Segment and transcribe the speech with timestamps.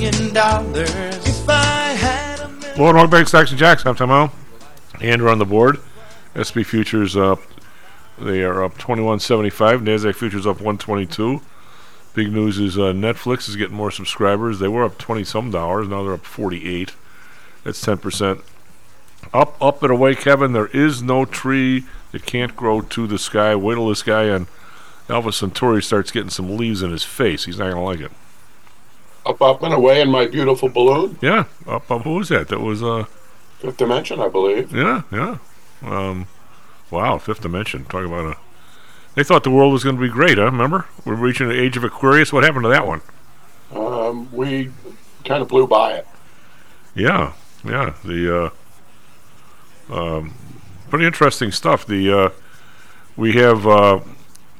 [0.00, 3.84] million dollars, if I had a million Lord welcome back to Stocks and Jocks.
[3.84, 4.30] I'm Tom Allen.
[5.02, 5.78] Andrew on the board.
[6.32, 7.40] SP futures up.
[8.18, 9.82] They are up 21.75.
[9.82, 11.42] Nasdaq futures up 122.
[12.14, 14.58] Big news is uh, Netflix is getting more subscribers.
[14.58, 15.88] They were up 20 some dollars.
[15.88, 16.94] Now they're up 48.
[17.64, 18.40] That's 10 percent.
[19.34, 20.54] Up, up and away, Kevin.
[20.54, 23.54] There is no tree that can't grow to the sky.
[23.54, 24.46] Wait till this guy and
[25.10, 27.44] Alpha Centauri starts getting some leaves in his face.
[27.44, 28.12] He's not gonna like it.
[29.26, 31.18] Up, up, and away in my beautiful balloon.
[31.20, 32.02] Yeah, up, up.
[32.02, 32.48] Who was that?
[32.48, 33.04] That was uh.
[33.58, 34.74] Fifth dimension, I believe.
[34.74, 35.36] Yeah, yeah.
[35.82, 36.26] Um,
[36.90, 37.84] wow, fifth dimension.
[37.84, 38.36] Talk about a.
[39.14, 40.44] They thought the world was going to be great, huh?
[40.44, 42.32] Remember, we're reaching the age of Aquarius.
[42.32, 43.02] What happened to that one?
[43.74, 44.70] Um, we
[45.24, 46.06] kind of blew by it.
[46.94, 47.34] Yeah,
[47.64, 47.94] yeah.
[48.04, 48.52] The
[49.90, 50.34] uh, um,
[50.88, 51.86] pretty interesting stuff.
[51.86, 52.30] The uh,
[53.16, 54.00] we have, uh,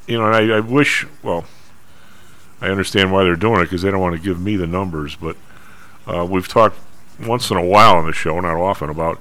[0.07, 1.07] you know, and I, I wish.
[1.23, 1.45] Well,
[2.61, 5.17] I understand why they're doing it because they don't want to give me the numbers,
[5.17, 5.37] but
[6.07, 6.77] uh, we've talked
[7.19, 9.21] once in a while on the show, not often, about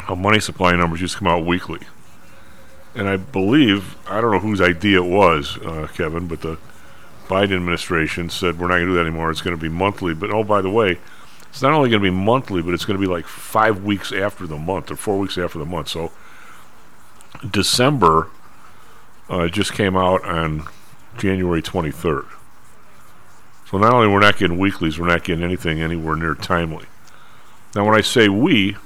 [0.00, 1.80] how money supply numbers used to come out weekly.
[2.94, 6.58] And I believe, I don't know whose idea it was, uh, Kevin, but the
[7.28, 9.30] Biden administration said we're not going to do that anymore.
[9.30, 10.14] It's going to be monthly.
[10.14, 10.98] But oh, by the way,
[11.50, 14.12] it's not only going to be monthly, but it's going to be like five weeks
[14.12, 15.88] after the month or four weeks after the month.
[15.88, 16.10] So
[17.48, 18.28] December
[19.28, 20.64] uh, just came out on
[21.16, 22.26] January 23rd.
[23.70, 26.86] So not only we're not getting weeklies, we're not getting anything anywhere near timely.
[27.74, 28.76] Now, when I say we,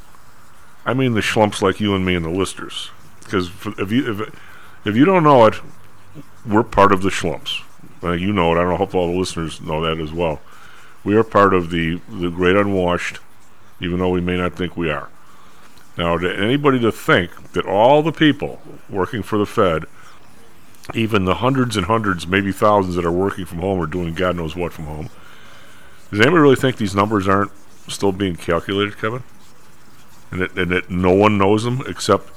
[0.85, 2.91] I mean the schlumps like you and me and the listers.
[3.21, 4.41] Because if you if,
[4.85, 5.55] if you don't know it,
[6.47, 7.63] we're part of the schlumps.
[8.03, 8.59] Uh, you know it.
[8.59, 8.77] I don't.
[8.77, 10.43] Hope all the listeners know that as well.
[11.03, 13.21] We are part of the the great unwashed,
[13.81, 15.09] even though we may not think we are.
[15.97, 19.85] Now, to anybody to think that all the people working for the Fed,
[20.93, 24.37] even the hundreds and hundreds, maybe thousands that are working from home or doing God
[24.37, 25.09] knows what from home,
[26.11, 27.53] does anybody really think these numbers aren't
[27.89, 29.23] still being calculated, Kevin?
[30.31, 32.31] And that, and that no one knows them except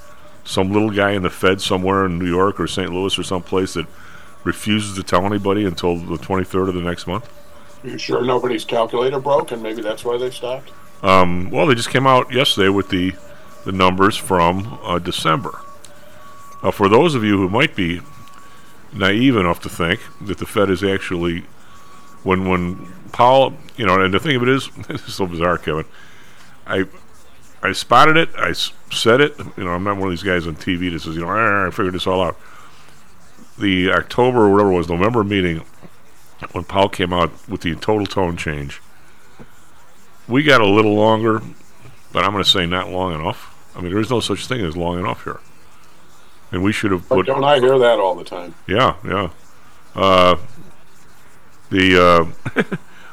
[0.45, 2.91] some little guy in the Fed somewhere in New York or St.
[2.91, 3.85] Louis or someplace that
[4.43, 7.29] refuses to tell anybody until the 23rd of the next month?
[7.83, 10.71] You sure nobody's calculator broke, and maybe that's why they stopped?
[11.03, 13.13] Um, well, they just came out yesterday with the,
[13.65, 15.59] the numbers from uh, December.
[16.63, 18.01] Uh, for those of you who might be
[18.93, 21.45] naive enough to think that the Fed is actually,
[22.23, 25.57] when when Powell, you know, and the thing of it is, this is so bizarre,
[25.57, 25.85] Kevin.
[26.65, 26.85] I
[27.63, 28.29] I spotted it.
[28.37, 29.37] I s- said it.
[29.57, 31.67] You know, I'm not one of these guys on TV that says, you know, "Ah,
[31.67, 32.37] I figured this all out.
[33.57, 35.63] The October or whatever it was November meeting
[36.51, 38.79] when Powell came out with the total tone change.
[40.27, 41.41] We got a little longer,
[42.11, 43.53] but I'm going to say not long enough.
[43.75, 45.39] I mean, there is no such thing as long enough here,
[46.51, 47.25] and we should have But put.
[47.27, 48.55] don't I hear that all the time?
[48.67, 49.29] Yeah, yeah.
[49.95, 50.37] Uh,
[51.69, 52.31] the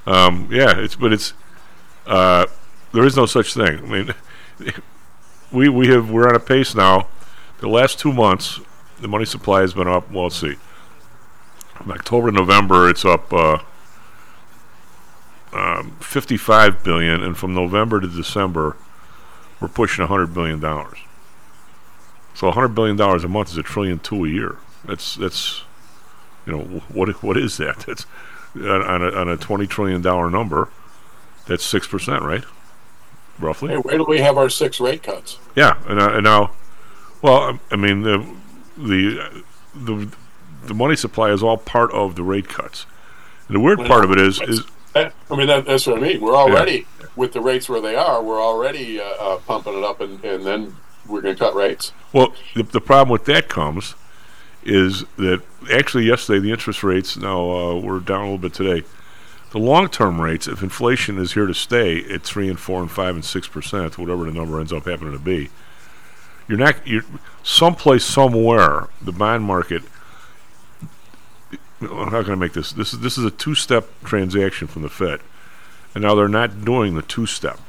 [0.07, 1.33] uh, um, yeah, it's but it's
[2.07, 2.47] uh,
[2.93, 3.79] there is no such thing.
[3.79, 4.15] I mean,
[5.53, 7.09] we we have we're on a pace now.
[7.59, 8.61] The last two months,
[9.01, 10.11] the money supply has been up.
[10.11, 10.57] Well, let's see.
[11.75, 13.59] From October to November, it's up uh,
[15.53, 18.77] um, 55 billion, and from November to December,
[19.61, 20.99] we're pushing 100 billion dollars.
[22.35, 24.57] So 100 billion dollars a month is a trillion two a year.
[24.85, 25.63] That's that's
[26.47, 27.81] you know what what is that?
[27.87, 28.07] That's
[28.57, 30.69] on on a, on a 20 trillion dollar number.
[31.47, 32.45] That's six percent, right?
[33.39, 33.71] Roughly.
[33.71, 35.39] Hey, wait till we have our six rate cuts.
[35.57, 36.53] Yeah, and, uh, and now,
[37.23, 38.27] well, um, I mean the
[38.77, 39.43] the
[39.75, 40.15] the
[40.65, 42.87] the money supply is all part of the rate cuts.
[43.49, 44.65] And the weird part of it is is
[44.95, 46.21] I mean, that, that's what I mean.
[46.21, 46.87] We're already
[47.17, 48.23] with the rates where they are.
[48.23, 50.77] We're already uh, uh, pumping it up, and, and then
[51.09, 51.93] we're going to cut rates.
[52.13, 53.95] well the, the problem with that comes
[54.63, 58.87] is that actually yesterday the interest rates now uh, we're down a little bit today.
[59.55, 63.15] the long-term rates, if inflation is here to stay at three and four and five
[63.15, 65.49] and six percent, whatever the number ends up happening to be,
[66.49, 67.05] you're not you're
[67.45, 69.85] someplace somewhere the bond market.
[71.81, 72.73] I'm not going to make this.
[72.73, 75.21] This is this is a two-step transaction from the Fed,
[75.95, 77.61] and now they're not doing the two-step.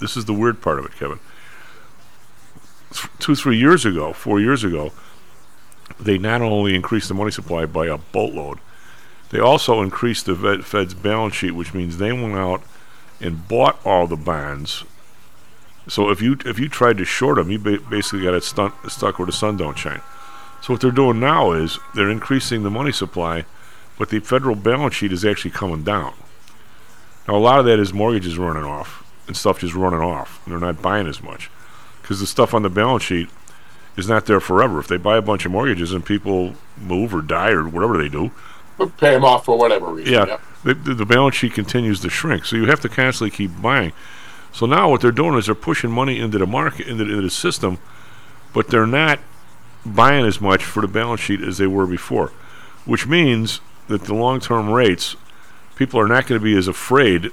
[0.00, 1.20] This is the weird part of it, Kevin.
[3.18, 4.92] Two, three years ago, four years ago,
[6.00, 8.58] they not only increased the money supply by a boatload,
[9.30, 12.62] they also increased the Fed- Fed's balance sheet, which means they went out
[13.20, 14.84] and bought all the bonds.
[15.86, 18.74] So if you if you tried to short them, you ba- basically got it stunt,
[18.88, 20.00] stuck where the sun don't shine.
[20.62, 23.44] So what they're doing now is they're increasing the money supply,
[23.98, 26.14] but the federal balance sheet is actually coming down.
[27.26, 30.52] Now a lot of that is mortgages running off and stuff just running off, and
[30.52, 31.50] they're not buying as much
[32.08, 33.28] because the stuff on the balance sheet
[33.94, 34.80] is not there forever.
[34.80, 38.08] If they buy a bunch of mortgages and people move or die or whatever they
[38.08, 38.30] do,
[38.78, 40.14] But pay them off for whatever reason.
[40.14, 42.46] yeah, the, the, balance sheet continues to shrink.
[42.46, 43.92] So you have to constantly keep buying.
[44.54, 47.22] So now what they're doing is they're pushing money into the market, into, the- into
[47.24, 47.76] the system,
[48.54, 49.18] but they're not
[49.84, 52.32] buying as much for the balance sheet as they were before,
[52.86, 55.14] which means that the long-term rates,
[55.76, 57.32] people are not going to be as afraid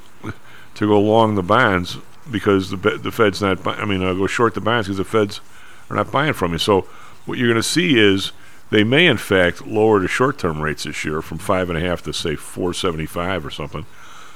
[0.73, 1.97] to go long the bonds
[2.29, 3.65] because the the Fed's not.
[3.65, 5.41] I mean, uh, go short the bonds because the Feds
[5.89, 6.57] are not buying from you.
[6.57, 6.81] So
[7.25, 8.31] what you're going to see is
[8.69, 12.01] they may in fact lower the short-term rates this year from five and a half
[12.03, 13.85] to say 4.75 or something.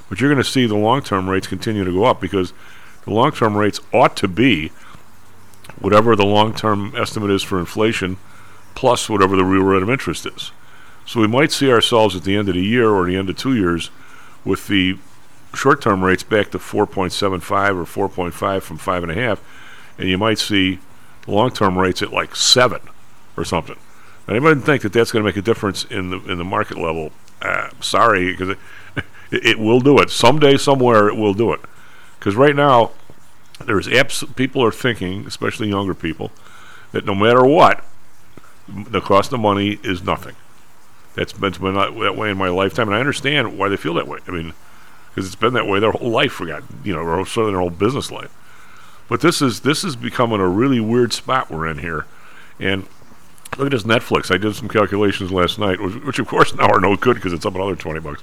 [0.07, 2.53] But you're going to see the long-term rates continue to go up because
[3.05, 4.71] the long-term rates ought to be
[5.79, 8.17] whatever the long-term estimate is for inflation
[8.75, 10.51] plus whatever the real rate of interest is.
[11.05, 13.37] So we might see ourselves at the end of the year or the end of
[13.37, 13.89] two years
[14.45, 14.97] with the
[15.53, 20.79] short-term rates back to 4.75 or 4.5 from five and you might see
[21.27, 22.81] long-term rates at like seven
[23.35, 23.77] or something.
[24.27, 27.11] Anybody think that that's going to make a difference in the in the market level?
[27.41, 28.57] Uh, sorry, because it,
[29.31, 31.07] it, will do it someday, somewhere.
[31.07, 31.61] It will do it.
[32.19, 32.91] Because right now,
[33.65, 36.31] there's abs- people are thinking, especially younger people,
[36.91, 37.83] that no matter what,
[38.67, 40.35] the cost of money is nothing.
[41.15, 44.19] That's been, that way in my lifetime, and I understand why they feel that way.
[44.27, 44.53] I mean,
[45.09, 46.39] because it's been that way their whole life.
[46.39, 48.35] We got you know, certainly their whole business life.
[49.07, 52.05] But this is this is becoming a really weird spot we're in here,
[52.59, 52.87] and
[53.57, 54.33] look at this Netflix.
[54.33, 57.33] I did some calculations last night, which, which of course now are no good because
[57.33, 58.21] it's up another twenty bucks.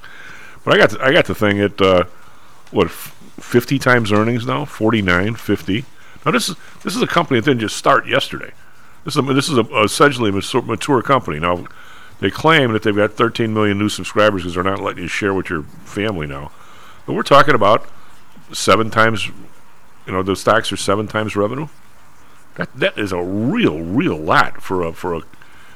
[0.64, 2.04] But I got the, I got the thing at uh,
[2.70, 5.84] what f- fifty times earnings now, 49, 50.
[6.24, 8.52] Now this is this is a company that didn't just start yesterday.
[9.04, 11.38] This is a, this is a, essentially a mature, mature company.
[11.38, 11.66] Now
[12.20, 15.34] they claim that they've got 13 million new subscribers because they're not letting you share
[15.34, 16.50] with your family now.
[17.06, 17.86] But we're talking about
[18.52, 19.26] seven times,
[20.06, 21.68] you know, the stocks are seven times revenue.
[22.56, 25.20] That that is a real, real lot for a for a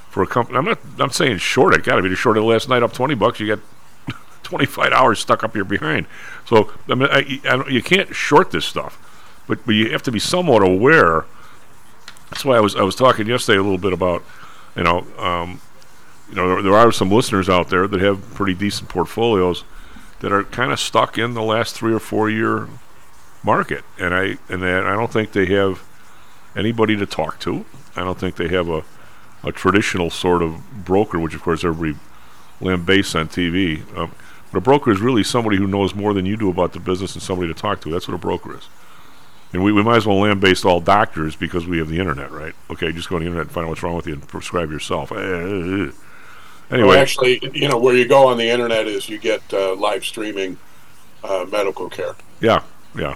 [0.08, 0.58] for a company.
[0.58, 1.84] I'm not I'm saying short it.
[1.84, 3.38] Got to be to short it last night up 20 bucks.
[3.38, 3.60] You got
[4.42, 6.06] 25 hours stuck up your behind.
[6.46, 8.98] So I mean, I, I you can't short this stuff,
[9.46, 11.26] but but you have to be somewhat aware.
[12.30, 14.24] That's why I was I was talking yesterday a little bit about,
[14.74, 15.60] you know, um,
[16.28, 19.64] you know, there, there are some listeners out there that have pretty decent portfolios
[20.20, 22.68] that are kind of stuck in the last three or four year
[23.42, 25.82] market, and I and I don't think they have
[26.56, 27.64] anybody to talk to.
[27.96, 28.84] I don't think they have a
[29.42, 31.98] a traditional sort of broker, which of course everybody
[32.60, 33.80] lambasts on TV.
[33.96, 34.12] Um,
[34.52, 37.14] but a broker is really somebody who knows more than you do about the business
[37.14, 37.90] and somebody to talk to.
[37.90, 38.68] That's what a broker is.
[39.52, 42.54] And we, we might as well lambaste all doctors because we have the internet, right?
[42.68, 44.70] Okay, just go on the internet and find out what's wrong with you and prescribe
[44.70, 45.10] yourself.
[46.70, 49.74] Anyway, Well, actually, you know, where you go on the internet is you get uh,
[49.74, 50.56] live streaming
[51.24, 52.62] uh, medical care, yeah,
[52.96, 53.14] yeah.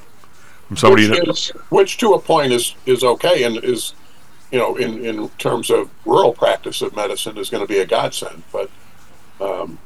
[0.68, 3.94] From somebody which, that, is, which to a point is is okay and is,
[4.50, 7.86] you know, in in terms of rural practice of medicine is going to be a
[7.86, 8.42] godsend.
[8.52, 8.70] But
[9.40, 9.78] um,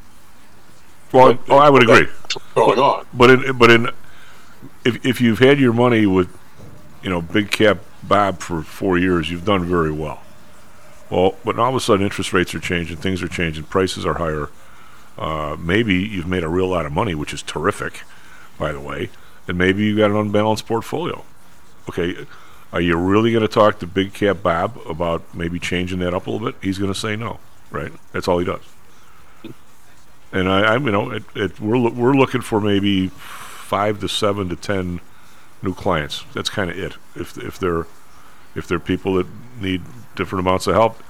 [1.12, 2.06] well, but- oh, I would agree.
[2.54, 3.88] going on, But in but in
[4.84, 6.28] if if you've had your money with
[7.02, 10.22] you know big cap Bob for four years, you've done very well.
[11.10, 14.14] Well, but all of a sudden interest rates are changing, things are changing, prices are
[14.14, 14.50] higher.
[15.16, 18.02] Uh, maybe you've made a real lot of money, which is terrific,
[18.58, 19.10] by the way,
[19.48, 21.24] and maybe you've got an unbalanced portfolio.
[21.88, 22.26] Okay,
[22.72, 26.26] are you really going to talk to big cap Bob about maybe changing that up
[26.26, 26.56] a little bit?
[26.62, 27.90] He's going to say no, right?
[28.12, 28.60] That's all he does.
[30.30, 34.08] And I, I'm, you know, it, it, we're loo- we're looking for maybe five to
[34.08, 35.00] seven to ten
[35.62, 36.24] new clients.
[36.34, 36.96] That's kind of it.
[37.16, 37.86] If if they're
[38.54, 39.26] if they're people that
[39.58, 39.80] need
[40.18, 41.02] different amounts of help,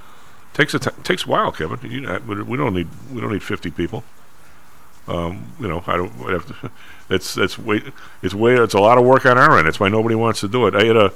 [0.55, 1.79] takes a t- takes a while, Kevin.
[1.91, 4.05] You know, we don't need we don't need fifty people.
[5.09, 6.12] Um, you know, I don't.
[6.27, 6.71] I have to,
[7.09, 7.83] that's that's way
[8.23, 9.67] it's way it's a lot of work on our end.
[9.67, 10.77] That's why nobody wants to do it.
[10.77, 11.12] I had a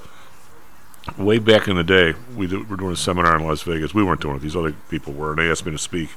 [1.19, 2.15] way back in the day.
[2.37, 3.95] We do, were doing a seminar in Las Vegas.
[3.95, 4.43] We weren't doing it.
[4.43, 6.11] These other people were, and they asked me to speak.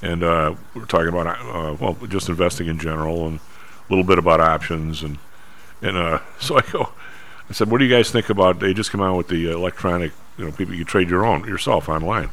[0.00, 4.04] and uh, we were talking about uh, well, just investing in general and a little
[4.04, 5.18] bit about options and
[5.82, 6.92] and uh, so I go.
[7.50, 10.12] I said, "What do you guys think about?" They just come out with the electronic,
[10.38, 12.30] you know, people you trade your own yourself online.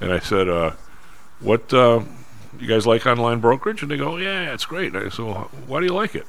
[0.00, 0.72] And I said, uh,
[1.40, 2.02] "What uh,
[2.58, 5.50] you guys like online brokerage?" And they go, "Yeah, it's great." And I said, well,
[5.66, 6.26] "Why do you like it?"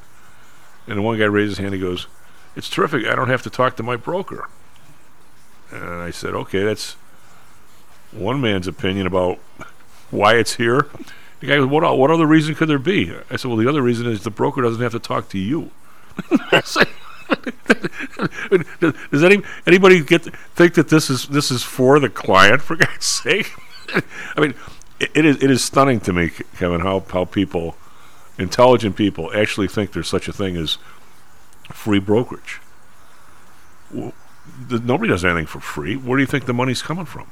[0.87, 1.73] And one guy raised his hand.
[1.73, 2.07] He goes,
[2.55, 3.05] "It's terrific.
[3.05, 4.49] I don't have to talk to my broker."
[5.71, 6.93] And I said, "Okay, that's
[8.11, 9.39] one man's opinion about
[10.11, 10.87] why it's here."
[11.39, 11.97] The guy goes, "What?
[11.97, 14.61] What other reason could there be?" I said, "Well, the other reason is the broker
[14.61, 15.71] doesn't have to talk to you."
[19.11, 20.23] Does any anybody get
[20.55, 22.61] think that this is this is for the client?
[22.61, 23.51] For God's sake!
[24.35, 24.53] I mean,
[24.99, 27.75] it, it is it is stunning to me, Kevin, how how people,
[28.37, 30.77] intelligent people, actually think there's such a thing as
[31.71, 32.59] free brokerage.
[33.91, 34.13] Well,
[34.67, 35.95] the, nobody does anything for free.
[35.95, 37.27] Where do you think the money's coming from?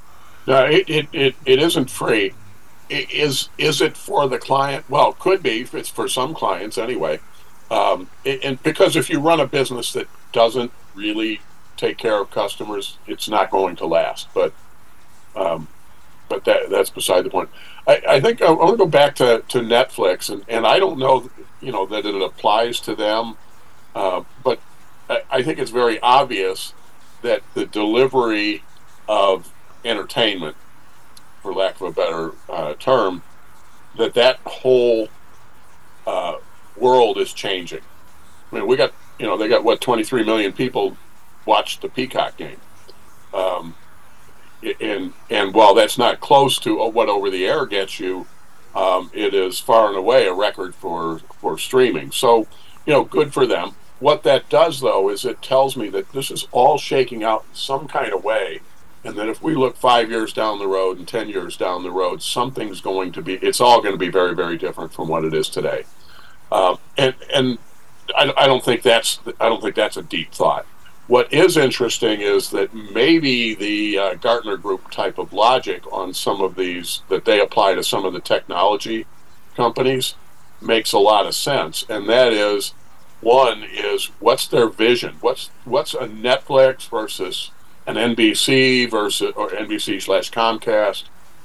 [0.48, 2.34] No, it, it, it, it isn't free.
[2.89, 4.89] I- Is is it for the client?
[4.89, 5.67] Well, it could be.
[5.74, 7.20] It's for some clients anyway.
[7.72, 11.40] Um, and because if you run a business that doesn't really
[11.78, 14.28] take care of customers, it's not going to last.
[14.34, 14.54] But
[15.38, 15.70] um,
[16.28, 17.50] but that that's beside the point.
[17.88, 20.80] I, I think I, I want to go back to, to Netflix, and, and I
[20.80, 21.30] don't know,
[21.62, 23.38] you know, that it applies to them,
[23.96, 24.60] uh, but
[25.10, 26.74] I, I think it's very obvious
[27.22, 28.63] that the delivery
[29.08, 29.51] of
[29.86, 30.58] entertainment,
[31.42, 33.24] for lack of a better uh, term,
[33.98, 35.08] that that whole
[36.06, 36.36] uh,
[36.82, 37.82] world is changing.
[38.52, 40.98] I mean, we got, you know, they got what 23 million people
[41.46, 42.60] watched the Peacock game.
[43.34, 43.76] Um,
[44.80, 48.28] and and while that's not close to what over the air gets you,
[48.76, 52.12] um, it is far and away a record for for streaming.
[52.12, 52.48] So,
[52.86, 53.72] you know, good for them.
[54.00, 57.56] What that does though is it tells me that this is all shaking out in
[57.56, 58.62] some kind of way,
[59.04, 61.92] and that if we look five years down the road and ten years down the
[61.92, 63.36] road, something's going to be.
[63.36, 65.86] It's all going to be very very different from what it is today.
[66.51, 67.58] Um, and and
[68.15, 70.65] I, I don't think that's I don't think that's a deep thought.
[71.08, 76.41] What is interesting is that maybe the uh, Gartner Group type of logic on some
[76.41, 79.05] of these that they apply to some of the technology
[79.55, 80.15] companies
[80.62, 82.74] makes a lot of sense, and that is
[83.20, 85.15] one is what's their vision?
[85.22, 87.51] What's what's a Netflix versus
[87.86, 91.03] an NBC versus or NBC slash Comcast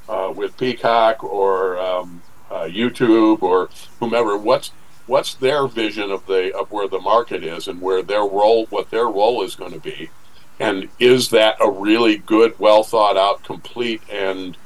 [0.09, 3.69] uh, with Peacock or um, uh, YouTube or
[4.01, 4.37] whomever?
[4.37, 4.71] What's
[5.07, 8.91] what's their vision of the of where the market is and where their role what
[8.91, 10.11] their role is going to be?
[10.59, 14.57] And is that a really good well thought out complete and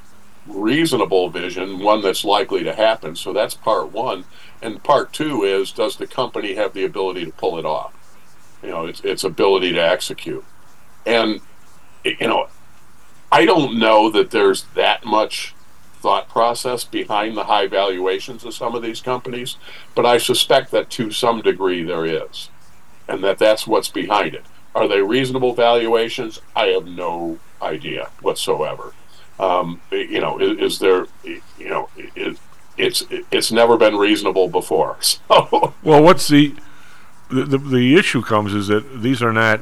[0.46, 3.16] reasonable vision one that's likely to happen?
[3.16, 4.24] So that's part one.
[4.62, 7.92] And part two is does the company have the ability to pull it off?
[8.62, 10.44] You know its, its ability to execute.
[11.06, 11.40] And
[12.04, 12.48] you know
[13.30, 15.54] i don't know that there's that much
[16.00, 19.56] thought process behind the high valuations of some of these companies,
[19.94, 22.48] but I suspect that to some degree there is,
[23.08, 24.44] and that that's what's behind it.
[24.74, 26.40] Are they reasonable valuations?
[26.54, 28.94] I have no idea whatsoever.
[29.38, 32.36] Um, you know, is, is there, you know, it,
[32.76, 34.96] it's it's never been reasonable before.
[35.28, 36.54] So, Well, what's the
[37.28, 39.60] the the issue comes is that these are not.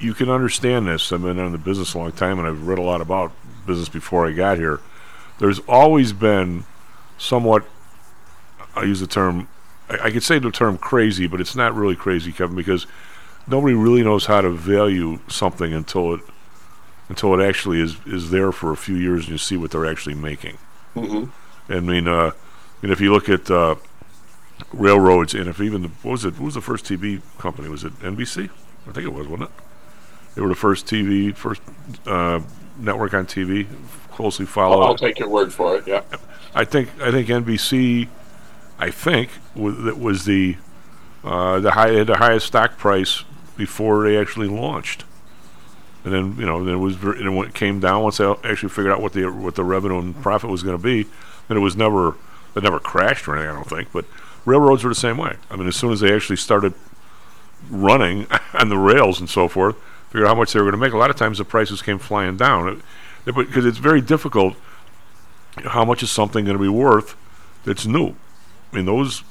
[0.00, 1.12] You can understand this.
[1.12, 3.32] I've been in the business a long time, and I've read a lot about
[3.66, 4.80] business before I got here.
[5.38, 6.64] There's always been
[7.18, 7.64] somewhat.
[8.76, 9.48] I use the term.
[9.88, 12.86] I, I could say the term crazy, but it's not really crazy, Kevin, because
[13.46, 16.20] nobody really knows how to value something until it
[17.08, 19.86] until it actually is is there for a few years and you see what they're
[19.86, 20.56] actually making.
[20.94, 21.30] mhm.
[21.68, 22.32] I mean, uh,
[22.82, 23.76] and if you look at uh,
[24.72, 26.34] railroads, and if even the, what was it?
[26.34, 27.68] What was the first TV company?
[27.68, 28.50] Was it NBC?
[28.86, 29.56] I think it was, wasn't it?
[30.34, 31.62] They were the first TV, first
[32.06, 32.40] uh,
[32.78, 33.66] network on TV,
[34.10, 34.84] closely I'll, followed.
[34.84, 35.86] I'll take your word for it.
[35.86, 36.02] Yeah.
[36.54, 38.08] I think I think NBC,
[38.78, 40.56] I think was that was the
[41.24, 43.24] uh, the high the highest stock price
[43.56, 45.04] before they actually launched,
[46.04, 48.68] and then you know then it was ver- and it came down once they actually
[48.68, 51.08] figured out what the what the revenue and profit was going to be,
[51.48, 52.16] then it was never
[52.54, 54.04] it never crashed or anything I don't think, but
[54.44, 55.36] railroads were the same way.
[55.50, 56.74] I mean, as soon as they actually started
[57.70, 59.76] running on the rails and so forth,
[60.14, 60.92] figure out how much they were going to make.
[60.92, 62.78] A lot of times the prices came flying down It-
[63.26, 64.54] it- because it's very difficult
[65.64, 67.16] how much is something going to be worth
[67.64, 68.14] that's new?
[68.72, 69.24] I mean, those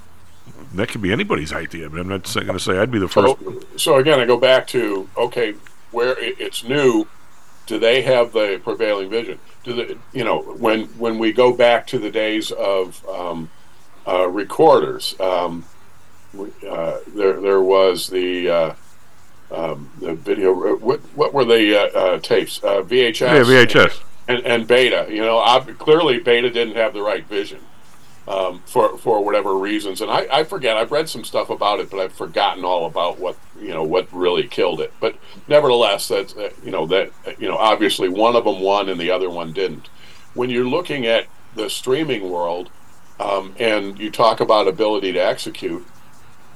[0.73, 3.35] that could be anybody's idea, but I'm not going to say I'd be the first.
[3.39, 5.53] So, so again, I go back to okay,
[5.91, 7.07] where it, it's new.
[7.65, 9.39] Do they have the prevailing vision?
[9.63, 13.49] Do they, you know, when when we go back to the days of um,
[14.05, 15.63] uh, recorders, um,
[16.33, 18.73] we, uh, there there was the uh,
[19.53, 20.75] um, the video.
[20.75, 22.63] What what were the uh, uh, tapes?
[22.63, 23.21] Uh, VHS.
[23.21, 24.01] yeah, VHS.
[24.27, 25.07] and, and Beta.
[25.09, 27.59] You know, ob- clearly Beta didn't have the right vision
[28.27, 30.01] um, for for whatever reasons.
[30.01, 30.77] And I, I forget.
[30.77, 34.11] I've read some stuff about it, but I've forgotten all about what you know what
[34.11, 34.93] really killed it.
[34.99, 35.15] But
[35.47, 39.11] nevertheless, that uh, you know that you know obviously one of them won and the
[39.11, 39.87] other one didn't.
[40.33, 42.71] When you're looking at the streaming world,
[43.19, 45.85] um, and you talk about ability to execute,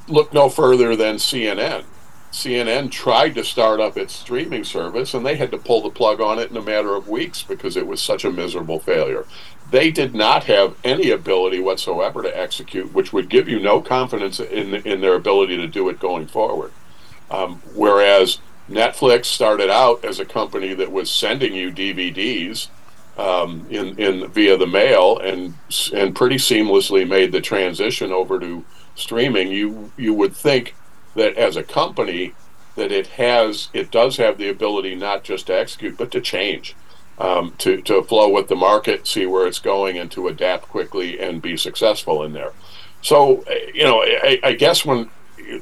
[0.08, 1.84] look no further than CNN.
[2.32, 6.20] CNN tried to start up its streaming service and they had to pull the plug
[6.20, 9.26] on it in a matter of weeks because it was such a miserable failure.
[9.70, 14.40] They did not have any ability whatsoever to execute, which would give you no confidence
[14.40, 16.72] in, in their ability to do it going forward.
[17.30, 22.68] Um, whereas Netflix started out as a company that was sending you DVDs
[23.18, 25.56] um, in, in via the mail and
[25.94, 28.64] and pretty seamlessly made the transition over to
[28.96, 29.50] streaming.
[29.50, 30.76] You you would think
[31.18, 32.34] that as a company
[32.76, 36.76] that it has it does have the ability not just to execute but to change
[37.20, 41.20] um, to, to flow with the market see where it's going and to adapt quickly
[41.20, 42.54] and be successful in there.
[43.02, 43.44] So
[43.74, 45.10] you know i, I guess when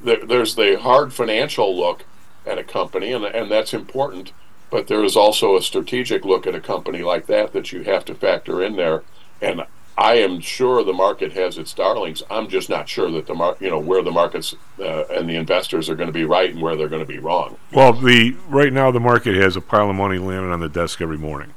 [0.04, 2.06] there's the hard financial look
[2.46, 4.32] at a company and, and that's important
[4.70, 8.04] but there is also a strategic look at a company like that that you have
[8.06, 9.04] to factor in there.
[9.42, 9.64] And
[9.98, 12.22] I am sure the market has its darlings.
[12.30, 15.36] I'm just not sure that the mar- you know where the markets uh, and the
[15.36, 17.58] investors are going to be right and where they're going to be wrong.
[17.72, 21.02] Well, the right now the market has a pile of money landing on the desk
[21.02, 21.54] every morning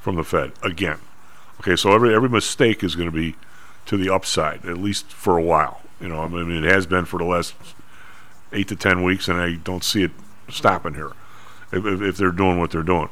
[0.00, 0.98] from the Fed again.
[1.60, 3.36] Okay, so every every mistake is going to be
[3.86, 5.80] to the upside at least for a while.
[5.98, 7.54] You know, I mean it has been for the last
[8.52, 10.10] eight to ten weeks, and I don't see it
[10.50, 11.12] stopping here
[11.72, 13.08] if, if they're doing what they're doing.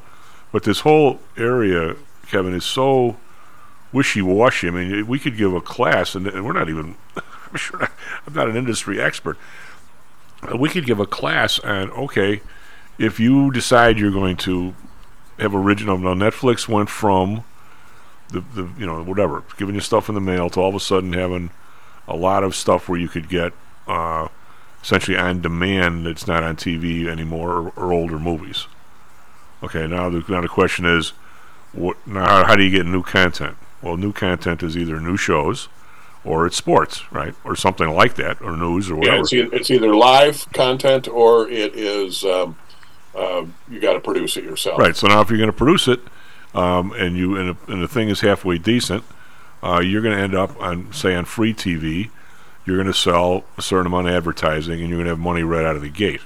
[0.52, 3.16] But this whole area, Kevin, is so
[3.92, 4.68] wishy-washy.
[4.68, 6.96] I mean, we could give a class, and, we're not even.
[7.50, 7.82] I'm sure
[8.26, 9.36] I'm not an industry expert.
[10.56, 12.42] We could give a class on okay,
[12.98, 14.74] if you decide you're going to
[15.38, 15.98] have original.
[15.98, 17.44] Now Netflix went from
[18.28, 20.80] the the you know whatever giving you stuff in the mail to all of a
[20.80, 21.50] sudden having
[22.06, 23.52] a lot of stuff where you could get
[23.88, 24.28] uh,
[24.82, 28.66] essentially on demand that's not on TV anymore or, or older movies.
[29.62, 31.10] Okay, now the now the question is,
[31.72, 32.44] what now?
[32.44, 33.56] How do you get new content?
[33.82, 35.68] Well, new content is either new shows
[36.24, 37.34] or it's sports, right?
[37.44, 39.16] Or something like that, or news or whatever.
[39.16, 42.56] Yeah, it's, e- it's either live content or it is um,
[43.14, 44.78] uh, you got to produce it yourself.
[44.78, 44.94] Right.
[44.94, 46.00] So now, if you're going to produce it,
[46.54, 49.04] um, and you and, a, and the thing is halfway decent,
[49.62, 52.10] uh, you're going to end up on say on free TV.
[52.66, 55.42] You're going to sell a certain amount of advertising, and you're going to have money
[55.42, 56.20] right out of the gate.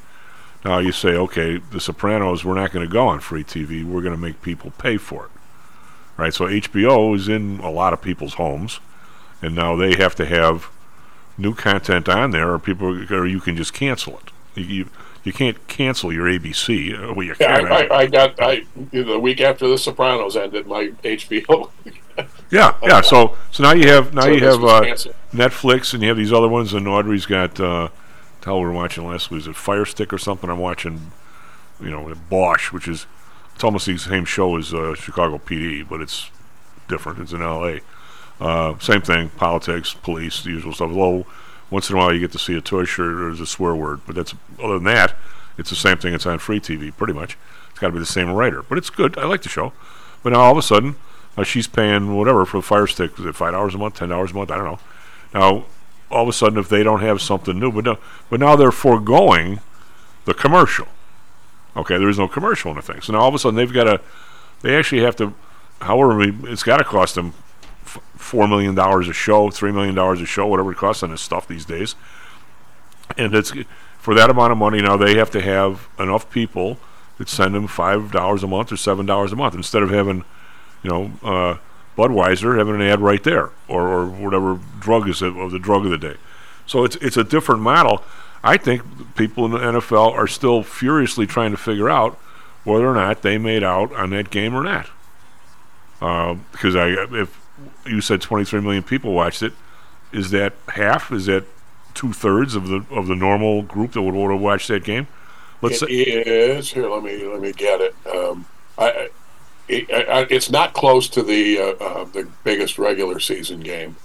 [0.65, 3.85] Now you say, okay, The Sopranos, we're not going to go on free TV.
[3.85, 5.31] We're going to make people pay for it
[6.17, 6.33] right?
[6.35, 8.81] So HBO is in a lot of people's homes,
[9.43, 10.69] and now they have to have
[11.37, 14.31] new content on there, or people, or you can just cancel it.
[14.55, 14.91] You you,
[15.25, 16.93] you can't cancel your ABC.
[16.95, 17.73] Uh, well, you Yeah, can.
[17.73, 21.71] I, I, I got I the week after The Sopranos ended, my HBO.
[22.51, 23.01] yeah, yeah.
[23.01, 24.83] So so now you have now you have uh.
[25.33, 27.59] Netflix, and you have these other ones, and Audrey's got.
[27.59, 27.89] Uh,
[28.45, 29.39] hell, we were watching last week.
[29.39, 30.49] Was it Fire Stick or something?
[30.51, 31.11] I'm watching,
[31.81, 33.07] you know, Bosch, which is
[33.55, 36.31] it's almost the same show as uh, Chicago PD, but it's
[36.89, 37.21] different.
[37.21, 37.81] It's in L.A.
[38.41, 40.91] Uh, same thing, politics, police, the usual stuff.
[40.91, 41.27] Although
[41.71, 44.01] once in a while you get to see a toy shirt or a swear word,
[44.07, 45.15] but that's other than that,
[45.57, 46.15] it's the same thing.
[46.15, 47.37] It's on free TV, pretty much.
[47.71, 49.17] It's got to be the same writer, but it's good.
[49.19, 49.73] I like the show.
[50.23, 50.97] But now all of a sudden,
[51.37, 53.19] uh, she's paying whatever for the Fire Stick.
[53.19, 54.51] Is it five dollars a month, ten dollars a month?
[54.51, 54.81] I don't know.
[55.33, 55.65] Now
[56.11, 57.99] all of a sudden, if they don't have something new, but no,
[58.31, 59.61] but now they're foregoing
[60.25, 60.87] the commercial.
[61.77, 63.01] Okay, there is no commercial in the thing.
[63.01, 64.01] So now all of a sudden they've got to,
[64.63, 65.35] they actually have to,
[65.81, 67.35] however, it's got to cost them
[67.85, 71.11] f- four million dollars a show, three million dollars a show, whatever it costs on
[71.11, 71.97] this stuff these days.
[73.19, 73.53] And it's
[73.99, 76.79] for that amount of money now they have to have enough people
[77.19, 80.25] that send them five dollars a month or seven dollars a month instead of having,
[80.83, 81.59] you know, uh,
[81.97, 85.91] Budweiser having an ad right there or, or whatever drug is or the drug of
[85.91, 86.17] the day.
[86.67, 88.03] So it's it's a different model.
[88.45, 88.83] I think
[89.17, 92.19] people in the NFL are still furiously trying to figure out
[92.63, 94.91] whether or not they made out on that game or not.
[96.01, 97.41] Uh, because I, if
[97.87, 99.55] you said 23 million people watched it,
[100.13, 101.11] is that half?
[101.11, 101.45] Is that
[101.95, 105.09] two thirds of the of the normal group that would want to watch that game?
[105.63, 106.89] Let's It say, is here.
[106.89, 107.95] Let me let me get it.
[108.07, 108.45] Um,
[108.77, 109.09] I, I,
[109.69, 113.97] it I, it's not close to the uh, uh, the biggest regular season game.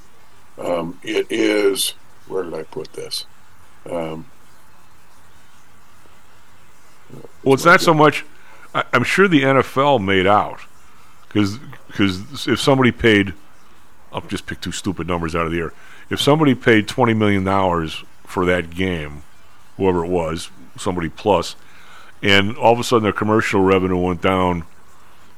[0.58, 1.96] Um, it is.
[2.28, 3.26] Where did I put this?
[3.90, 4.26] Um,
[7.44, 8.26] well, it's not so much.
[8.74, 10.62] I, I'm sure the NFL made out
[11.28, 11.60] because
[12.48, 13.34] if somebody paid,
[14.12, 15.74] I'll just pick two stupid numbers out of the air.
[16.10, 19.24] If somebody paid 20 million dollars for that game,
[19.78, 21.56] whoever it was, somebody plus,
[22.22, 24.66] and all of a sudden their commercial revenue went down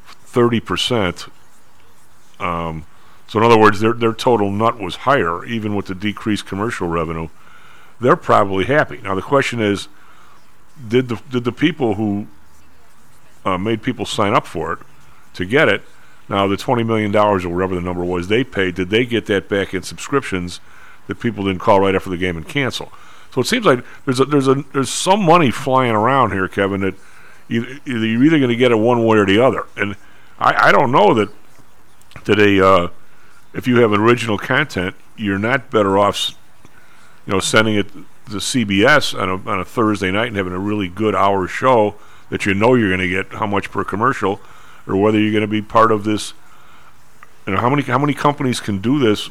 [0.05, 1.27] thirty percent.
[2.39, 2.85] Um,
[3.27, 6.87] so in other words, their their total nut was higher, even with the decreased commercial
[6.87, 7.29] revenue.
[8.01, 8.99] They're probably happy.
[9.01, 9.87] Now the question is,
[10.87, 12.27] did the did the people who
[13.45, 14.79] uh, made people sign up for it
[15.35, 15.83] to get it?
[16.27, 19.27] Now the twenty million dollars or whatever the number was they paid, did they get
[19.27, 20.59] that back in subscriptions
[21.07, 22.91] that people didn't call right after the game and cancel?
[23.31, 26.81] So it seems like there's a, there's a there's some money flying around here, Kevin.
[26.81, 26.95] That
[27.49, 29.95] either you're either going to get it one way or the other, and
[30.39, 31.29] I, I don't know that
[32.25, 32.87] that a uh,
[33.53, 36.35] if you have original content, you're not better off,
[37.25, 37.91] you know, sending it
[38.29, 41.95] to CBS on a on a Thursday night and having a really good hour show
[42.29, 44.41] that you know you're going to get how much per commercial,
[44.87, 46.33] or whether you're going to be part of this.
[47.45, 49.29] You know how many how many companies can do this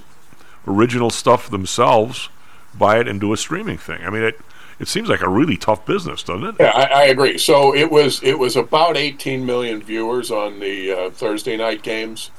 [0.67, 2.29] original stuff themselves,
[2.77, 4.03] buy it and do a streaming thing.
[4.05, 4.41] I mean, it
[4.79, 6.55] it seems like a really tough business, doesn't it?
[6.59, 7.39] Yeah, I, I agree.
[7.39, 12.31] So it was it was about 18 million viewers on the uh, Thursday night games,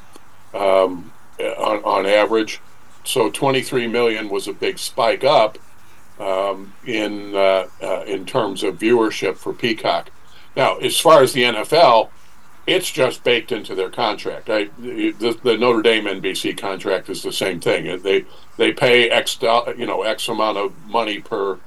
[0.53, 2.59] um, on, on average.
[3.03, 5.57] So 23 million was a big spike up
[6.19, 10.11] um, in uh, uh, in terms of viewership for Peacock.
[10.55, 12.09] Now, as far as the NFL,
[12.67, 14.49] it's just baked into their contract.
[14.49, 18.01] I, the, the Notre Dame NBC contract is the same thing.
[18.01, 18.25] They
[18.57, 19.37] they pay X
[19.77, 21.57] you know X amount of money per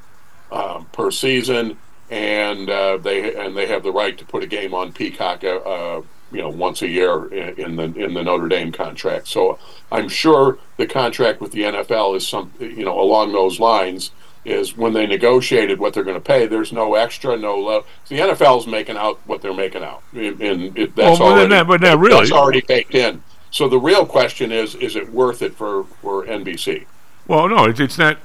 [0.53, 1.77] um, per season,
[2.11, 5.57] and uh, they and they have the right to put a game on Peacock, uh,
[5.57, 9.29] uh, you know, once a year in, in the in the Notre Dame contract.
[9.29, 9.59] So
[9.93, 14.11] I'm sure the contract with the NFL is some, you know, along those lines.
[14.45, 16.47] Is when they negotiated what they're going to pay.
[16.47, 17.87] There's no extra, no low.
[18.09, 21.81] The NFL's making out what they're making out, and it, that's Well, already, not- but
[21.81, 22.19] not really.
[22.19, 23.23] That's already baked in.
[23.51, 26.85] So the real question is: Is it worth it for for NBC?
[27.27, 28.19] Well, no, it's it's not.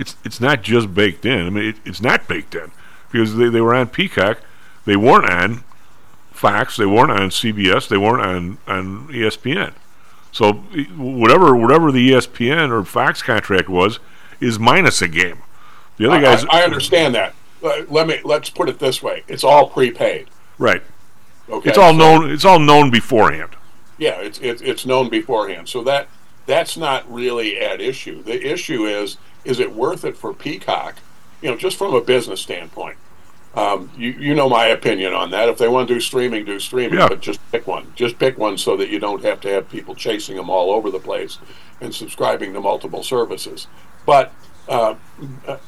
[0.00, 1.46] It's it's not just baked in.
[1.46, 2.72] I mean, it, it's not baked in
[3.12, 4.40] because they, they were on Peacock,
[4.84, 5.62] they weren't on
[6.42, 9.74] Fox, they weren't on CBS, they weren't on on ESPN.
[10.32, 10.54] So
[10.96, 14.00] whatever whatever the ESPN or Fox contract was
[14.40, 15.38] is minus a game.
[15.98, 17.34] The other guys, I, I understand that.
[17.62, 20.28] Let me let's put it this way: It's all prepaid.
[20.58, 20.82] right?
[21.48, 22.30] Okay, It's all So- known.
[22.32, 23.50] It's all known beforehand.
[23.98, 25.68] Yeah, it's it's it's known beforehand.
[25.68, 26.08] So that
[26.46, 28.20] that's not really at issue.
[28.20, 30.96] The issue is is it worth it for Peacock?
[31.40, 32.96] You know, just from a business standpoint.
[33.54, 35.48] Um, you you know my opinion on that.
[35.50, 37.08] If they want to do streaming, do streaming, Yeah.
[37.08, 37.92] but just pick one.
[37.94, 40.90] Just pick one so that you don't have to have people chasing them all over
[40.90, 41.38] the place
[41.80, 43.66] and subscribing to multiple services.
[44.06, 44.32] But
[44.68, 44.94] uh,
[45.46, 45.58] uh,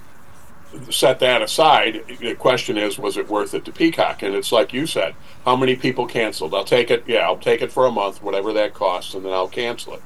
[0.90, 4.22] set that aside, the question is, was it worth it to Peacock?
[4.22, 6.54] And it's like you said, how many people canceled?
[6.54, 7.04] I'll take it.
[7.06, 10.02] Yeah, I'll take it for a month, whatever that costs, and then I'll cancel it.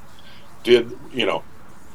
[0.63, 1.43] Did you know?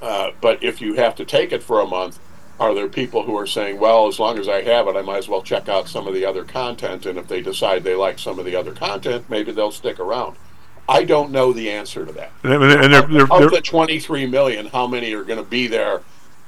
[0.01, 2.19] Uh, but if you have to take it for a month,
[2.61, 5.19] are there people who are saying, well, as long as I have it, I might
[5.19, 8.19] as well check out some of the other content, and if they decide they like
[8.19, 10.37] some of the other content, maybe they'll stick around.
[10.89, 12.31] I don't know the answer to that.
[12.43, 15.67] And, and they're, they're, Of they're, the 23 million, how many are going to be
[15.67, 16.03] there,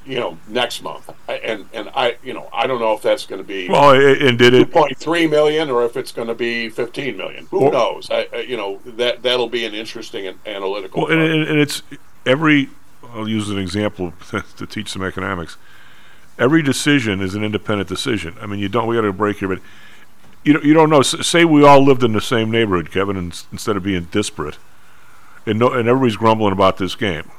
[0.05, 1.11] you know, next month?
[1.29, 4.39] And and I, you know, I don't know if that's going to be well, and
[4.39, 4.71] did it?
[4.71, 7.47] 2.3 million or if it's going to be 15 million.
[7.51, 8.11] Who Well- knows?
[8.11, 11.03] I, I, you know, that that'll be an interesting and analytical.
[11.05, 11.83] Well, and, and, and it's
[12.27, 12.69] every.
[13.15, 14.13] I'll use an example
[14.59, 15.57] to teach some economics.
[16.39, 18.37] Every decision is an independent decision.
[18.41, 18.87] I mean, you don't.
[18.87, 19.61] We got to break here, but
[20.45, 21.01] you don't, you don't know.
[21.01, 24.59] S- say we all lived in the same neighborhood, Kevin, and, instead of being disparate,
[25.47, 27.31] and no, and everybody's grumbling about this game.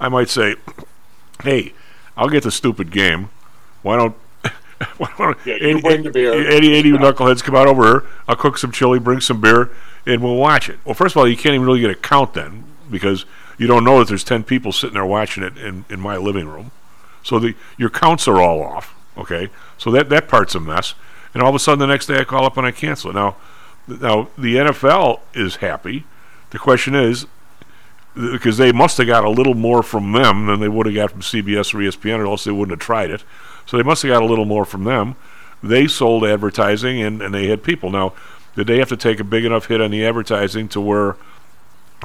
[0.00, 0.56] I might say,
[1.42, 1.74] "Hey,
[2.16, 3.30] I'll get the stupid game.
[3.82, 4.16] Why don't?"
[4.98, 6.32] Why don't Yeah, you bring the beer.
[6.34, 8.04] 80, 80 knuckleheads come out over here.
[8.28, 9.70] I'll cook some chili, bring some beer,
[10.06, 10.78] and we'll watch it.
[10.84, 13.24] Well, first of all, you can't even really get a count then because
[13.58, 16.46] you don't know that there's 10 people sitting there watching it in, in my living
[16.46, 16.70] room.
[17.28, 18.94] So the your counts are all off.
[19.18, 20.94] Okay, so that that part's a mess.
[21.34, 23.14] And all of a sudden, the next day, I call up and I cancel it.
[23.14, 23.36] Now,
[23.86, 26.04] now the NFL is happy.
[26.50, 27.26] The question is,
[28.14, 31.10] because they must have got a little more from them than they would have got
[31.10, 33.24] from CBS or ESPN, or else they wouldn't have tried it.
[33.66, 35.14] So they must have got a little more from them.
[35.62, 37.90] They sold advertising and, and they had people.
[37.90, 38.14] Now,
[38.56, 41.16] did they have to take a big enough hit on the advertising to where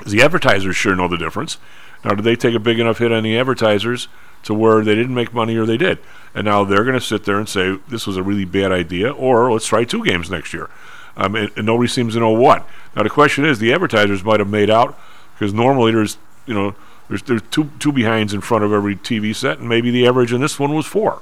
[0.06, 1.58] the advertisers sure know the difference?
[2.04, 4.10] Now, did they take a big enough hit on the advertisers
[4.44, 6.00] to where they didn't make money or they did?
[6.36, 9.12] And now they're going to sit there and say, this was a really bad idea,
[9.12, 10.70] or let's try two games next year.
[11.16, 12.68] Um, and, and nobody seems to know what.
[12.96, 14.98] Now, the question is, the advertisers might have made out,
[15.34, 16.76] because normally there's, you know,
[17.08, 20.34] there's, there's two, two behinds in front of every TV set, and maybe the average
[20.34, 21.22] in this one was four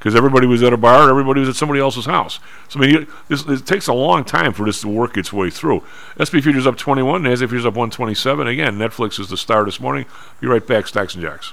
[0.00, 2.40] because everybody was at a bar and everybody was at somebody else's house.
[2.68, 5.30] So I mean, you, this, it takes a long time for this to work its
[5.30, 5.84] way through.
[6.16, 8.46] SP futures up 21, NASDAQ futures up 127.
[8.46, 10.06] Again, Netflix is the star this morning.
[10.40, 11.52] Be right back, Stocks and Jocks.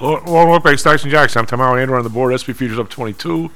[0.00, 1.36] Well look back, Stocks and Jocks.
[1.36, 2.34] I'm Tom Andrew on the board.
[2.34, 3.48] SP futures up 22.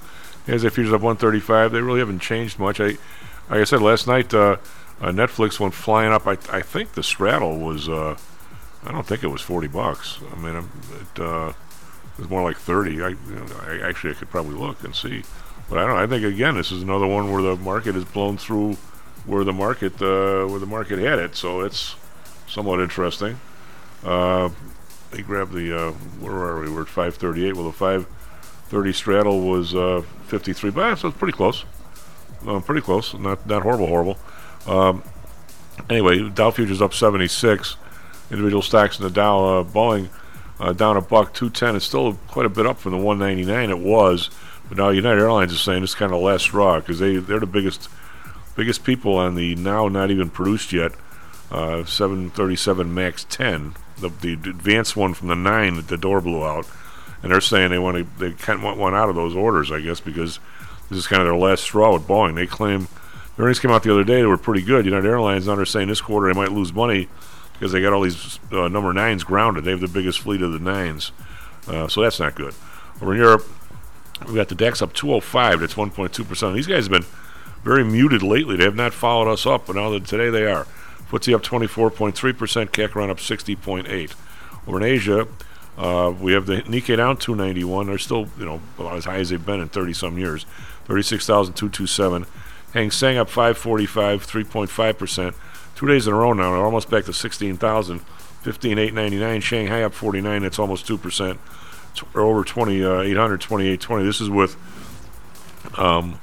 [0.46, 1.72] NASDAQ futures up 135.
[1.72, 2.80] They really haven't changed much.
[2.80, 2.96] I,
[3.50, 4.56] like I said last night, uh,
[5.00, 6.28] uh, Netflix went flying up.
[6.28, 8.16] I, I think the straddle was, uh,
[8.84, 10.20] I don't think it was 40 bucks.
[10.32, 13.02] I mean, um, it, uh, it was more like 30.
[13.02, 15.24] I, you know, I actually I could probably look and see,
[15.68, 15.98] but I don't.
[15.98, 18.74] I think again, this is another one where the market has blown through
[19.26, 21.34] where the market uh, where the market had it.
[21.34, 21.96] So it's
[22.46, 23.40] somewhat interesting.
[24.04, 24.50] Uh,
[25.10, 26.70] they grabbed the uh, where are we?
[26.70, 27.54] We're at 538.
[27.54, 31.64] Well, the 530 straddle was uh, 53 bucks, so it's pretty close.
[32.46, 33.14] Uh, pretty close.
[33.14, 34.18] Not not horrible, horrible.
[34.66, 35.02] Um,
[35.88, 37.76] anyway, Dow futures up 76.
[38.30, 39.44] Individual stocks in the Dow.
[39.44, 40.08] Uh, Boeing
[40.60, 41.76] uh, down a buck 210.
[41.76, 44.30] It's still quite a bit up from the 199 it was.
[44.68, 47.46] But now United Airlines is saying it's kind of last straw because they they're the
[47.46, 47.88] biggest
[48.54, 50.92] biggest people on the now not even produced yet
[51.50, 56.44] uh, 737 Max 10, the, the advanced one from the 9 that the door blew
[56.44, 56.66] out.
[57.22, 59.80] And they're saying they want to they can't want one out of those orders, I
[59.80, 60.38] guess, because
[60.88, 62.36] this is kind of their last straw with Boeing.
[62.36, 62.86] They claim
[63.36, 64.84] their earnings came out the other day; they were pretty good.
[64.84, 67.08] United Airlines now they're saying this quarter they might lose money
[67.52, 69.64] because they got all these uh, number nines grounded.
[69.64, 71.10] They have the biggest fleet of the nines,
[71.66, 72.54] uh, so that's not good.
[73.02, 73.44] Over in Europe,
[74.28, 75.58] we got the DAX up 205.
[75.58, 76.54] That's 1.2 percent.
[76.54, 77.10] These guys have been
[77.64, 78.56] very muted lately.
[78.56, 80.68] They have not followed us up, but now that today they are.
[81.10, 82.72] FTSE up 24.3 percent.
[82.72, 84.14] CAC run up 60.8.
[84.66, 85.26] Over in Asia,
[85.78, 87.86] uh, we have the Nikkei down 291.
[87.86, 90.44] They're still, you know, about as high as they've been in 30 some years.
[90.86, 92.26] 36,227.
[92.74, 95.34] Hang Seng up 545, 3.5%.
[95.74, 98.00] Two days in a row now, They're almost back to 16,000.
[98.00, 99.40] 15,899.
[99.40, 101.38] Shanghai up 49, that's almost 2%.
[101.94, 104.04] T- or over 2,800, 2820.
[104.04, 104.56] This is with
[105.76, 106.18] um,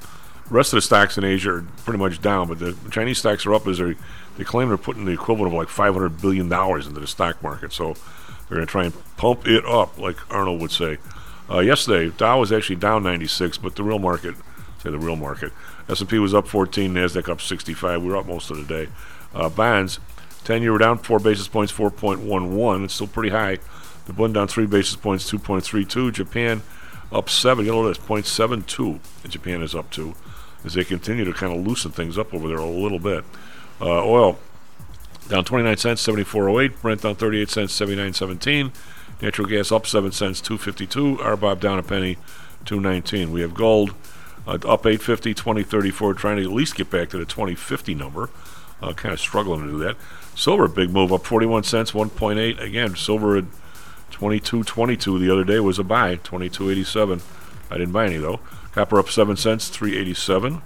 [0.50, 3.54] rest of the stocks in Asia are pretty much down, but the Chinese stocks are
[3.54, 3.96] up as they
[4.36, 7.72] they claim they're putting the equivalent of like 500 billion dollars into the stock market.
[7.72, 7.94] So
[8.48, 10.98] they're going to try and pump it up, like Arnold would say.
[11.50, 14.34] Uh, yesterday, Dow was actually down 96, but the real market,
[14.82, 15.52] say the real market,
[15.88, 18.02] S&P was up 14, Nasdaq up 65.
[18.02, 18.90] We were up most of the day.
[19.32, 20.00] Uh, bonds,
[20.44, 22.84] 10 year were down four basis points, 4.11.
[22.84, 23.58] It's still pretty high.
[24.06, 26.12] The Bund down three basis points, 2.32.
[26.12, 26.62] Japan
[27.12, 27.64] up seven.
[27.64, 29.00] You know this, 0.72.
[29.22, 30.14] And Japan is up to
[30.64, 33.24] as they continue to kind of loosen things up over there a little bit.
[33.80, 34.38] Uh, oil
[35.28, 36.80] down 29 cents, 74.08.
[36.80, 38.72] Brent down 38 cents, 79.17.
[39.20, 41.16] Natural gas up 7 cents, 252.
[41.16, 42.16] RBOB down a penny,
[42.64, 43.32] 219.
[43.32, 43.94] We have gold
[44.46, 48.30] uh, up 850, 2034, trying to at least get back to the 2050 number.
[48.80, 49.96] Uh, kind of struggling to do that.
[50.34, 52.60] Silver, big move up 41 cents, 1.8.
[52.60, 53.44] Again, silver at
[54.12, 57.22] 22.22 the other day was a buy, 22.87.
[57.70, 58.40] I didn't buy any though.
[58.72, 60.60] Copper up 7 cents, 387.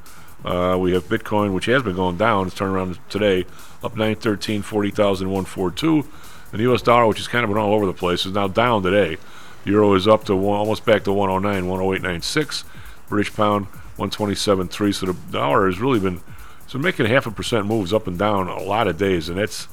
[0.44, 2.46] Uh, we have Bitcoin, which has been going down.
[2.46, 3.44] It's turned around today,
[3.82, 6.04] up 913, 40,142.
[6.52, 6.82] And the U.S.
[6.82, 9.18] dollar, which has kind of been all over the place, is now down today.
[9.64, 12.64] Euro is up to one, almost back to 109, 108.96.
[13.08, 13.66] British pound,
[13.98, 14.94] 127.3.
[14.94, 16.20] So the dollar has really been,
[16.66, 19.68] so making half a percent moves up and down a lot of days, and that's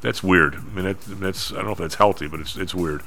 [0.00, 0.54] that's weird.
[0.54, 3.02] I mean, that, that's I don't know if that's healthy, but it's it's weird.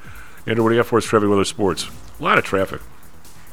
[0.46, 1.06] Andrew, what do you got for us?
[1.06, 1.90] Traffic, weather, sports.
[2.20, 2.82] A lot of traffic.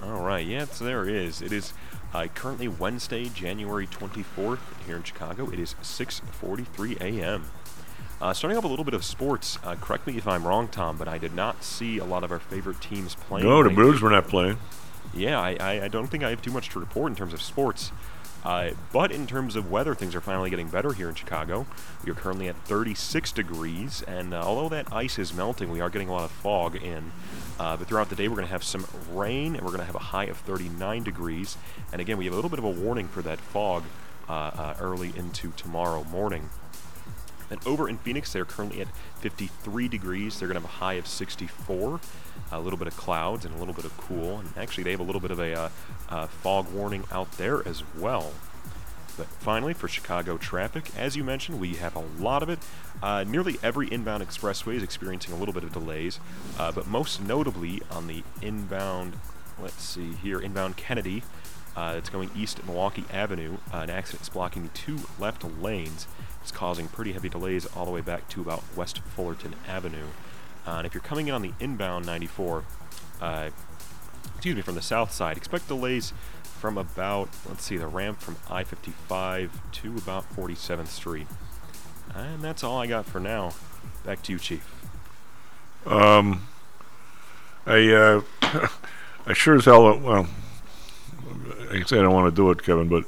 [0.03, 1.43] All right, Yes, there is.
[1.43, 1.73] It is
[2.15, 5.51] uh, currently Wednesday, January 24th here in Chicago.
[5.51, 7.45] It is 6:43 a.m.
[8.21, 9.59] Uh, starting off a little bit of sports.
[9.63, 12.33] Uh, correct me if I'm wrong, Tom, but I did not see a lot of
[12.33, 13.47] our favorite teams playing.
[13.47, 13.71] No, the.
[13.71, 14.59] Brewers were not playing.
[15.15, 17.41] Yeah, I, I, I don't think I have too much to report in terms of
[17.41, 17.93] sports.
[18.45, 21.67] Uh, but in terms of weather, things are finally getting better here in Chicago.
[22.05, 25.91] We are currently at 36 degrees, and uh, although that ice is melting, we are
[25.91, 27.11] getting a lot of fog in.
[27.59, 29.87] Uh, but throughout the day, we're going to have some rain, and we're going to
[29.87, 31.57] have a high of 39 degrees.
[31.93, 33.83] And again, we have a little bit of a warning for that fog
[34.29, 36.49] uh, uh, early into tomorrow morning.
[37.51, 38.89] And over in Phoenix, they're currently at
[39.21, 40.39] 53 degrees.
[40.39, 42.01] They're going to have a high of 64.
[42.53, 44.39] A little bit of clouds and a little bit of cool.
[44.39, 45.69] And actually, they have a little bit of a uh,
[46.09, 48.33] uh, fog warning out there as well.
[49.17, 52.61] But finally, for Chicago traffic, as you mentioned, we have a lot of it.
[53.03, 56.21] Uh, nearly every inbound expressway is experiencing a little bit of delays,
[56.57, 59.15] uh, but most notably on the inbound,
[59.61, 61.25] let's see here, inbound Kennedy.
[61.77, 63.57] Uh, it's going east Milwaukee Avenue.
[63.73, 66.07] Uh, an accident is blocking the two left lanes.
[66.43, 70.07] It's causing pretty heavy delays all the way back to about West Fullerton Avenue.
[70.67, 72.65] Uh, and if you're coming in on the inbound 94,
[73.21, 73.51] uh,
[74.35, 76.13] excuse me, from the south side, expect delays
[76.43, 81.27] from about, let's see, the ramp from I 55 to about 47th Street.
[82.15, 83.53] And that's all I got for now.
[84.05, 84.75] Back to you, Chief.
[85.87, 86.47] Um,
[87.67, 88.23] I uh,
[89.27, 90.27] I sure as hell well.
[91.71, 93.05] I say I don't want to do it, Kevin, but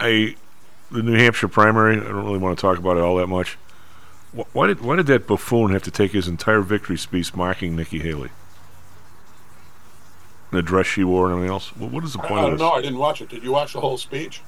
[0.00, 0.34] I
[0.90, 1.96] the New Hampshire primary.
[1.98, 3.58] I don't really want to talk about it all that much.
[4.52, 8.00] Why did why did that buffoon have to take his entire victory speech mocking Nikki
[8.00, 8.30] Haley?
[10.50, 11.68] The dress she wore and everything else.
[11.76, 12.60] What, what is the point I of don't this?
[12.60, 12.70] know.
[12.72, 13.28] I didn't watch it.
[13.28, 14.40] Did you watch the whole speech?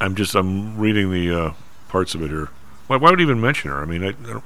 [0.00, 1.52] I'm just I'm reading the uh,
[1.88, 2.50] parts of it here.
[2.86, 3.82] Why, why would he even mention her?
[3.82, 4.44] I mean, I, I don't,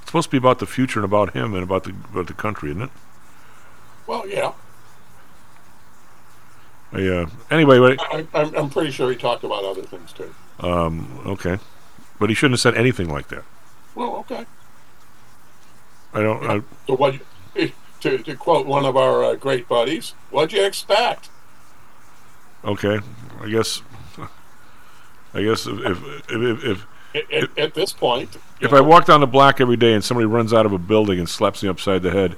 [0.00, 2.32] it's supposed to be about the future and about him and about the about the
[2.32, 2.90] country, isn't it?
[4.06, 4.52] Well, yeah.
[6.92, 10.32] I, uh, anyway, but, I, I'm, I'm pretty sure he talked about other things too.
[10.60, 11.58] um, okay,
[12.18, 13.42] but he shouldn't have said anything like that.
[13.94, 14.46] Well, okay.
[16.14, 16.42] I don't.
[16.48, 17.16] I, So what?
[18.06, 21.28] To, to quote one of our uh, great buddies, what'd you expect?
[22.64, 23.00] okay,
[23.40, 23.82] I guess.
[25.34, 29.20] I guess if if if, if, At, at, at this point, if I walk down
[29.20, 32.02] the block every day and somebody runs out of a building and slaps me upside
[32.02, 32.36] the head,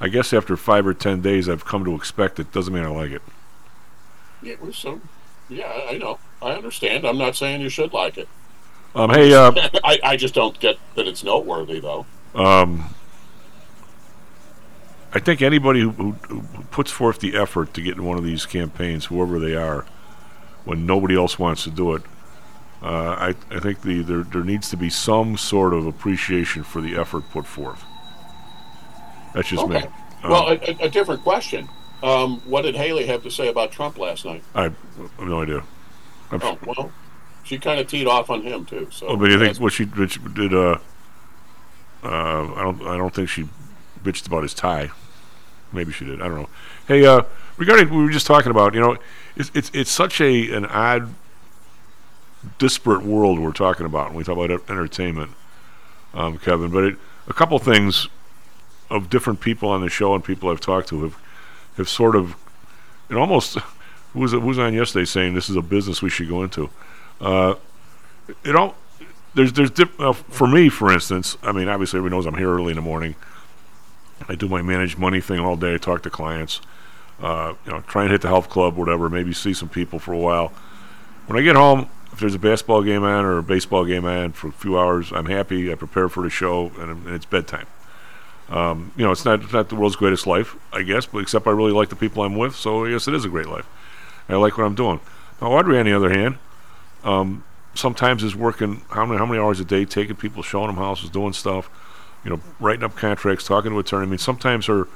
[0.00, 2.52] I guess after five or ten days I've come to expect it.
[2.52, 3.22] Doesn't mean I like it.
[4.42, 5.00] yeah, we're so,
[5.48, 7.06] yeah, I know, I understand.
[7.06, 8.28] I'm not saying you should like it.
[8.94, 9.52] Um, hey, uh,
[9.84, 12.04] I, I just don't get that it's noteworthy though.
[12.34, 12.94] Um,
[15.14, 16.42] I think anybody who, who, who
[16.72, 19.86] puts forth the effort to get in one of these campaigns, whoever they are,
[20.64, 22.02] when nobody else wants to do it,
[22.82, 26.82] uh, I, I think the there, there needs to be some sort of appreciation for
[26.82, 27.82] the effort put forth.
[29.34, 29.80] That's just okay.
[29.80, 29.86] me.
[30.22, 31.68] Um, well, a, a, different question.
[32.02, 34.42] Um, what did Haley have to say about Trump last night?
[34.54, 34.76] I have
[35.18, 35.62] no idea.
[36.30, 36.92] I'm Oh, well,
[37.42, 38.88] she kind of teed off on him too.
[38.90, 40.52] So, Oh, but you think what she, what she did?
[40.52, 40.78] Uh,
[42.02, 42.82] uh, I don't.
[42.82, 43.48] I don't think she
[44.02, 44.90] bitched about his tie.
[45.74, 46.22] Maybe she did.
[46.22, 46.48] I don't know.
[46.86, 47.22] Hey, uh,
[47.56, 48.96] regarding what we were just talking about, you know,
[49.36, 51.12] it's it's it's such a an odd
[52.58, 55.32] disparate world we're talking about when we talk about entertainment,
[56.12, 56.70] um, Kevin.
[56.70, 56.96] But it,
[57.26, 58.08] a couple things
[58.90, 61.18] of different people on the show and people I've talked to have
[61.76, 62.36] have sort of
[63.10, 63.58] it almost
[64.12, 66.70] who was who was on yesterday saying this is a business we should go into.
[67.20, 67.54] Uh,
[68.44, 68.76] it all
[69.34, 71.36] there's there's dip, uh, for me for instance.
[71.42, 73.16] I mean, obviously everyone knows I'm here early in the morning.
[74.28, 75.78] I do my managed money thing all day.
[75.78, 76.60] Talk to clients.
[77.20, 79.08] Uh, you know, try and hit the health club, whatever.
[79.08, 80.48] Maybe see some people for a while.
[81.26, 84.32] When I get home, if there's a basketball game on or a baseball game on
[84.32, 85.70] for a few hours, I'm happy.
[85.70, 87.66] I prepare for the show, and, and it's bedtime.
[88.48, 91.50] Um, you know, it's not not the world's greatest life, I guess, but except I
[91.50, 93.66] really like the people I'm with, so I guess it is a great life.
[94.28, 95.00] I like what I'm doing.
[95.40, 96.38] Now, Audrey, on the other hand,
[97.02, 97.44] um,
[97.74, 101.10] sometimes is working how many how many hours a day, taking people, showing them houses,
[101.10, 101.70] doing stuff,
[102.24, 104.06] you know, writing up contracts, talking to attorney.
[104.06, 104.88] I mean, sometimes her,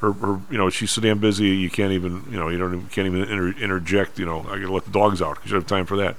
[0.00, 2.74] her, her you know, she's so damn busy you can't even, you know, you don't
[2.74, 4.18] even, can't even inter- interject.
[4.18, 5.96] You know, I got to let the dogs out because you don't have time for
[5.96, 6.16] that.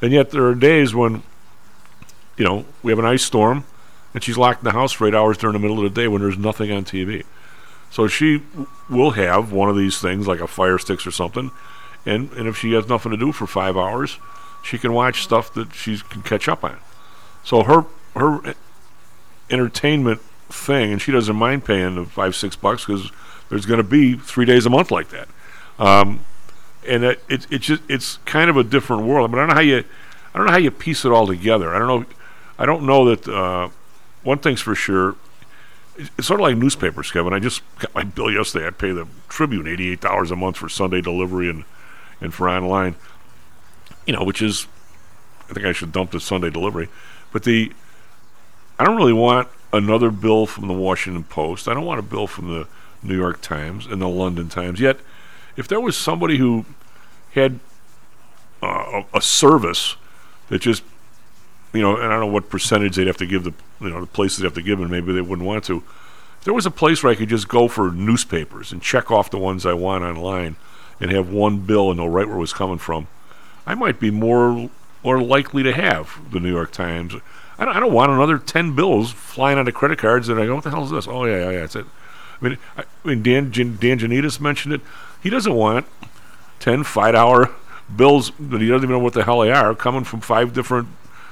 [0.00, 1.22] And yet there are days when,
[2.36, 3.64] you know, we have an ice storm,
[4.14, 6.08] and she's locked in the house for eight hours during the middle of the day
[6.08, 7.24] when there's nothing on TV.
[7.90, 8.42] So she
[8.88, 11.50] will have one of these things like a Fire Sticks or something,
[12.06, 14.18] and and if she has nothing to do for five hours,
[14.62, 16.78] she can watch stuff that she can catch up on.
[17.42, 17.84] So her
[18.16, 18.54] her
[19.50, 23.10] entertainment thing, and she doesn't mind paying the five six bucks because
[23.48, 25.28] there's going to be three days a month like that.
[25.78, 26.24] Um,
[26.86, 29.30] and it, it it's just it's kind of a different world.
[29.30, 29.84] I mean, I don't know how you
[30.34, 31.74] I don't know how you piece it all together.
[31.74, 32.06] I don't know
[32.58, 33.70] I don't know that uh,
[34.22, 35.16] one thing's for sure.
[35.96, 37.32] It's sort of like newspapers, Kevin.
[37.32, 38.66] I just got my bill yesterday.
[38.66, 41.64] I pay the Tribune eighty eight dollars a month for Sunday delivery and
[42.20, 42.96] and for online.
[44.06, 44.66] You know, which is
[45.48, 46.88] I think I should dump the Sunday delivery.
[47.32, 47.72] But the
[48.80, 51.68] I don't really want another bill from the Washington Post.
[51.68, 52.66] I don't want a bill from the
[53.02, 54.80] New York Times and the London Times.
[54.80, 54.96] Yet,
[55.54, 56.64] if there was somebody who
[57.34, 57.60] had
[58.62, 59.96] uh, a, service
[60.48, 60.82] that just,
[61.74, 63.52] you know, and I don't know what percentage they'd have to give the,
[63.82, 65.84] you know, the places they have to give, and maybe they wouldn't want to.
[66.38, 69.30] If there was a place where I could just go for newspapers and check off
[69.30, 70.56] the ones I want online
[70.98, 73.08] and have one bill and know right where it was coming from,
[73.66, 74.70] I might be more
[75.04, 77.14] more likely to have the New York Times.
[77.60, 80.54] I don't, I don't want another ten bills flying onto credit cards, and I go,
[80.54, 81.86] "What the hell is this?" Oh yeah, yeah, yeah, that's it.
[82.40, 84.80] I mean, I, I mean, Dan Dan Janitas mentioned it.
[85.22, 85.86] He doesn't want
[86.60, 87.50] 10 five hour
[87.94, 90.88] bills that he doesn't even know what the hell they are coming from five different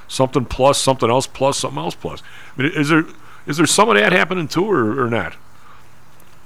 [0.07, 2.21] something plus something else plus something else plus.
[2.57, 3.05] I mean, is there
[3.47, 5.35] is there some of that happening too, or, or not?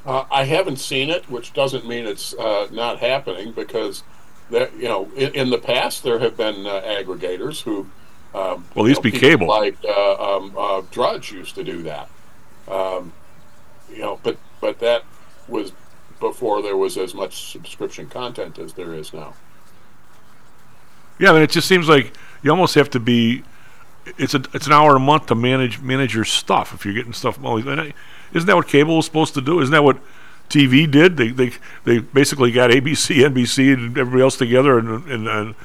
[0.06, 4.04] Uh, I haven't seen it, which doesn't mean it's uh, not happening because
[4.50, 7.88] that you know in, in the past there have been uh, aggregators who
[8.34, 9.48] um, Well, you these know, be cable.
[9.48, 12.10] like uh, um, uh, Drudge used to do that.
[12.68, 13.14] Um,
[13.92, 15.04] you know, but but that
[15.48, 15.72] was
[16.20, 19.34] before there was as much subscription content as there is now.
[21.20, 23.44] Yeah, I mean, it just seems like you almost have to be.
[24.18, 27.14] It's a it's an hour a month to manage manage your stuff if you're getting
[27.14, 27.38] stuff.
[27.44, 27.94] Always, and I-
[28.34, 29.60] isn't that what cable was supposed to do?
[29.62, 29.98] Isn't that what
[30.50, 31.18] TV did?
[31.18, 31.52] They they
[31.84, 35.56] they basically got ABC, NBC, and everybody else together and and, and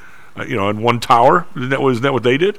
[0.46, 1.46] you know in one tower.
[1.56, 2.58] Isn't that was isn't that what they did?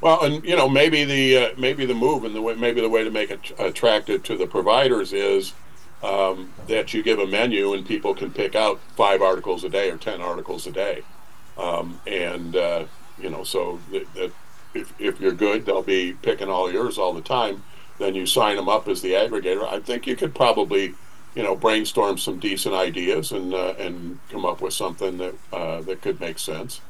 [0.00, 2.90] Well, and you know, maybe the uh, maybe the move and the way, maybe the
[2.90, 5.54] way to make it attractive to the providers is
[6.02, 9.90] um, that you give a menu and people can pick out five articles a day
[9.90, 11.02] or ten articles a day,
[11.56, 12.84] um, and uh,
[13.18, 14.32] you know, so that, that
[14.74, 17.62] if if you're good, they'll be picking all yours all the time.
[17.98, 19.66] Then you sign them up as the aggregator.
[19.66, 20.94] I think you could probably,
[21.34, 25.80] you know, brainstorm some decent ideas and uh, and come up with something that uh,
[25.82, 26.80] that could make sense.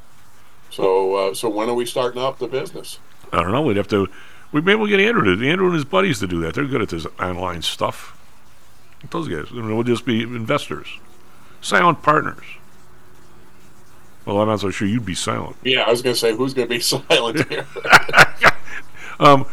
[0.70, 2.98] So uh, so when are we starting up the business?
[3.32, 3.62] I don't know.
[3.62, 4.08] We'd have to.
[4.52, 6.54] We maybe we'll get Andrew to Andrew and his buddies to do that.
[6.54, 8.18] They're good at this online stuff.
[9.10, 9.48] Those guys.
[9.50, 10.88] I mean, we'll just be investors,
[11.60, 12.44] silent partners.
[14.24, 15.56] Well, I'm not so sure you'd be silent.
[15.62, 17.66] Yeah, I was going to say who's going to be silent here.
[19.20, 19.46] Um,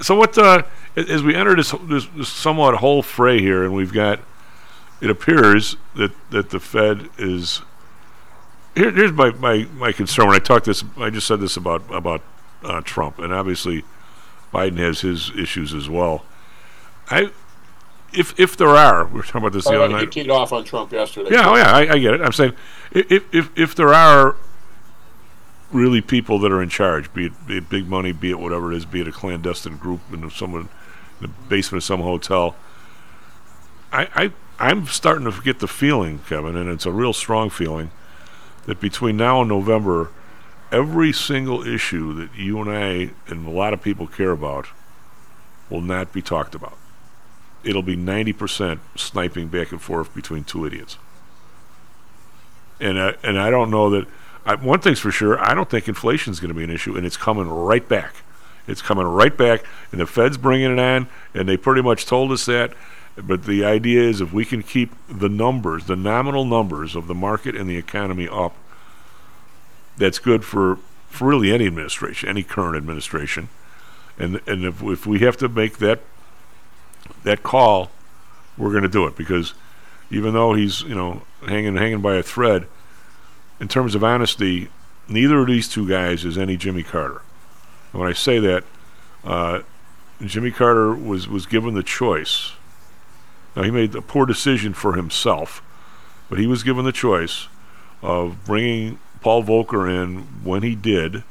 [0.00, 0.36] so what?
[0.36, 0.64] Uh,
[0.96, 4.18] as we enter this, this this somewhat whole fray here, and we've got,
[5.00, 7.62] it appears that that the Fed is.
[8.74, 10.26] Here, here's my, my, my concern.
[10.26, 12.22] When I talked this, I just said this about about
[12.64, 13.84] uh, Trump, and obviously,
[14.52, 16.24] Biden has his issues as well.
[17.08, 17.30] I,
[18.12, 20.12] if if there are, we were talking about this the Uh, other you night.
[20.12, 21.30] teed off on Trump yesterday.
[21.32, 22.20] Yeah, oh yeah, I, I get it.
[22.20, 22.54] I'm saying
[22.90, 24.36] if if if there are
[25.70, 28.72] really people that are in charge, be it, be it big money, be it whatever
[28.72, 30.68] it is, be it a clandestine group in someone in
[31.20, 32.54] the basement of some hotel,
[33.92, 37.90] I, I I'm starting to get the feeling, Kevin, and it's a real strong feeling
[38.66, 40.10] that between now and November,
[40.70, 44.68] every single issue that you and I and a lot of people care about
[45.68, 46.76] will not be talked about.
[47.64, 50.98] It'll be 90% sniping back and forth between two idiots.
[52.80, 54.06] And I, and I don't know that
[54.44, 57.06] I, one thing's for sure, I don't think inflation's going to be an issue, and
[57.06, 58.16] it's coming right back.
[58.66, 62.32] It's coming right back, and the Fed's bringing it on, and they pretty much told
[62.32, 62.72] us that.
[63.16, 67.14] But the idea is if we can keep the numbers, the nominal numbers of the
[67.14, 68.56] market and the economy up,
[69.96, 73.48] that's good for, for really any administration, any current administration.
[74.18, 76.00] And and if if we have to make that
[77.24, 77.90] that call,
[78.56, 79.54] we're going to do it because
[80.10, 82.66] even though he's you know hanging hanging by a thread,
[83.60, 84.68] in terms of honesty,
[85.08, 87.22] neither of these two guys is any Jimmy Carter.
[87.92, 88.64] And when I say that,
[89.24, 89.62] uh,
[90.24, 92.52] Jimmy Carter was was given the choice.
[93.56, 95.62] Now he made a poor decision for himself,
[96.28, 97.48] but he was given the choice
[98.02, 101.22] of bringing Paul Volcker in when he did,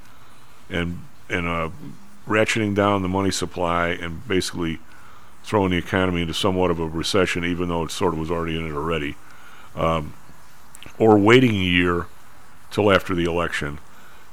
[0.70, 1.00] and
[1.30, 1.70] and uh,
[2.28, 4.80] ratcheting down the money supply and basically
[5.44, 8.58] throwing the economy into somewhat of a recession, even though it sort of was already
[8.58, 9.16] in it already,
[9.76, 10.14] um,
[10.98, 12.08] or waiting a year
[12.72, 13.80] till after the election.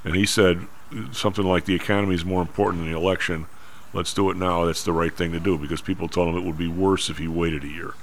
[0.05, 0.67] And he said
[1.13, 3.47] something like, "The economy is more important than the election.
[3.93, 4.65] Let's do it now.
[4.65, 7.19] That's the right thing to do." Because people told him it would be worse if
[7.19, 7.95] he waited a year.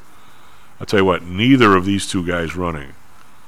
[0.79, 2.93] I'll tell you what, neither of these two guys running,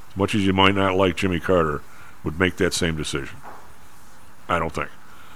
[0.10, 1.82] as much as you might not like Jimmy Carter,
[2.24, 3.38] would make that same decision.
[4.48, 4.90] I don't think.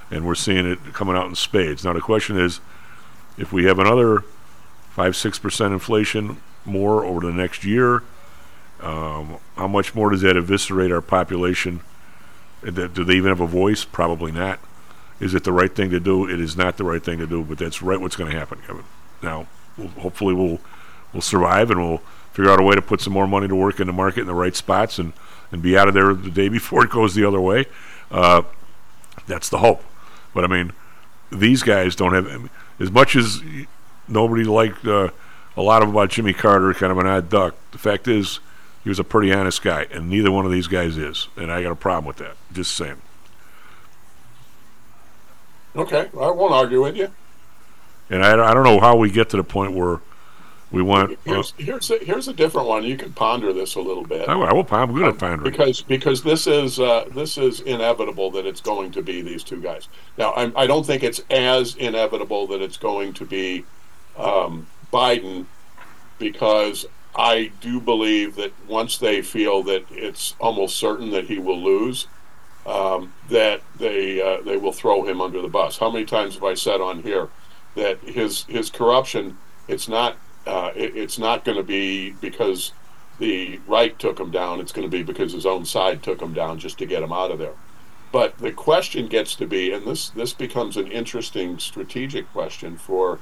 [0.09, 1.83] And we're seeing it coming out in spades.
[1.83, 2.59] Now, the question is
[3.37, 4.23] if we have another
[4.91, 8.03] 5 6% inflation more over the next year,
[8.81, 11.81] um, how much more does that eviscerate our population?
[12.63, 13.85] Do they even have a voice?
[13.85, 14.59] Probably not.
[15.24, 16.30] Is it the right thing to do?
[16.30, 18.59] It is not the right thing to do, but that's right what's going to happen,
[18.67, 18.84] Kevin.
[19.21, 19.47] Now,
[19.78, 20.59] we'll, hopefully, we'll
[21.13, 22.01] we'll survive and we'll
[22.34, 24.28] figure out a way to put some more money to work in the market in
[24.28, 25.13] the right spots and,
[25.51, 27.65] and be out of there the day before it goes the other way.
[28.11, 28.41] Uh,
[29.28, 29.84] that's the hope.
[30.34, 30.74] But I mean,
[31.32, 32.49] these guys don't have I mean,
[32.80, 33.41] as much as
[34.07, 35.09] nobody liked uh,
[35.55, 37.55] a lot of about Jimmy Carter, kind of an odd duck.
[37.71, 38.39] The fact is,
[38.84, 41.63] he was a pretty honest guy, and neither one of these guys is, and I
[41.63, 42.36] got a problem with that.
[42.51, 43.01] Just saying.
[45.76, 47.11] Okay, I won't argue with you.
[48.09, 49.99] And I, I don't know how we get to the point where
[50.71, 51.11] we want.
[51.11, 52.84] Uh, Here's here's a, here's a different one.
[52.84, 54.28] You can ponder this a little bit.
[54.28, 54.67] I, I will.
[54.71, 55.51] I'm good at pondering.
[55.51, 59.61] because because this is uh, this is inevitable that it's going to be these two
[59.61, 59.88] guys.
[60.17, 63.65] Now I'm, I don't think it's as inevitable that it's going to be
[64.17, 65.45] um, Biden
[66.19, 71.61] because I do believe that once they feel that it's almost certain that he will
[71.61, 72.07] lose,
[72.66, 75.78] um, that they uh, they will throw him under the bus.
[75.78, 77.30] How many times have I said on here
[77.76, 79.38] that his his corruption?
[79.68, 82.72] It's not uh, it, it's not going to be because
[83.20, 84.59] the right took him down.
[84.59, 87.14] It's going to be because his own side took him down just to get him
[87.14, 87.53] out of there.
[88.11, 93.20] But the question gets to be, and this this becomes an interesting strategic question for,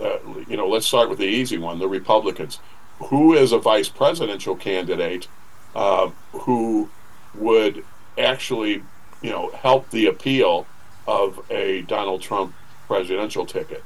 [0.00, 0.18] uh,
[0.48, 2.60] you know, let's start with the easy one: the Republicans.
[3.04, 5.26] Who is a vice presidential candidate
[5.74, 6.90] uh, who
[7.34, 7.82] would
[8.20, 8.82] actually,
[9.22, 10.66] you know, help the appeal
[11.06, 12.54] of a Donald Trump
[12.86, 13.82] presidential ticket?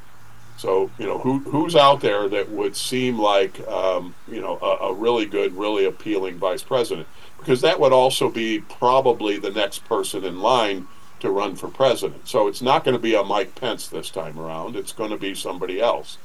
[0.56, 4.86] So you know who who's out there that would seem like um, you know a,
[4.86, 7.08] a really good, really appealing vice president,
[7.38, 10.86] because that would also be probably the next person in line
[11.20, 12.28] to run for president.
[12.28, 14.76] So it's not going to be a Mike Pence this time around.
[14.76, 16.18] It's going to be somebody else.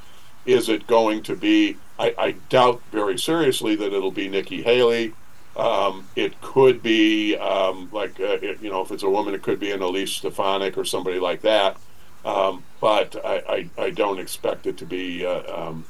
[0.45, 1.77] Is it going to be?
[1.97, 5.13] I, I doubt very seriously that it'll be Nikki Haley.
[5.59, 9.41] Um, it could be um, like uh, it, you know if it's a woman, it
[9.43, 11.77] could be an Elise Stefanik or somebody like that.
[12.23, 15.85] Um, but I, I, I don't expect it to be uh, um,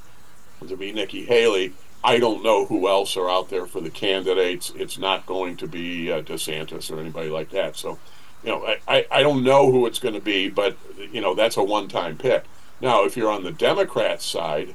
[0.68, 1.74] to be Nikki Haley.
[2.04, 4.72] I don't know who else are out there for the candidates.
[4.76, 7.76] It's not going to be uh, DeSantis or anybody like that.
[7.76, 8.00] So,
[8.44, 10.78] you know, I, I, I don't know who it's going to be, but
[11.12, 12.46] you know that's a one-time pick.
[12.82, 14.74] Now, if you're on the Democrat side,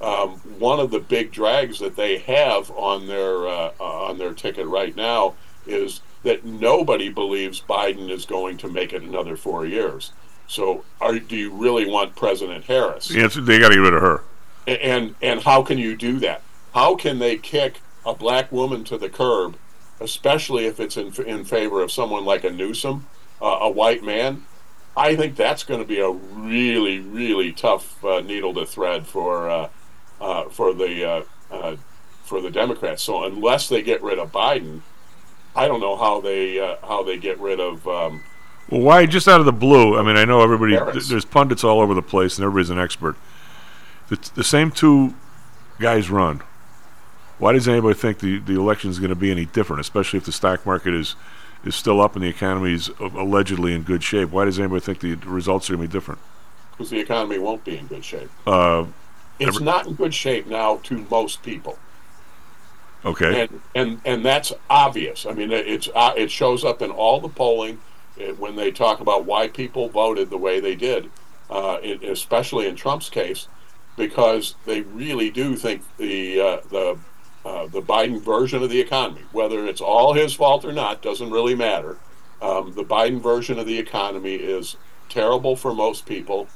[0.00, 4.66] um, one of the big drags that they have on their uh, on their ticket
[4.66, 5.34] right now
[5.66, 10.12] is that nobody believes Biden is going to make it another four years.
[10.46, 13.14] So, are, do you really want President Harris?
[13.14, 14.22] Answer, they got to get rid of her.
[14.66, 16.42] And and how can you do that?
[16.74, 19.56] How can they kick a black woman to the curb,
[20.00, 23.06] especially if it's in in favor of someone like a Newsom,
[23.40, 24.44] uh, a white man?
[24.96, 29.48] I think that's going to be a really really tough uh, needle to thread for
[29.48, 29.68] uh,
[30.20, 31.76] uh, for the uh, uh,
[32.24, 33.02] for the Democrats.
[33.02, 34.82] So unless they get rid of Biden,
[35.56, 37.86] I don't know how they uh, how they get rid of.
[37.88, 38.22] Um,
[38.70, 39.98] Well, why just out of the blue?
[39.98, 40.76] I mean, I know everybody.
[40.92, 43.16] Th- there's pundits all over the place, and everybody's an expert.
[44.08, 45.14] The, the same two
[45.78, 46.42] guys run.
[47.38, 50.24] Why does anybody think the, the election is going to be any different, especially if
[50.24, 51.16] the stock market is
[51.64, 54.30] is still up and the economy is allegedly in good shape?
[54.30, 56.20] Why does anybody think the results are going to be different?
[56.80, 58.30] because the economy won't be in good shape.
[58.46, 58.86] Uh,
[59.40, 61.78] It's not in good shape now to most people.
[63.04, 63.42] Okay.
[63.42, 65.24] and and and that's obvious.
[65.24, 67.78] I mean, it- it's uh, it shows up in all the polling
[68.20, 71.10] uh, when they talk about why people voted the way they did,
[71.48, 73.48] uh, in, especially in Trump's case,
[73.96, 76.98] because they really do think the uh, the
[77.46, 81.30] uh, the Biden version of the economy, whether it's all his fault or not, doesn't
[81.30, 81.96] really matter.
[82.42, 84.76] Um, the Biden version of the economy is
[85.08, 86.48] terrible for most people,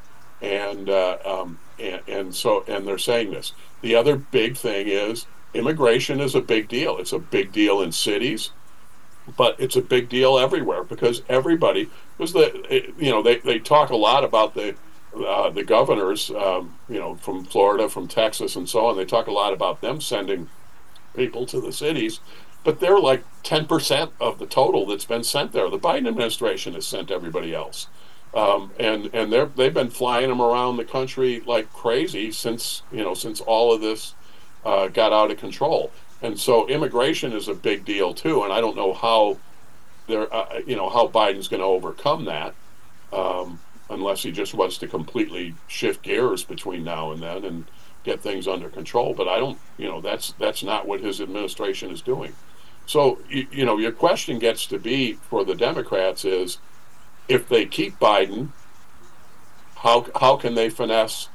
[0.43, 3.53] and uh, um, and, and so and they're saying this.
[3.81, 6.99] The other big thing is immigration is a big deal.
[6.99, 8.51] It's a big deal in cities,
[9.37, 13.91] but it's a big deal everywhere because everybody was the you know they, they talk
[13.91, 14.75] a lot about the
[15.17, 18.97] uh, the governors um, you know from Florida, from Texas, and so on.
[18.97, 20.49] They talk a lot about them sending
[21.15, 22.21] people to the cities,
[22.65, 25.71] but they're like ten percent of the total that's been sent there.
[25.71, 27.87] The Biden administration has sent everybody else.
[28.35, 33.03] Um, and and they're they've been flying them around the country like crazy since you
[33.03, 34.15] know since all of this
[34.65, 35.93] uh, got out of control.
[36.21, 38.43] And so immigration is a big deal too.
[38.43, 39.39] And I don't know how
[40.09, 42.55] they're uh, you know how Biden's going to overcome that
[43.13, 47.65] um, unless he just wants to completely shift gears between now and then and
[48.03, 49.15] get things under control.
[49.15, 52.33] But I don't you know that's that's not what his administration is doing.
[52.87, 56.59] So you, you know your question gets to be for the Democrats is
[57.29, 58.49] if they keep Biden,
[59.77, 61.29] how how can they finesse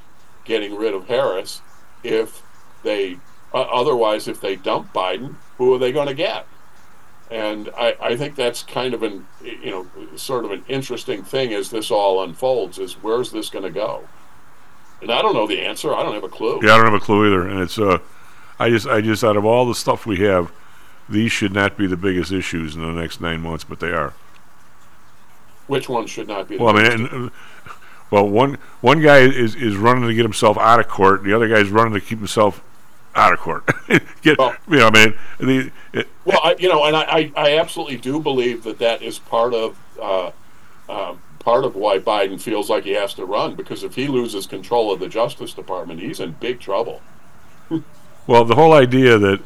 [0.46, 1.62] getting rid of Harris
[2.04, 2.42] if
[2.84, 3.18] they
[3.54, 6.46] uh, otherwise if they dump Biden, who are they going to get?
[7.32, 11.54] And I, I think that's kind of an you know sort of an interesting thing
[11.54, 14.08] as this all unfolds is where's this going to go?
[15.02, 15.94] And I don't know the answer.
[15.94, 16.60] I don't have a clue.
[16.64, 17.48] Yeah, I don't have a clue either.
[17.48, 18.00] And it's uh,
[18.60, 20.52] I just I just out of all the stuff we have,
[21.08, 24.14] these should not be the biggest issues in the next nine months, but they are.
[25.70, 26.58] Which one should not be?
[26.58, 27.32] the Well, I mean, and,
[28.12, 31.24] well, one one guy is is running to get himself out of court.
[31.24, 32.64] The other guy's running to keep himself
[33.16, 33.70] out of court.
[34.22, 37.58] get, you know, I mean, the it, Well, I, you know, and I, I, I
[37.60, 40.32] absolutely do believe that that is part of uh,
[40.90, 44.48] uh, part of why Biden feels like he has to run because if he loses
[44.48, 47.02] control of the Justice Department, he's in big trouble.
[48.28, 49.40] well, the whole idea that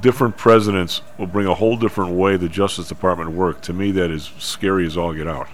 [0.00, 3.62] different presidents will bring a whole different way the Justice Department work.
[3.62, 5.48] To me, that is scary as all get out.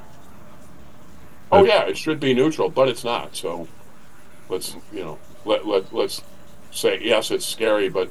[1.50, 3.36] Oh yeah, it should be neutral, but it's not.
[3.36, 3.68] So
[4.48, 6.22] let's you know let let let's
[6.70, 8.10] say yes, it's scary, but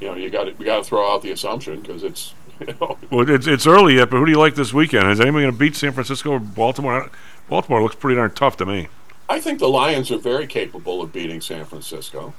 [0.00, 2.66] you know you got to we got to throw out the assumption because it's you
[2.80, 5.10] know Well, it's it's early yet, but who do you like this weekend?
[5.10, 7.10] Is anyone going to beat San Francisco or Baltimore?
[7.48, 8.88] Baltimore looks pretty darn tough to me.
[9.28, 12.32] I think the Lions are very capable of beating San Francisco.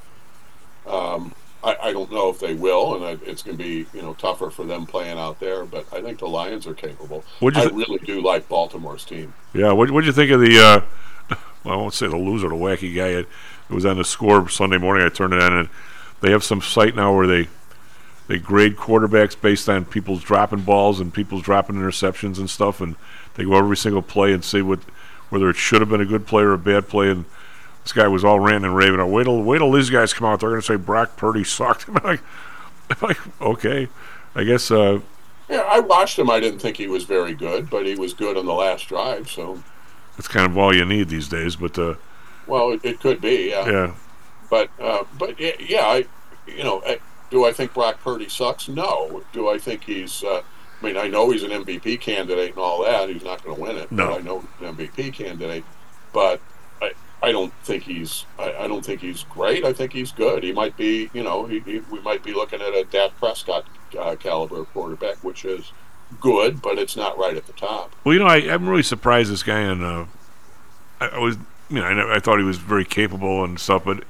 [0.85, 4.01] Um, I, I don't know if they will, and I, it's going to be you
[4.01, 5.65] know tougher for them playing out there.
[5.65, 7.23] But I think the Lions are capable.
[7.41, 9.33] I thi- really do like Baltimore's team.
[9.53, 10.57] Yeah, what what'd you think of the?
[10.59, 13.07] Uh, well, I won't say the loser, the wacky guy.
[13.07, 13.27] It,
[13.69, 15.05] it was on the score Sunday morning.
[15.05, 15.69] I turned it on, and
[16.21, 17.47] they have some site now where they
[18.27, 22.95] they grade quarterbacks based on people's dropping balls and people's dropping interceptions and stuff, and
[23.35, 24.79] they go over every single play and see what
[25.29, 27.09] whether it should have been a good play or a bad play.
[27.09, 27.25] And
[27.87, 28.99] this guy was all ranting and raving.
[29.09, 30.41] Wait till wait till these guys come out.
[30.41, 31.87] They're going to say Brock Purdy sucked.
[31.87, 32.21] I'm like,
[32.89, 33.87] I'm like, okay,
[34.35, 34.69] I guess.
[34.69, 34.99] Uh,
[35.49, 36.29] Yeah, I watched him.
[36.29, 39.31] I didn't think he was very good, but he was good on the last drive.
[39.31, 39.63] So,
[40.17, 41.55] that's kind of all you need these days.
[41.55, 41.95] But uh,
[42.45, 43.51] well, it, it could be.
[43.51, 43.69] Yeah.
[43.69, 43.95] yeah,
[44.49, 46.05] But uh, but yeah, yeah, I
[46.45, 46.99] you know, I,
[47.31, 48.67] do I think Brock Purdy sucks?
[48.67, 49.23] No.
[49.31, 50.25] Do I think he's?
[50.25, 50.41] Uh,
[50.81, 53.07] I mean, I know he's an MVP candidate and all that.
[53.07, 53.89] He's not going to win it.
[53.93, 54.17] No.
[54.17, 55.63] I know he's an MVP candidate,
[56.11, 56.41] but
[57.27, 59.65] I don't think he's I, I don't think he's great.
[59.65, 60.43] I think he's good.
[60.43, 61.09] He might be.
[61.13, 63.65] You know, he, he we might be looking at a Dak Prescott
[63.99, 65.73] uh, caliber quarterback, which is
[66.21, 67.93] good, but it's not right at the top.
[68.05, 69.59] Well, you know, I, I'm really surprised this guy.
[69.59, 70.05] And uh,
[71.01, 71.35] I, I was,
[71.69, 74.05] you know, I, never, I thought he was very capable and stuff, but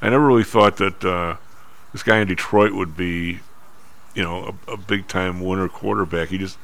[0.00, 1.36] I never really thought that uh,
[1.92, 3.40] this guy in Detroit would be,
[4.14, 6.28] you know, a, a big time winner quarterback.
[6.28, 6.56] He just,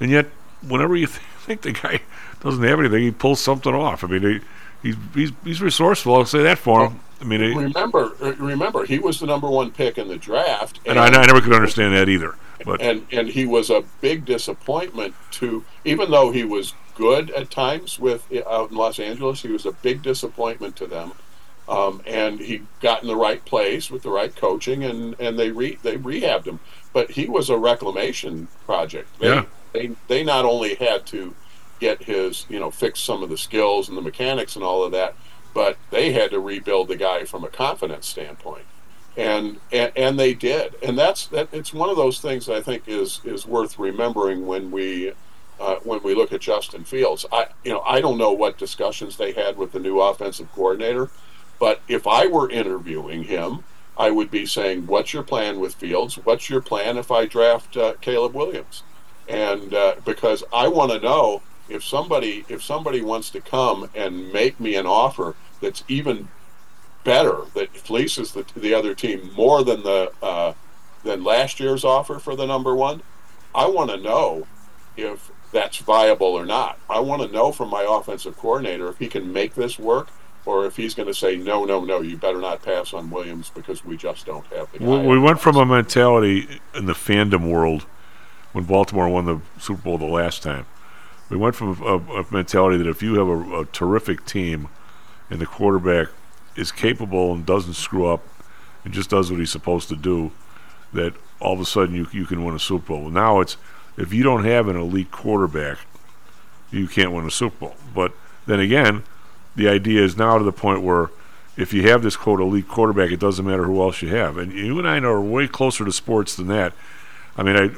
[0.00, 0.26] and yet,
[0.66, 2.00] whenever you th- think the guy
[2.40, 4.02] doesn't have anything, he pulls something off.
[4.02, 4.40] I mean, he,
[4.82, 6.14] he's he's he's resourceful.
[6.14, 7.00] I'll say that for him.
[7.20, 10.98] I mean, Remember, uh, remember, he was the number one pick in the draft, and
[10.98, 12.34] I, I never could understand that either.
[12.64, 17.50] But and and he was a big disappointment to even though he was good at
[17.50, 21.12] times with out in Los Angeles he was a big disappointment to them
[21.68, 25.50] um, and he got in the right place with the right coaching and and they
[25.50, 26.60] re, they rehabbed him
[26.92, 29.44] but he was a reclamation project they, Yeah.
[29.72, 31.34] they they not only had to
[31.80, 34.92] get his you know fix some of the skills and the mechanics and all of
[34.92, 35.14] that
[35.52, 38.64] but they had to rebuild the guy from a confidence standpoint
[39.16, 42.60] and, and and they did and that's that it's one of those things that I
[42.60, 45.12] think is is worth remembering when we
[45.58, 49.16] uh, when we look at Justin Fields I you know I don't know what discussions
[49.16, 51.10] they had with the new offensive coordinator
[51.58, 53.64] but if I were interviewing him
[54.00, 56.16] I would be saying, "What's your plan with Fields?
[56.24, 58.82] What's your plan if I draft uh, Caleb Williams?"
[59.28, 64.32] And uh, because I want to know if somebody if somebody wants to come and
[64.32, 66.28] make me an offer that's even
[67.04, 70.52] better that fleeces the the other team more than the uh,
[71.04, 73.02] than last year's offer for the number one,
[73.54, 74.46] I want to know
[74.96, 76.78] if that's viable or not.
[76.90, 80.08] I want to know from my offensive coordinator if he can make this work
[80.44, 83.50] or if he's going to say no, no, no, you better not pass on Williams
[83.54, 84.84] because we just don't have the guy.
[84.84, 87.86] We, we went from a mentality in the fandom world
[88.52, 90.66] when Baltimore won the Super Bowl the last time.
[91.30, 94.68] We went from a, a mentality that if you have a, a terrific team
[95.30, 96.08] and the quarterback
[96.56, 98.26] is capable and doesn't screw up
[98.84, 100.32] and just does what he's supposed to do,
[100.92, 103.08] that all of a sudden you you can win a Super Bowl.
[103.08, 103.56] Now it's
[103.96, 105.78] if you don't have an elite quarterback,
[106.70, 107.76] you can't win a Super Bowl.
[107.94, 108.12] But
[108.46, 109.04] then again,
[109.54, 111.10] the idea is now to the point where
[111.56, 114.36] if you have this quote elite quarterback, it doesn't matter who else you have.
[114.36, 116.72] And you and I are way closer to sports than that.
[117.36, 117.70] I mean, I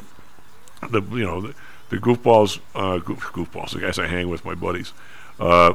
[0.89, 1.53] the you know
[1.93, 4.93] the, the goofballs, uh, goof, goofballs, the guys I hang with, my buddies.
[5.39, 5.75] Uh,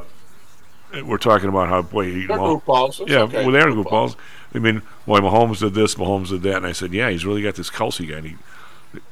[1.04, 3.00] we're talking about how boy, They're Mah- goofballs.
[3.00, 3.42] It's yeah, okay.
[3.42, 4.14] well, they're Goofballs.
[4.14, 4.16] goofballs.
[4.54, 7.42] I mean, boy, Mahomes did this, Mahomes did that, and I said, yeah, he's really
[7.42, 8.16] got this Kelce guy.
[8.16, 8.36] And, he,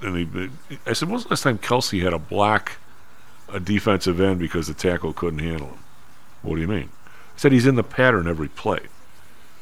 [0.01, 2.73] and he, I said, when's the last time Kelce had a block
[3.53, 5.79] a defensive end because the tackle couldn't handle him?
[6.43, 6.89] What do you mean?
[7.07, 8.81] I said he's in the pattern every play.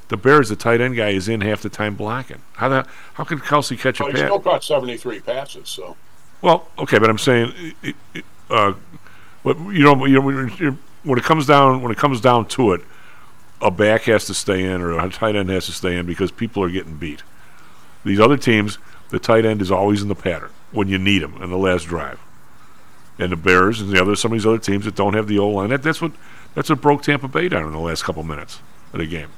[0.09, 2.42] The Bears, the tight end guy, is in half the time blocking.
[2.55, 2.86] How that?
[3.14, 5.97] How can Kelce catch Well, a he still caught 73 passes, so.
[6.45, 7.74] Well, okay, but I'm saying,
[8.51, 8.74] uh,
[9.47, 12.82] you know, you when it comes down, when it comes down to it,
[13.62, 16.30] a back has to stay in or a tight end has to stay in because
[16.30, 17.22] people are getting beat.
[18.05, 18.76] These other teams,
[19.09, 21.84] the tight end is always in the pattern when you need him in the last
[21.84, 22.20] drive.
[23.18, 25.38] And the Bears and the other some of these other teams that don't have the
[25.38, 26.12] O line, that, that's what
[26.55, 28.61] that's what broke Tampa Bay down in the last couple minutes
[28.92, 29.30] of the game.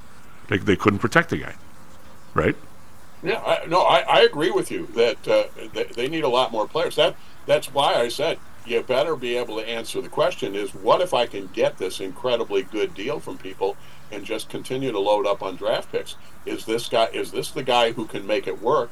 [0.49, 1.55] They they couldn't protect the guy,
[2.33, 2.57] right?
[3.23, 6.51] Yeah, I, no, I, I agree with you that uh, they, they need a lot
[6.51, 6.95] more players.
[6.95, 7.15] That
[7.45, 11.13] that's why I said you better be able to answer the question: Is what if
[11.13, 13.75] I can get this incredibly good deal from people
[14.11, 16.15] and just continue to load up on draft picks?
[16.45, 17.05] Is this guy?
[17.07, 18.91] Is this the guy who can make it work?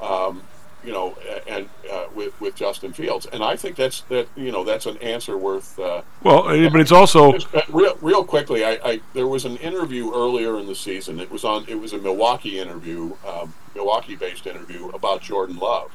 [0.00, 0.42] Um,
[0.86, 1.18] you know,
[1.48, 4.28] and uh, with with Justin Fields, and I think that's that.
[4.36, 5.78] You know, that's an answer worth.
[5.78, 10.14] Uh, Well, but it's also just, real, real quickly, I, I there was an interview
[10.14, 11.18] earlier in the season.
[11.18, 11.64] It was on.
[11.66, 15.90] It was a Milwaukee interview, um, Milwaukee-based interview about Jordan Love,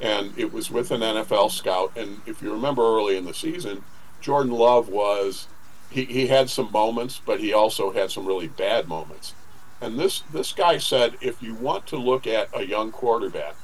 [0.00, 1.92] and it was with an NFL scout.
[1.94, 3.84] And if you remember early in the season,
[4.22, 5.48] Jordan Love was
[5.90, 9.34] he, he had some moments, but he also had some really bad moments.
[9.82, 13.54] And this this guy said, if you want to look at a young quarterback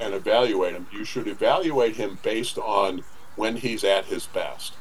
[0.00, 3.04] and evaluate him, you should evaluate him based on
[3.36, 4.74] when he's at his best.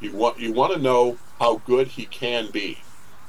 [0.00, 2.78] You want you want to know how good he can be,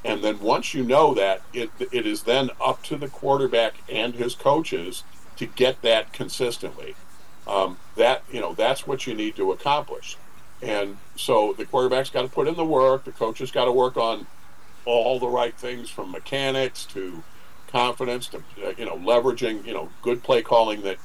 [0.04, 4.16] and then once you know that, it it is then up to the quarterback and
[4.16, 5.04] his coaches
[5.38, 6.96] to get that consistently.
[7.48, 10.18] Um, that you know that's what you need to accomplish,
[10.62, 13.06] and so the quarterback's got to put in the work.
[13.06, 14.28] The coaches got to work on
[14.86, 17.24] all the right things from mechanics to
[17.78, 20.98] confidence to uh, you know leveraging you know good play calling that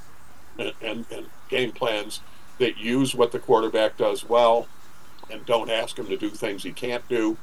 [0.58, 2.20] and, and, and game plans
[2.58, 4.66] that use what the quarterback does well
[5.30, 7.36] and don't ask him to do things he can't do.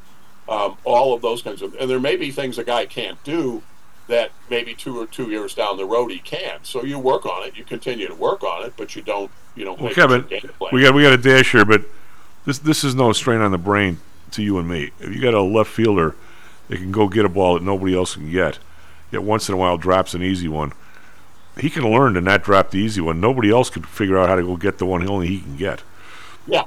[0.47, 3.61] Um, all of those kinds of, and there may be things a guy can't do
[4.07, 6.63] that maybe two or two years down the road he can.
[6.63, 9.63] So you work on it, you continue to work on it, but you don't, you
[9.65, 10.71] don't Well, Kevin, it your game plan.
[10.73, 11.83] we got we got a dash here, but
[12.45, 13.99] this this is no strain on the brain
[14.31, 14.91] to you and me.
[14.99, 16.15] If you got a left fielder
[16.67, 18.57] that can go get a ball that nobody else can get,
[19.11, 20.73] yet once in a while drops an easy one,
[21.59, 23.19] he can learn to not drop the easy one.
[23.19, 25.83] Nobody else can figure out how to go get the one only he can get.
[26.47, 26.63] Yeah,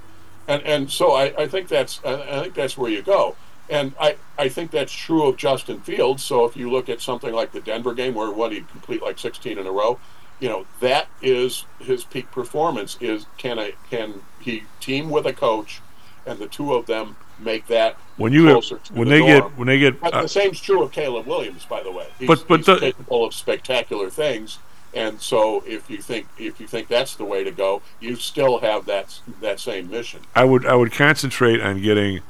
[0.47, 3.37] and and so I, I think that's I, I think that's where you go,
[3.71, 6.23] and I, I think that's true of Justin Fields.
[6.23, 9.19] So if you look at something like the Denver game where what he complete like
[9.19, 9.99] 16 in a row,
[10.41, 12.97] you know that is his peak performance.
[13.01, 15.81] Is can I can he team with a coach,
[16.27, 19.31] and the two of them make that When you closer to when the they norm.
[19.51, 22.07] get when they get But uh, the same's true of Caleb Williams, by the way.
[22.19, 24.59] He's, But- but he's the- capable of spectacular things,
[24.95, 28.59] and so if you think if you think that's the way to go, you still
[28.61, 30.21] have that that same mission.
[30.35, 32.21] I would I would concentrate on getting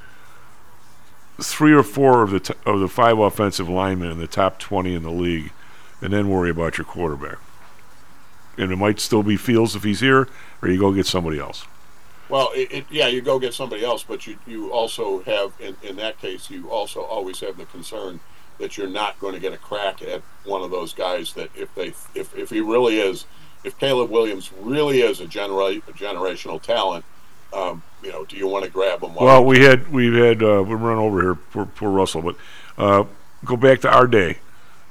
[1.41, 4.95] three or four of the t- of the five offensive linemen in the top twenty
[4.95, 5.51] in the league,
[6.01, 7.39] and then worry about your quarterback.
[8.59, 10.29] And it might still be Fields if he's here,
[10.61, 11.67] or you go get somebody else.
[12.33, 15.77] Well, it, it, yeah, you go get somebody else, but you you also have in,
[15.83, 18.21] in that case you also always have the concern
[18.59, 21.75] that you're not going to get a crack at one of those guys that if
[21.75, 23.27] they if, if he really is
[23.65, 27.05] if Caleb Williams really is a, genera- a generational talent,
[27.53, 29.15] um, you know, do you want to grab him?
[29.15, 32.37] while Well, we had we had uh, we're running over here, poor, poor Russell, but
[32.79, 33.05] uh,
[33.45, 34.39] go back to our day,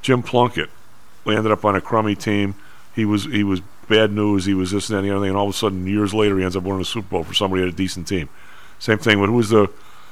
[0.04, 0.70] Jim Plunkett.
[1.26, 2.54] landed up on a crummy team.
[2.94, 3.62] He was he was
[3.92, 4.46] bad news.
[4.46, 6.14] He was this and that and the other thing, and all of a sudden, years
[6.14, 8.30] later, he ends up winning a Super Bowl for somebody had a decent team.
[8.80, 9.70] Same thing with who was the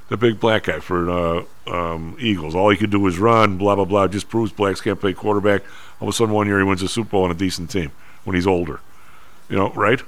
[0.09, 2.55] the big black guy for uh, um, Eagles.
[2.55, 4.07] All he could do was run, blah blah blah.
[4.07, 5.63] Just proves blacks can't play quarterback.
[5.99, 7.91] All of a sudden, one year he wins a Super Bowl on a decent team
[8.23, 8.79] when he's older.
[9.49, 10.01] You know, right?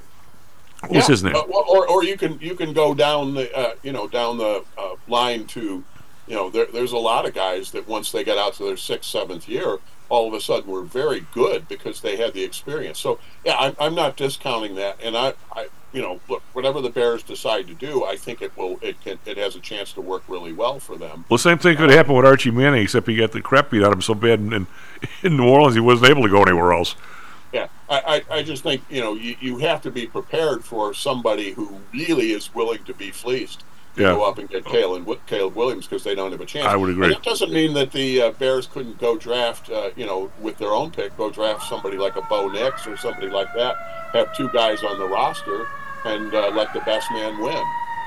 [0.81, 1.35] What was Yeah, his name?
[1.35, 4.63] uh, or, or you can you can go down the uh, you know down the
[4.77, 5.83] uh, line to
[6.27, 8.77] you know there, there's a lot of guys that once they get out to their
[8.77, 9.77] sixth seventh year
[10.11, 12.99] all of a sudden were very good because they had the experience.
[12.99, 14.99] So yeah I'm, I'm not discounting that.
[15.01, 18.55] And I, I you know look whatever the Bears decide to do I think it
[18.57, 21.25] will it can it has a chance to work really well for them.
[21.29, 23.87] Well, same thing could happen with Archie Manning, except he got the crap beat out
[23.87, 24.67] of him so bad in, in,
[25.23, 26.95] in New Orleans he wasn't able to go anywhere else.
[27.53, 30.93] Yeah, I, I, I just think you know you, you have to be prepared for
[30.93, 33.63] somebody who really is willing to be fleeced
[33.95, 34.13] Yeah.
[34.13, 36.65] go up and get Caleb, Caleb Williams because they don't have a chance.
[36.65, 37.07] I would agree.
[37.07, 40.57] And it doesn't mean that the uh, Bears couldn't go draft, uh, you know, with
[40.57, 43.75] their own pick, go draft somebody like a Bo Nix or somebody like that.
[44.13, 45.67] Have two guys on the roster
[46.05, 47.63] and uh, let the best man win.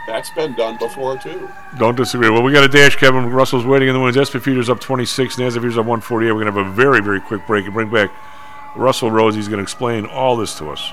[0.06, 1.48] That's been done before too.
[1.78, 2.28] Don't disagree.
[2.28, 2.96] Well, we got a dash.
[2.96, 4.16] Kevin Russell's waiting in the wings.
[4.20, 6.32] SP Futures up 26, NASDAQ Futures up 148.
[6.32, 8.10] We're going to have a very, very quick break and bring back
[8.76, 9.34] Russell Rhoads.
[9.34, 10.92] He's going to explain all this to us.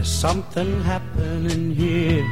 [0.00, 2.24] There's something happening here.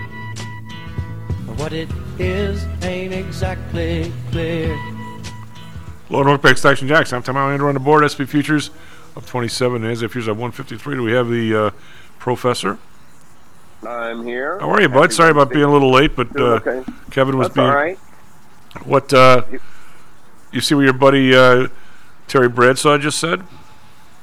[1.46, 4.68] But what it is ain't exactly clear.
[6.08, 7.12] Low Northback Stocks and Jocks.
[7.12, 8.08] I'm Tom Allender on the board.
[8.08, 8.70] SP Futures
[9.14, 9.82] up 27.
[9.82, 10.94] NASDAQ Futures up 153.
[10.94, 11.70] Do we have the uh,
[12.18, 12.78] professor?
[13.86, 14.58] I'm here.
[14.60, 15.12] How are you, bud?
[15.12, 16.82] Sorry about being a little late, but uh, okay.
[17.10, 17.66] Kevin was That's being.
[17.66, 17.98] all right.
[18.84, 19.12] What?
[19.12, 19.42] Uh,
[20.52, 21.68] you see what your buddy uh,
[22.28, 23.42] Terry Bradshaw just said?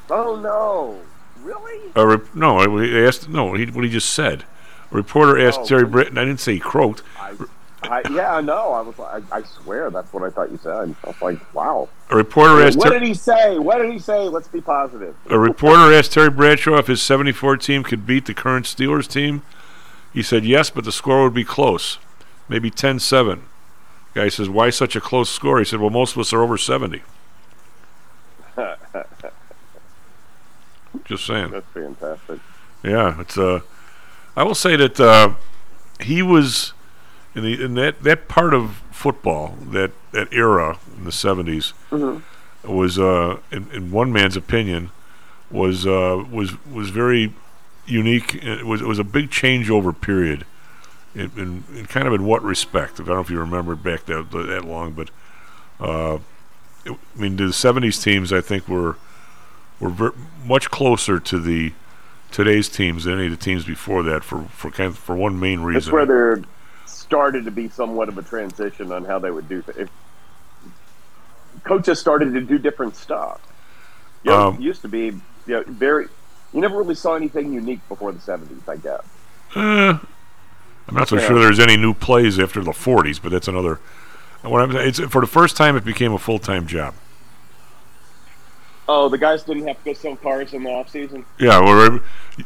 [0.10, 1.00] Oh no!
[1.46, 1.92] Really?
[1.96, 3.30] A re- no, he asked.
[3.30, 4.44] No, he, what he just said.
[4.92, 6.08] A reporter asked Oh, Terry Brad.
[6.08, 7.04] I didn't say he croaked.
[7.84, 8.72] I, yeah, I know.
[8.72, 9.00] I was.
[9.00, 10.72] I, I swear that's what I thought you said.
[11.04, 11.88] I was like, wow.
[12.10, 12.80] A reporter asked.
[12.80, 13.60] What Ter- did he say?
[13.60, 14.28] What did he say?
[14.28, 15.16] Let's be positive.
[15.30, 19.44] A reporter asked Terry Bradshaw if his 74 team could beat the current Steelers team.
[20.12, 22.00] He said yes, but the score would be close,
[22.50, 23.44] maybe 10 7.
[24.16, 26.58] Guy says, "Why such a close score?" He said, "Well, most of us are over
[26.58, 27.04] 70."
[31.06, 31.52] Just saying.
[31.52, 32.40] That's fantastic.
[32.84, 33.62] Yeah, it's uh
[34.36, 35.34] I will say that uh
[36.00, 36.74] he was
[37.36, 42.22] in the in that that part of football, that that era in the 70s Mhm.
[42.64, 44.90] was uh in, in one man's opinion
[45.52, 47.34] was uh was was very
[47.86, 50.44] unique it was it was a big changeover period
[51.14, 54.06] in, in, in kind of in what respect I don't know if you remember back
[54.06, 55.12] that that long but
[55.80, 56.18] uh
[56.84, 58.96] it, I mean the 70s teams I think were
[59.80, 60.14] were ver-
[60.46, 61.74] much closer to the
[62.32, 65.40] today's teams than any of the teams before that for for kind of, for one
[65.40, 65.80] main reason.
[65.80, 66.42] That's where there
[66.86, 69.90] started to be somewhat of a transition on how they would do things.
[71.64, 73.40] Coaches started to do different stuff.
[74.24, 76.08] You know, Um, it used to be you know, very.
[76.54, 79.04] You never really saw anything unique before the seventies, I guess.
[79.56, 79.60] Eh,
[80.88, 81.28] I'm not so Yeah.
[81.28, 83.80] sure there's any new plays after the 40s, but that's another.
[84.42, 86.94] What I'm it's for the first time it became a full time job.
[88.88, 91.26] Oh, the guys didn't have to go sell cars in the off season.
[91.40, 92.00] Yeah, where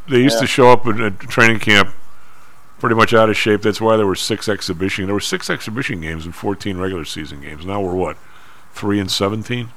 [0.07, 0.41] they used Yeah.
[0.41, 1.89] to show up at, at training camp
[2.79, 3.61] pretty much out of shape.
[3.61, 5.05] That's why there were six exhibition.
[5.05, 7.65] There were six exhibition games and 14 regular season games.
[7.65, 8.15] Now we're what,
[8.73, 9.69] three and 17.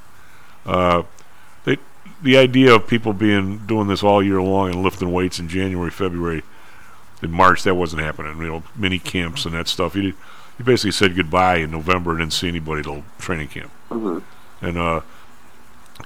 [0.65, 1.03] Uh,
[1.65, 1.77] they,
[2.21, 5.91] the idea of people being doing this all year long and lifting weights in January,
[5.91, 6.43] February,
[7.21, 8.37] in March, that wasn't happening.
[8.37, 9.95] You know, mini camps and that stuff.
[9.95, 10.13] You
[10.59, 13.71] you basically said goodbye in November and didn't see anybody till training camp.
[13.89, 14.21] Mhm.
[14.61, 15.01] And uh,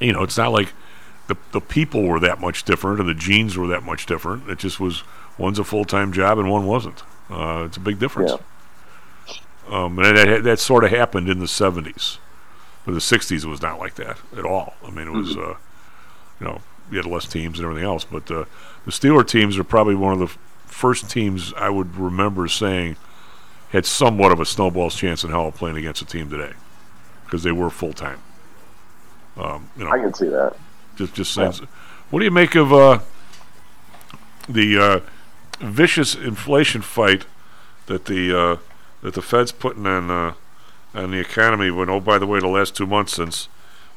[0.01, 0.73] you know, it's not like
[1.27, 4.49] the the people were that much different and the genes were that much different.
[4.49, 5.03] It just was
[5.37, 7.03] one's a full time job and one wasn't.
[7.29, 8.31] Uh, it's a big difference.
[9.69, 12.19] Um, and that, that sort of happened in the '70s,
[12.85, 14.75] but the '60s was not like that at all.
[14.85, 15.51] I mean, it was Mhm.
[15.51, 15.57] uh,
[16.39, 18.45] you know you had less teams and everything else, but uh,
[18.85, 22.95] the Steeler teams are probably one of the f- first teams I would remember saying
[23.71, 26.53] had somewhat of a snowball's chance in hell playing against a team today
[27.25, 28.19] because they were full time.
[29.37, 30.55] Um, you know, I can see that.
[30.95, 31.53] just just saying.
[32.09, 32.99] What do you make of uh,
[34.47, 34.99] the uh,
[35.59, 37.25] vicious inflation fight
[37.87, 38.57] that the uh,
[39.01, 40.33] that the Fed's putting on uh,
[40.93, 41.69] on the economy?
[41.69, 43.47] When oh, by the way, the last two months since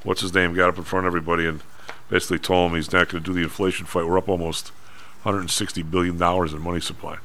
[0.02, 1.62] what's his name got up in front of everybody and
[2.08, 4.06] basically told him he's not going to do the inflation fight.
[4.06, 4.68] We're up almost
[5.22, 7.18] 160 billion dollars in money supply.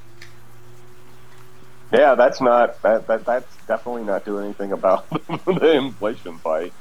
[1.92, 5.10] Yeah, that's not that, that that's definitely not doing anything about
[5.46, 6.74] the inflation fight.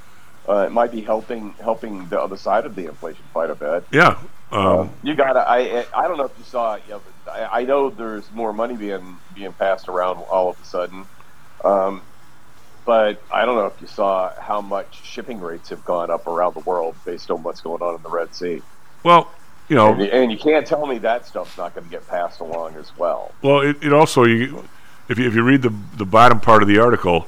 [0.48, 3.84] Uh, it might be helping helping the other side of the inflation fight a bit.
[3.90, 4.18] Yeah.
[4.52, 5.40] Um, Um, you got to.
[5.40, 6.76] I I don't know if you saw.
[6.76, 10.64] You know, I, I know there's more money being being passed around all of a
[10.64, 11.06] sudden,
[11.64, 12.02] um,
[12.84, 16.54] but I don't know if you saw how much shipping rates have gone up around
[16.54, 18.60] the world based on what's going on in the Red Sea.
[19.02, 19.30] Well,
[19.68, 22.06] you know, and, you- and you can't tell me that stuff's not going to get
[22.06, 23.32] passed along as well.
[23.42, 24.68] Well, it, it also you,
[25.08, 27.26] if you if you read the the bottom part of the article,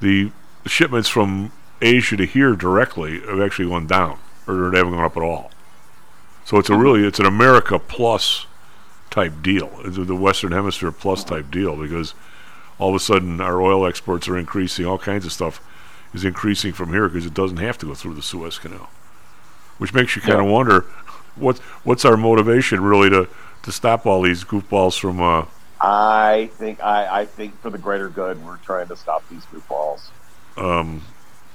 [0.00, 0.32] the
[0.66, 1.52] shipments from
[1.82, 5.50] Asia to here directly have actually gone down, or they haven't gone up at all.
[6.44, 8.46] So it's a really it's an America plus
[9.10, 12.14] type deal, it's the Western Hemisphere plus type deal because
[12.78, 15.60] all of a sudden our oil exports are increasing, all kinds of stuff
[16.14, 18.90] is increasing from here because it doesn't have to go through the Suez Canal,
[19.78, 20.86] which makes you kind of wonder
[21.36, 23.28] what what's our motivation really to
[23.62, 25.20] to stop all these goofballs from.
[25.20, 25.44] Uh,
[25.80, 30.10] I think I, I think for the greater good, we're trying to stop these goofballs.
[30.56, 31.02] um,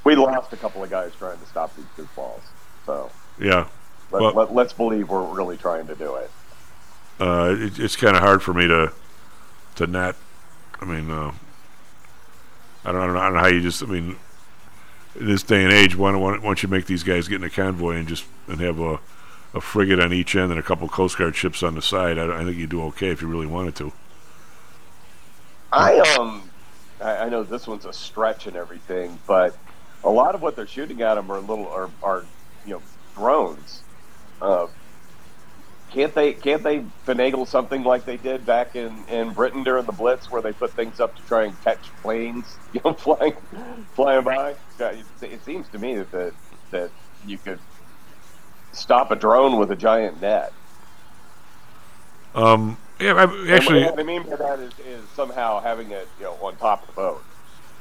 [0.06, 2.41] We lost a couple of guys trying to stop these goofballs,
[2.86, 3.68] so yeah.
[4.12, 6.32] let, Well- let, let's believe we're really trying to do it.
[7.20, 8.93] uh, it, it's kind of hard for me to
[9.76, 10.16] to not.
[10.80, 11.32] I mean, uh,
[12.86, 13.82] I don't, I don't know, I don't know how you just.
[13.84, 14.16] I mean,
[15.20, 17.43] in this day and age, why don't, why don't you make these guys get in
[17.43, 18.99] a convoy and just and have a
[19.56, 22.20] a frigate on each end and a couple Coast Guard ships on the side?
[22.20, 23.91] I, I think you'd do okay if you really wanted to.
[25.72, 26.49] I um,
[27.01, 29.58] I, I know this one's a stretch and everything, but
[30.06, 32.26] a lot of what they're shooting at them are little are, are
[32.66, 32.82] you know
[33.16, 33.82] drones.
[34.41, 34.68] Uh,
[35.91, 39.91] can't they can't they finagle something like they did back in, in Britain during the
[39.91, 43.34] Blitz, where they put things up to try and catch planes, you know, flying
[43.93, 44.56] flying by?
[44.80, 46.34] It, it seems to me that that,
[46.72, 46.91] that
[47.26, 47.60] you could
[48.72, 50.53] stop a drone with a giant net.
[52.36, 56.08] Um, yeah, I, And actually, what I mean by that is, is somehow having it,
[56.20, 57.24] you know, on top of the boat.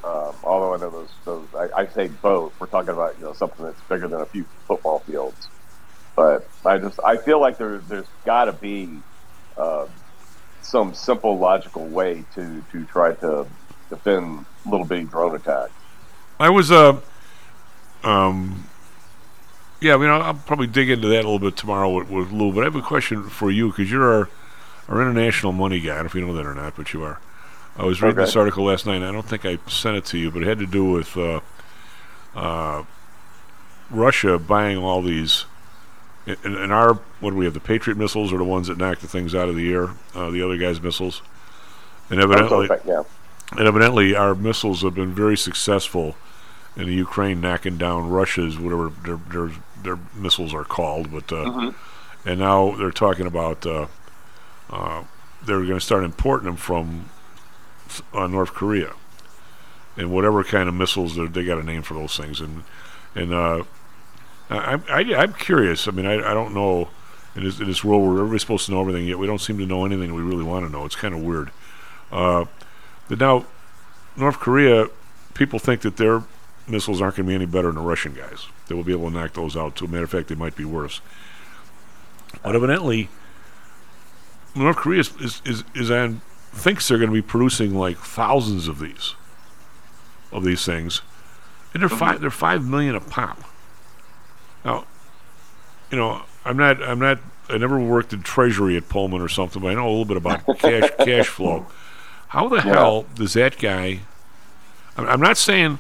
[0.05, 3.33] Um, although I know those, those I, I say boat, we're talking about you know
[3.33, 5.49] something that's bigger than a few football fields.
[6.15, 8.99] But I just I feel like there there's got to be
[9.57, 9.87] uh,
[10.61, 13.47] some simple logical way to to try to
[13.89, 15.73] defend little bitty drone attacks.
[16.39, 17.01] I was uh,
[18.03, 18.69] um,
[19.81, 19.95] yeah.
[19.95, 22.53] I mean, I'll, I'll probably dig into that a little bit tomorrow with, with Lou.
[22.53, 24.29] But I have a question for you because you're our
[24.89, 25.93] our international money guy.
[25.93, 27.21] I don't know if you know that or not, but you are.
[27.77, 28.27] I was reading Okay.
[28.27, 28.97] this article last night.
[28.97, 31.17] and I don't think I sent it to you, but it had to do with
[31.17, 31.41] uh,
[32.35, 32.85] uh,
[33.91, 35.45] Russia buying all these.
[36.27, 37.55] And, and our what do we have?
[37.55, 39.91] The Patriot missiles are the ones that knock the things out of the air.
[40.15, 41.21] Uh, the other guys' missiles,
[42.09, 43.03] and evidently, yeah.
[43.53, 46.17] and evidently, our missiles have been very successful
[46.77, 49.51] in the Ukraine knocking down Russia's whatever their their,
[49.83, 51.13] their missiles are called.
[51.13, 51.75] But uh, Mhm.
[52.25, 53.87] and now they're talking about uh,
[54.71, 55.03] uh,
[55.45, 57.11] they're going to start importing them from
[58.13, 58.93] uh, North Korea
[59.97, 62.65] and whatever kind of missiles they got a name for those things and
[63.15, 63.63] and uh,
[64.51, 65.87] I, I I'm curious.
[65.87, 66.89] I mean, I, I don't know
[67.37, 69.59] in this, in this world where everybody's supposed to know everything yet we don't seem
[69.59, 70.85] to know anything we really want to know.
[70.85, 71.51] It's kind of weird.
[72.11, 72.47] Uh,
[73.09, 73.47] but now
[74.17, 74.89] North Korea,
[75.35, 76.23] people think that their
[76.69, 78.47] missiles aren't going to be any better than the Russian guys.
[78.69, 79.77] They will be able to knock those out.
[79.77, 81.01] To a matter of fact, they might be worse.
[82.43, 83.09] But evidently,
[84.55, 86.21] North Korea is is, is, is on
[86.55, 89.15] thinks they're going to be producing like thousands of these
[90.33, 91.03] of these things,
[91.73, 93.43] and they're five they're five million a pop.
[94.65, 94.85] Now,
[95.91, 99.61] you know, I'm not I'm not I never worked in treasury at Pullman or something,
[99.63, 101.67] but I know a little bit about cash cash flow.
[102.29, 102.63] How the Yeah.
[102.63, 104.01] hell does that guy?
[104.97, 105.79] I'm, I'm not saying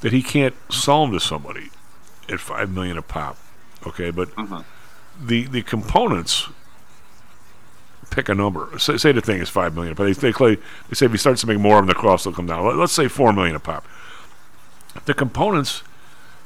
[0.00, 1.70] that he can't sell them to somebody
[2.28, 3.38] at five million a pop,
[3.86, 4.60] okay, but mm-hmm.
[5.26, 6.48] the the components
[8.10, 8.78] pick a number.
[8.78, 11.40] Say, say the thing is five million, but they they, they say if he starts
[11.42, 12.64] to make more of them, the cost will come down.
[12.64, 13.84] Let, let's say four million a pop.
[15.04, 15.82] The components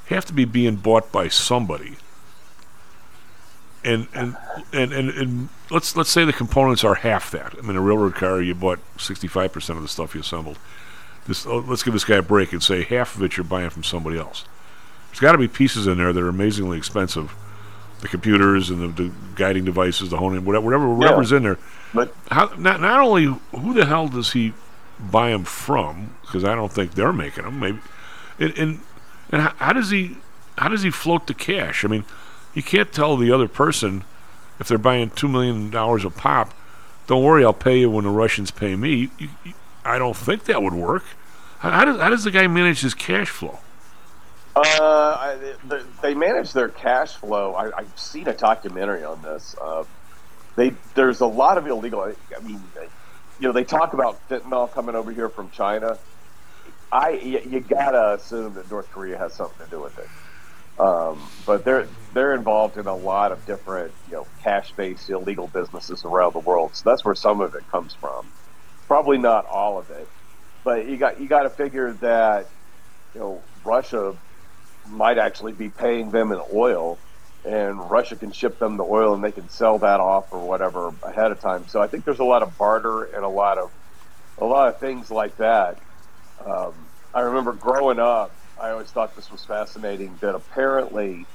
[0.06, 1.96] have to be being bought by somebody.
[3.82, 4.36] And and,
[4.72, 7.54] and and and let's let's say the components are half that.
[7.56, 10.58] I mean, a railroad car, you bought sixty five percent of the stuff you assembled.
[11.26, 13.70] This, oh, let's give this guy a break and say half of it you're buying
[13.70, 14.44] from somebody else.
[15.08, 17.34] There's got to be pieces in there that are amazingly expensive.
[18.01, 21.59] The computers and the, the guiding devices, the homing, whatever, whatever, whatever's in there.
[21.92, 24.55] But how, not not only who the hell does he
[24.98, 26.14] buy them from?
[26.22, 27.61] Because I don't think they're making them.
[27.61, 27.78] Maybe,
[28.38, 28.80] and and,
[29.30, 30.16] and how, how does he
[30.57, 31.84] how does he float the cash?
[31.84, 32.05] I mean,
[32.55, 34.05] you can't tell the other person
[34.59, 36.55] if they're buying two million dollars a pop.
[37.07, 39.11] Don't worry, I'll pay you when the Russians pay me.
[39.18, 41.05] You, you, I don't think that would work.
[41.59, 43.59] How, how does how does the guy manage his cash flow?
[44.55, 45.36] Uh,
[46.03, 47.55] they, manage their cash flow.
[47.55, 49.55] I, I've seen a documentary on this.
[49.61, 49.84] Uh,
[50.57, 52.01] they there's a lot of illegal.
[52.01, 52.88] I, I mean, they,
[53.38, 55.98] you know, they talk about fentanyl coming over here from China.
[56.90, 60.09] I you, you gotta assume that North Korea has something to do with it.
[60.80, 66.05] Um, but they're they're involved in a lot of different you know cash-based illegal businesses
[66.05, 66.74] around the world.
[66.74, 68.26] So that's where some of it comes from.
[68.88, 70.09] Probably not all of it,
[70.64, 72.48] but you got you got to figure that
[73.14, 74.16] you know Russia
[74.91, 76.99] might actually be paying them in oil,
[77.45, 80.93] and Russia can ship them the oil and they can sell that off or whatever
[81.03, 81.66] ahead of time.
[81.68, 83.70] So I think there's a lot of barter and a lot of
[84.38, 85.78] a lot of things like that.
[86.45, 86.72] Um,
[87.14, 88.30] I remember growing up,
[88.61, 91.26] I always thought this was fascinating that apparently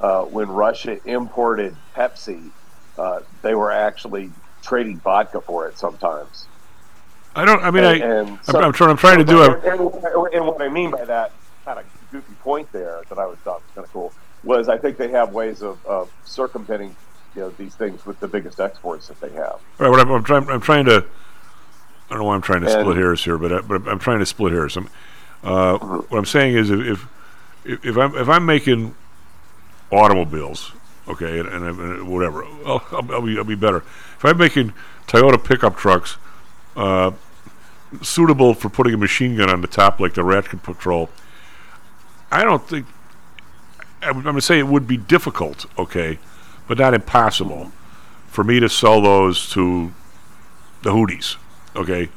[0.00, 2.50] uh, when Russia imported Pepsi,
[2.96, 4.30] uh, they were actually
[4.62, 6.46] trading vodka for it sometimes.
[7.36, 7.62] I don't.
[7.62, 8.06] I mean, And- I.
[8.20, 8.90] and I'm, I'm trying.
[8.90, 9.72] I'm trying to do and, a.
[9.72, 9.80] and,
[10.34, 11.32] and what I mean by that
[11.64, 14.12] kind of goofy point there that I was thought was kind of cool
[14.44, 16.94] was I think they have ways of, of circumventing
[17.34, 19.60] you know these things with the biggest exports that they have.
[19.78, 19.88] Right.
[19.88, 20.48] What I'm, I'm trying.
[20.48, 21.04] I'm trying to.
[22.08, 23.98] I don't know why I'm trying to And- split hairs here, but I, but I'm
[23.98, 24.76] trying to split hairs.
[24.76, 24.88] I'm,
[25.42, 27.06] uh, what I'm saying is, if
[27.64, 28.94] if, if I'm if I'm making
[29.92, 30.72] automobiles,
[31.06, 33.78] okay, and, and, and whatever, I'll, I'll, be I'll be better.
[33.78, 34.72] If I'm making
[35.06, 36.16] Toyota pickup trucks,
[36.76, 37.12] uh,
[38.02, 41.08] suitable for putting a machine gun on the top like the Ratchet Patrol,
[42.30, 42.86] I don't think.
[44.02, 46.18] I'm going to say it would be difficult, okay,
[46.68, 47.72] but not impossible,
[48.28, 49.92] for me to sell those to
[50.82, 51.36] the Houthis,
[51.74, 52.08] okay,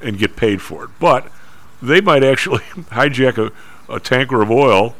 [0.00, 0.90] and get paid for it.
[1.00, 1.30] But
[1.82, 2.58] they might actually
[2.90, 4.94] hijack a, a tanker of oil.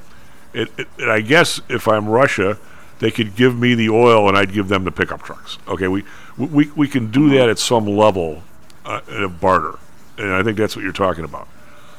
[0.53, 2.59] It, it, and I guess if I'm Russia,
[2.99, 5.59] they could give me the oil and I'd give them the pickup trucks.
[5.69, 6.05] Okay, we
[6.37, 8.43] we, we can do that at some level
[8.85, 9.79] uh, in a barter,
[10.19, 11.49] and I think that's what you're talking about.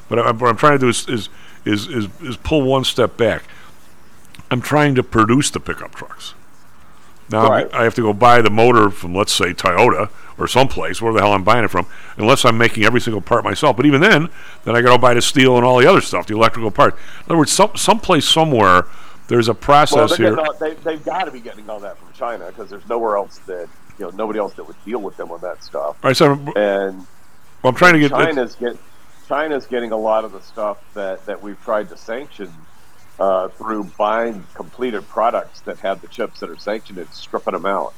[0.10, 1.30] But I, what I'm trying to do is is,
[1.66, 3.44] is is is pull one step back.
[4.52, 6.34] I'm trying to produce the pickup trucks.
[7.30, 7.74] Now Right.
[7.74, 11.22] I have to go buy the motor from, let's say, Toyota or someplace, where the
[11.22, 11.88] hell I'm buying it from,
[12.18, 13.76] unless I'm making every single part myself.
[13.76, 14.30] But even then,
[14.64, 16.94] then I got to buy the steel and all the other stuff, the electrical part.
[16.94, 18.84] In other words, some someplace somewhere
[19.28, 20.40] there's a process they're here.
[20.40, 23.40] all, they, they've got to be getting all that from China because there's nowhere else
[23.48, 23.68] that
[23.98, 25.98] you know nobody else that would deal with them on that stuff.
[26.04, 26.98] All right, so And
[27.62, 28.78] well, I'm trying to get China's get
[29.28, 32.52] China's getting a lot of the stuff that that we've tried to sanction
[33.20, 37.66] uh, through buying completed products that have the chips that are sanctioned and stripping them
[37.66, 37.94] out.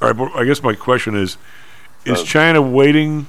[0.00, 1.36] All right, but I guess my question is:
[2.04, 3.26] Is Uh, China waiting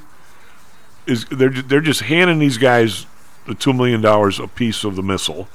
[1.06, 3.06] is they're they're just handing these guys
[3.46, 5.48] the two million dollars a piece of the missile,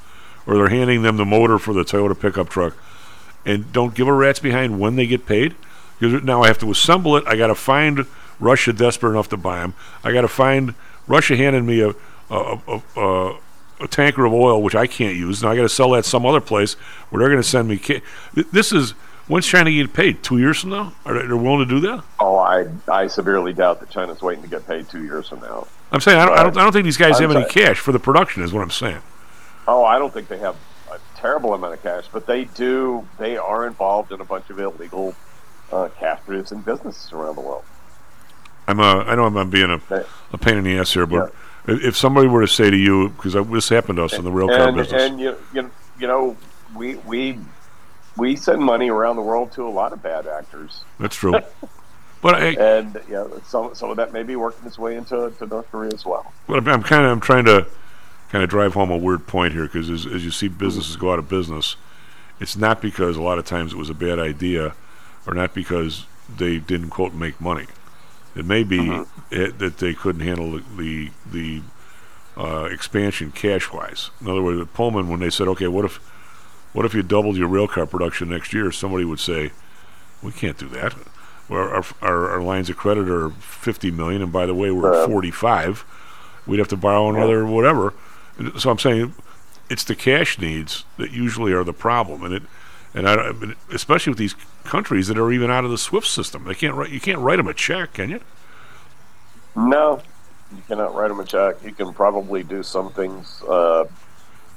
[0.47, 2.75] or they're handing them the motor for the Toyota pickup truck,
[3.45, 5.55] and don't give a rat's behind when they get paid.
[5.99, 7.23] Because now I have to assemble it.
[7.27, 8.05] I got to find
[8.39, 9.73] Russia desperate enough to buy them.
[10.03, 10.73] I got to find
[11.07, 11.93] Russia handed me a
[12.29, 13.39] a, a, a
[13.81, 15.43] a tanker of oil which I can't use.
[15.43, 16.73] Now I got to sell that some other place
[17.09, 17.77] where they're going to send me.
[17.77, 18.01] Ca-
[18.33, 18.91] this is
[19.27, 20.23] when's China going to get paid?
[20.23, 20.93] Two years from now?
[21.05, 22.03] Are they willing to do that?
[22.19, 25.67] Oh, I I severely doubt that China's waiting to get paid two years from now.
[25.91, 27.79] I'm saying I don't, I don't, I don't think these guys I'm have any cash
[27.79, 28.43] for the production.
[28.43, 29.01] Is what I'm saying.
[29.67, 30.55] Oh, I don't think they have
[30.91, 33.07] a terrible amount of cash, but they do.
[33.17, 35.15] They are involved in a bunch of illegal
[35.71, 37.63] uh, cash producing businesses around the world.
[38.67, 41.33] I'm uh, I know I'm, I'm being a, a pain in the ass here, but
[41.67, 44.31] if, if somebody were to say to you, because this happened to us in the
[44.31, 46.37] rail car and, business, and you, you you know
[46.75, 47.37] we we
[48.17, 50.83] we send money around the world to a lot of bad actors.
[50.99, 51.33] that's true.
[52.21, 55.45] but I, and yeah, some some of that may be working its way into to
[55.45, 56.31] North Korea as well.
[56.47, 57.67] But I'm- I'm kind of I'm trying to
[58.29, 61.11] kind of drive home a weird point here because as, as you see businesses go
[61.13, 61.75] out of business,
[62.39, 64.73] it's not because a lot of times it was a bad idea,
[65.27, 67.67] or not because they didn't quote make money.
[68.35, 71.61] It may be it, that they couldn't handle the the,
[72.35, 74.09] uh, expansion cash wise.
[74.19, 75.97] In other words, at Pullman when they said, okay, what if
[76.73, 78.71] what if you doubled your rail car production next year?
[78.71, 79.51] Somebody would say,
[80.23, 80.95] we can't do that.
[81.47, 85.03] Well, our, our, our lines of credit are 50 million, and by the way, we're
[85.03, 85.85] at 45.
[86.47, 87.93] We'd have to borrow another whatever.
[88.57, 89.13] So I'm saying
[89.69, 92.43] it's the cash needs that usually are the problem, and it
[92.93, 96.43] and I, don't- especially with these countries that are even out of the SWIFT system,
[96.45, 96.89] they can't write.
[96.91, 98.19] You can't write them a check, can you?
[99.55, 100.01] No,
[100.55, 101.63] you cannot write them a check.
[101.63, 103.85] You can probably do some things uh,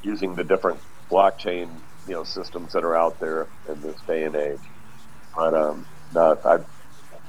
[0.02, 0.78] using the different
[1.10, 1.68] blockchain,
[2.08, 4.60] you know, systems that are out there in this day and age.
[5.34, 6.58] But um, no, I,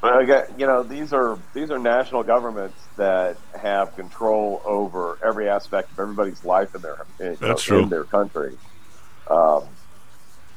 [0.01, 5.17] but I get, you know, these are these are national governments that have control over
[5.23, 7.79] every aspect of everybody's life in their in, That's know, true.
[7.83, 8.57] in their country.
[9.29, 9.63] Um,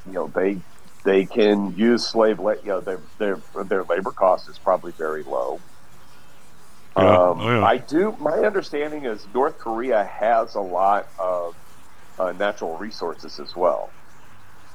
[0.05, 0.57] you know, they
[1.03, 5.23] they can use slave la- you know their their their labor cost is probably very
[5.23, 5.59] low.
[6.97, 7.65] Yeah, Um, oh, yeah.
[7.65, 8.15] I do.
[8.19, 11.55] My understanding is North Korea has a lot of
[12.19, 13.89] uh, natural resources as well.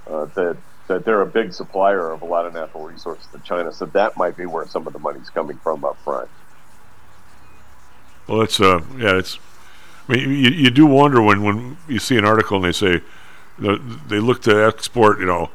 [0.06, 0.56] Uh, that
[0.88, 4.16] that they're a big supplier of a lot of natural resources to China, so that
[4.16, 6.28] might be where some of the money's coming from up front.
[8.26, 9.38] Well, it's uh, yeah, it's.
[10.08, 13.02] I mean, you, you do wonder when, when you see an article and they say
[13.58, 15.50] they look to export, you know,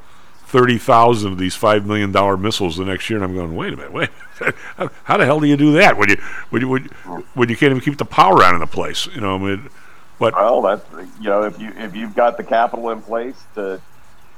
[0.45, 3.73] thirty thousand of these five million dollar missiles the next year, and I'm going, wait
[3.73, 4.09] a minute, wait,
[4.77, 6.15] how, how the hell do you do that when you
[6.49, 9.07] when you when, you- when you can't even keep the power on in the place?
[9.07, 9.69] You know, I mean,
[10.19, 10.85] but Well, that's
[11.19, 13.79] you know if you if you've got the capital in place to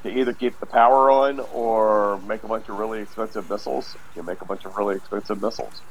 [0.04, 4.24] to either keep the power on or make a bunch of really expensive missiles, you
[4.24, 5.82] make a bunch of really expensive missiles.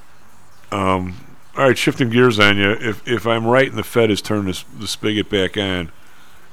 [0.70, 1.15] Um,
[1.57, 2.70] all right, shifting gears on you.
[2.73, 5.90] If if I'm right, and the Fed has turned this, the spigot back on,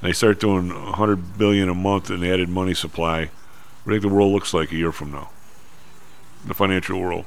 [0.02, 3.22] they start doing 100 billion a month in added money supply,
[3.84, 5.30] what do you think the world looks like a year from now?
[6.46, 7.26] The financial world.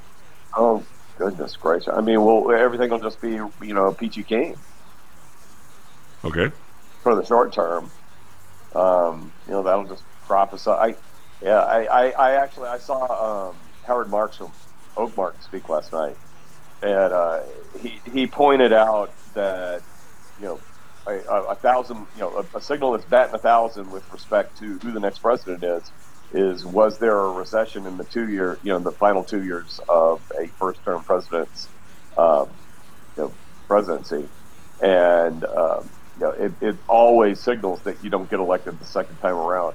[0.57, 0.85] Oh
[1.19, 1.89] goodness gracious!
[1.93, 4.57] I mean, well, everything will just be you know peachy keen
[6.25, 6.51] Okay.
[7.03, 7.91] for the short term.
[8.75, 10.81] Um, you know that'll just prop us up.
[10.81, 10.95] I
[11.43, 14.53] yeah, I, I, I actually I saw um, Howard Marks from
[14.97, 16.17] Oakmark speak last night,
[16.83, 17.41] and uh,
[17.81, 19.83] he he pointed out that
[20.41, 20.61] you know
[21.07, 24.59] a, a, a thousand you know a, a signal that's batting a thousand with respect
[24.59, 25.91] to who the next president is
[26.33, 29.45] is was there a recession in the two year you know in the final two
[29.45, 31.69] years of a first term president's
[32.17, 32.49] um,
[33.17, 33.33] you know,
[33.69, 34.29] presidency?
[34.81, 35.89] And um,
[36.19, 39.75] you know it, it always signals that you don't get elected the second time around.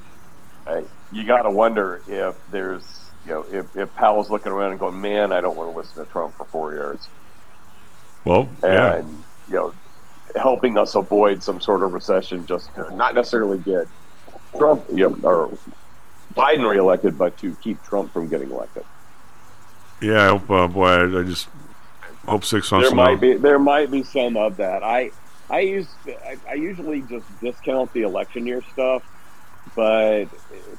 [1.11, 2.83] You got to wonder if there's
[3.25, 6.05] you know if, if Powell's looking around and going man I don't want to listen
[6.05, 7.07] to Trump for four years.
[8.25, 8.97] Well, yeah.
[9.49, 9.73] you know
[10.35, 13.87] helping us avoid some sort of recession just to not necessarily get
[14.57, 15.57] Trump you know, or
[16.35, 18.83] Biden reelected but to keep Trump from getting elected
[20.01, 21.47] Yeah, I hope, uh, boy, I, I just
[22.27, 23.05] hope six months there from now.
[23.05, 25.11] might be there might be some of that I
[25.49, 29.03] I use I, I usually just discount the election year stuff
[29.75, 30.25] but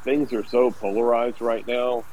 [0.05, 2.05] things are so polarized right now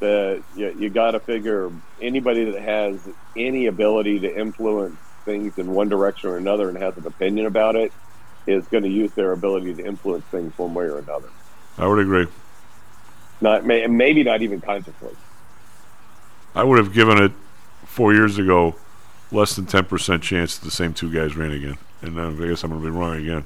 [0.00, 1.70] that you, you got to figure
[2.00, 2.98] anybody that has
[3.36, 7.76] any ability to influence things in one direction or another and has an opinion about
[7.76, 7.92] it
[8.46, 11.28] is going to use their ability to influence things one way or another.
[11.76, 12.26] I would agree.
[13.42, 15.14] Not may, maybe not even consciously.
[16.54, 17.32] I would have given it
[17.84, 18.76] four years ago
[19.30, 21.76] less than 10% chance that the same two guys ran again.
[22.00, 23.44] And I guess I'm going to be wrong again.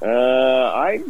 [0.00, 1.02] Uh, I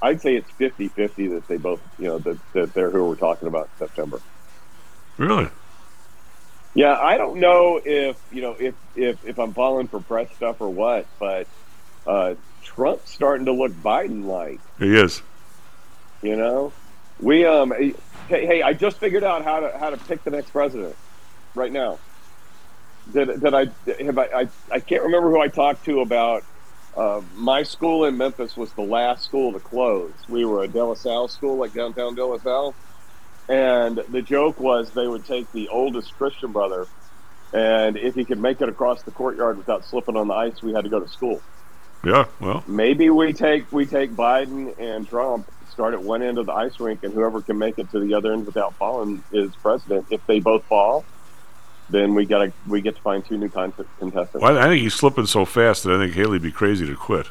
[0.00, 3.48] I'd say it's 50-50 that they both you know that, that they're who we're talking
[3.48, 4.20] about in September.
[5.16, 5.48] Really?
[6.74, 10.60] Yeah, I don't know if you know if if if I'm falling for press stuff
[10.60, 11.46] or what, but
[12.06, 14.60] uh, Trump's starting to look Biden like.
[14.78, 15.22] He is.
[16.22, 16.72] You know,
[17.20, 17.72] we um,
[18.28, 20.96] hey, hey, I just figured out how to how to pick the next president
[21.54, 21.98] right now.
[23.12, 23.66] Did did I
[24.00, 26.44] have I I, I can't remember who I talked to about.
[26.96, 30.12] Uh, my school in Memphis was the last school to close.
[30.28, 32.74] We were a De La Salle school, like downtown De La Salle,
[33.48, 36.86] and the joke was they would take the oldest Christian brother,
[37.52, 40.72] and if he could make it across the courtyard without slipping on the ice, we
[40.72, 41.40] had to go to school.
[42.04, 46.46] Yeah, well, Maybe we take we take Biden and Trump, start at one end of
[46.46, 49.54] the ice rink, and whoever can make it to the other end without falling is
[49.56, 50.06] president.
[50.10, 51.04] If they both fall,
[51.90, 54.42] then we gotta we get to find two new con- contestants.
[54.42, 57.28] well, I think he's slipping so fast that I think Haley'd be crazy to quit,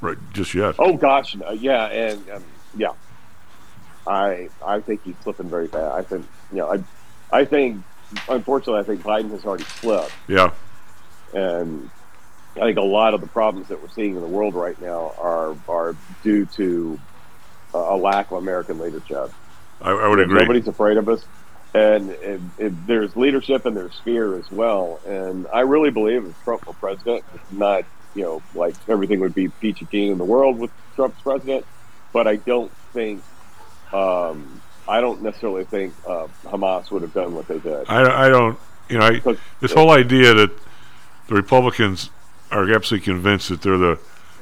[0.00, 0.18] right?
[0.32, 0.76] Just yet.
[0.78, 2.44] Oh gosh, no, yeah, and um,
[2.76, 2.92] yeah,
[4.06, 5.92] I I think he's slipping very bad.
[5.92, 6.82] I think you know I
[7.40, 7.82] I think
[8.28, 10.50] unfortunately I think Biden has already slipped, Yeah.
[11.34, 11.90] and
[12.56, 15.14] I think a lot of the problems that we're seeing in the world right now
[15.18, 16.98] are are due to
[17.74, 19.32] a lack of American leadership.
[19.80, 20.38] I, I would agree.
[20.38, 21.24] Nobody's afraid of us,
[21.72, 25.00] and it, it, there's leadership and there's fear as well.
[25.06, 27.84] And I really believe if Trump were president, it's not
[28.14, 31.64] you know like everything would be peachy keen in the world with Trump's president,
[32.12, 33.22] but I don't think.
[33.92, 37.88] Um, I don't necessarily think uh, Hamas would have done what they did.
[37.88, 38.58] I, I don't,
[38.88, 40.50] you know, I, this whole idea that
[41.28, 42.10] the Republicans
[42.50, 43.98] are absolutely convinced that they're the,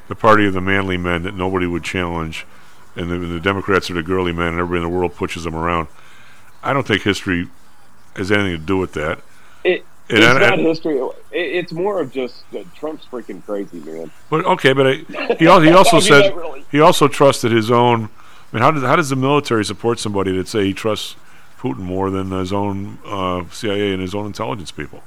[0.09, 2.47] the party of the manly men that nobody would challenge,
[2.97, 5.55] and the, the Democrats are the girly men, and everybody in the world pushes them
[5.55, 5.89] around.
[6.62, 7.48] I don't think history
[8.16, 9.20] has anything to do with that.
[9.62, 10.97] It, it's I- not I- history.
[10.98, 14.10] It, it's more of just uh, Trump's freaking crazy, man.
[14.31, 14.93] But okay, but I,
[15.39, 18.09] he, he also said really- he also trusted his own.
[18.52, 21.16] I mean, how does how does the military support somebody that say he trusts
[21.59, 25.02] Putin more than his own uh, CIA and his own intelligence people?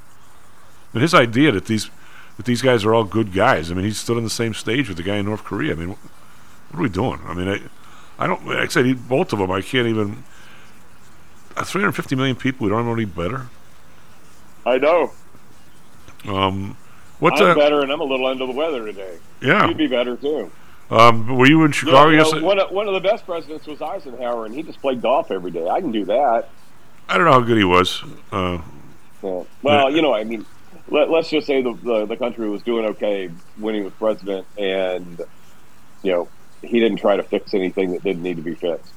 [0.93, 1.89] And his idea that these
[2.37, 3.71] that these guys are all good guys.
[3.71, 5.73] I mean, he stood on the same stage with the guy in North Korea.
[5.73, 5.99] I mean, what
[6.73, 7.19] are we doing?
[7.25, 7.61] I mean, I
[8.23, 8.45] I don't.
[8.45, 9.51] Like I said he, both of them.
[9.51, 10.23] I can't even.
[11.55, 12.65] Uh, 350 million people.
[12.65, 13.47] We don't know any better.
[14.65, 15.11] I know.
[16.25, 16.77] Um,
[17.19, 17.55] what I'm the?
[17.55, 19.17] better, and I'm a little under the weather today.
[19.41, 19.67] Yeah.
[19.67, 20.51] you'd be better too.
[20.93, 22.45] Um, were you in Chicago You know, yesterday?
[22.45, 25.49] one, of, one of the best presidents was Eisenhower, and he just played golf every
[25.49, 25.67] day.
[25.67, 26.49] I can do that.
[27.09, 28.03] I don't know how good he was.
[28.31, 28.61] Uh,
[29.23, 29.43] Yeah.
[29.63, 30.45] Well, you know, I mean,
[30.89, 34.45] let, let's just say the, the the country was doing okay when he was president,
[34.57, 35.19] and
[36.03, 36.27] you know,
[36.61, 38.93] he didn't try to fix anything that didn't need to be fixed.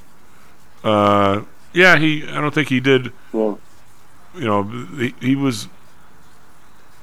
[0.84, 1.42] Uh,
[1.72, 2.26] yeah, he.
[2.28, 3.12] I don't think he did.
[3.32, 3.54] Yeah.
[4.34, 5.68] You know, he, he was.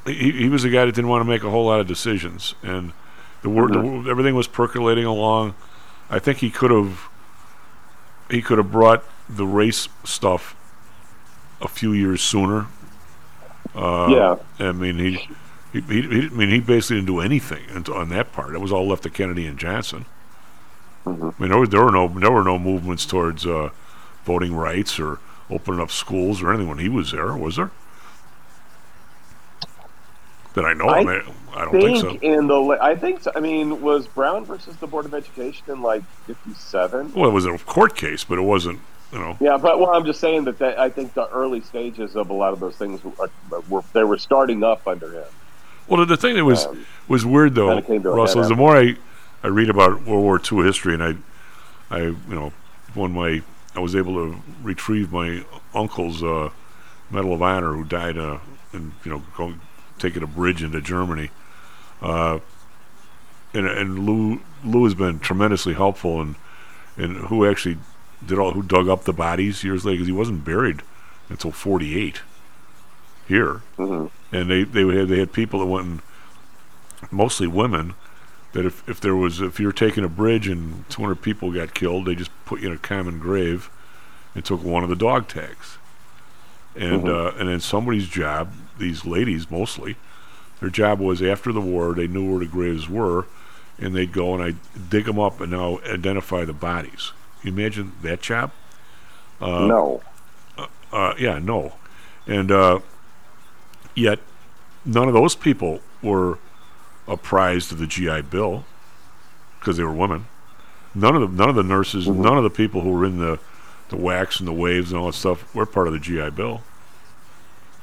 [0.06, 2.56] He, he was a guy that didn't want to make a whole lot of decisions,
[2.62, 2.92] and
[3.44, 4.10] the Mhm.
[4.10, 5.54] everything was percolating along.
[6.10, 7.08] I think he could have.
[8.30, 10.56] He could have brought the race stuff
[11.62, 12.66] a few years sooner.
[13.76, 14.36] Uh, Yeah.
[14.68, 15.28] I mean he.
[15.72, 18.54] He, he, he, I mean, he basically didn't do anything on that part.
[18.54, 20.06] It was all left to Kennedy and Johnson.
[21.04, 21.30] Mm-hmm.
[21.30, 23.70] I mean, there were, there were no there were no movements towards uh,
[24.24, 25.18] voting rights or
[25.50, 27.72] opening up schools or anything when he was there, was there?
[30.54, 30.88] That I know.
[30.88, 31.22] I, mean,
[31.56, 32.10] I don't think so.
[32.22, 35.82] in the I think so, I mean was Brown versus the Board of Education in
[35.82, 37.14] like '57.
[37.14, 38.80] Well, it was a court case, but it wasn't.
[39.12, 42.16] You know, Yeah, but well, I'm just saying that they, I think the early stages
[42.16, 43.30] of a lot of those things were,
[43.70, 45.28] were they were starting up under him.
[45.88, 48.50] Well, the, thing that was Um, was weird though, kinda came to a Russell, is
[48.50, 48.96] the more I
[49.44, 51.16] I read about World War II history, and I
[51.92, 52.54] I you know
[52.96, 53.42] when my
[53.76, 55.44] I was able to retrieve my
[55.76, 56.50] uncle's uh,
[57.10, 58.40] Medal of Honor who died uh,
[58.72, 59.60] in you know going,
[60.00, 61.30] taking a bridge into Germany.
[62.02, 62.40] Uh,
[63.54, 66.36] and and Lou Lou has been tremendously helpful and
[66.98, 67.78] and who actually
[68.26, 70.82] did all who dug up the bodies years later because he wasn't buried
[71.30, 72.22] until 48
[73.28, 74.36] here Mm-hmm.
[74.36, 76.02] and they they had they had people that went and
[77.12, 77.94] mostly women
[78.54, 82.06] that if if there was if you're taking a bridge and 200 people got killed
[82.06, 83.70] they just put you in a common grave
[84.36, 85.78] and took one of the dog tags
[86.76, 87.10] and Mhm.
[87.34, 89.96] uh, and then somebody's job these ladies mostly
[90.60, 93.26] their job was after the war they knew where the graves were
[93.80, 97.12] and they'd go and I'd dig them up and now identify the bodies.
[97.42, 98.52] You imagine that job?
[99.42, 100.04] Uh, no.
[100.58, 101.74] Uh, uh, yeah, no,
[102.28, 102.80] and uh,
[103.96, 104.20] yet
[104.86, 106.38] none of those people were
[107.08, 108.64] apprised of the GI Bill
[109.60, 110.28] because they were women.
[110.96, 113.40] None of the none of the nurses, none of the people who were in the
[113.90, 116.62] the WACs and the waves and all that stuff were part of the GI Bill.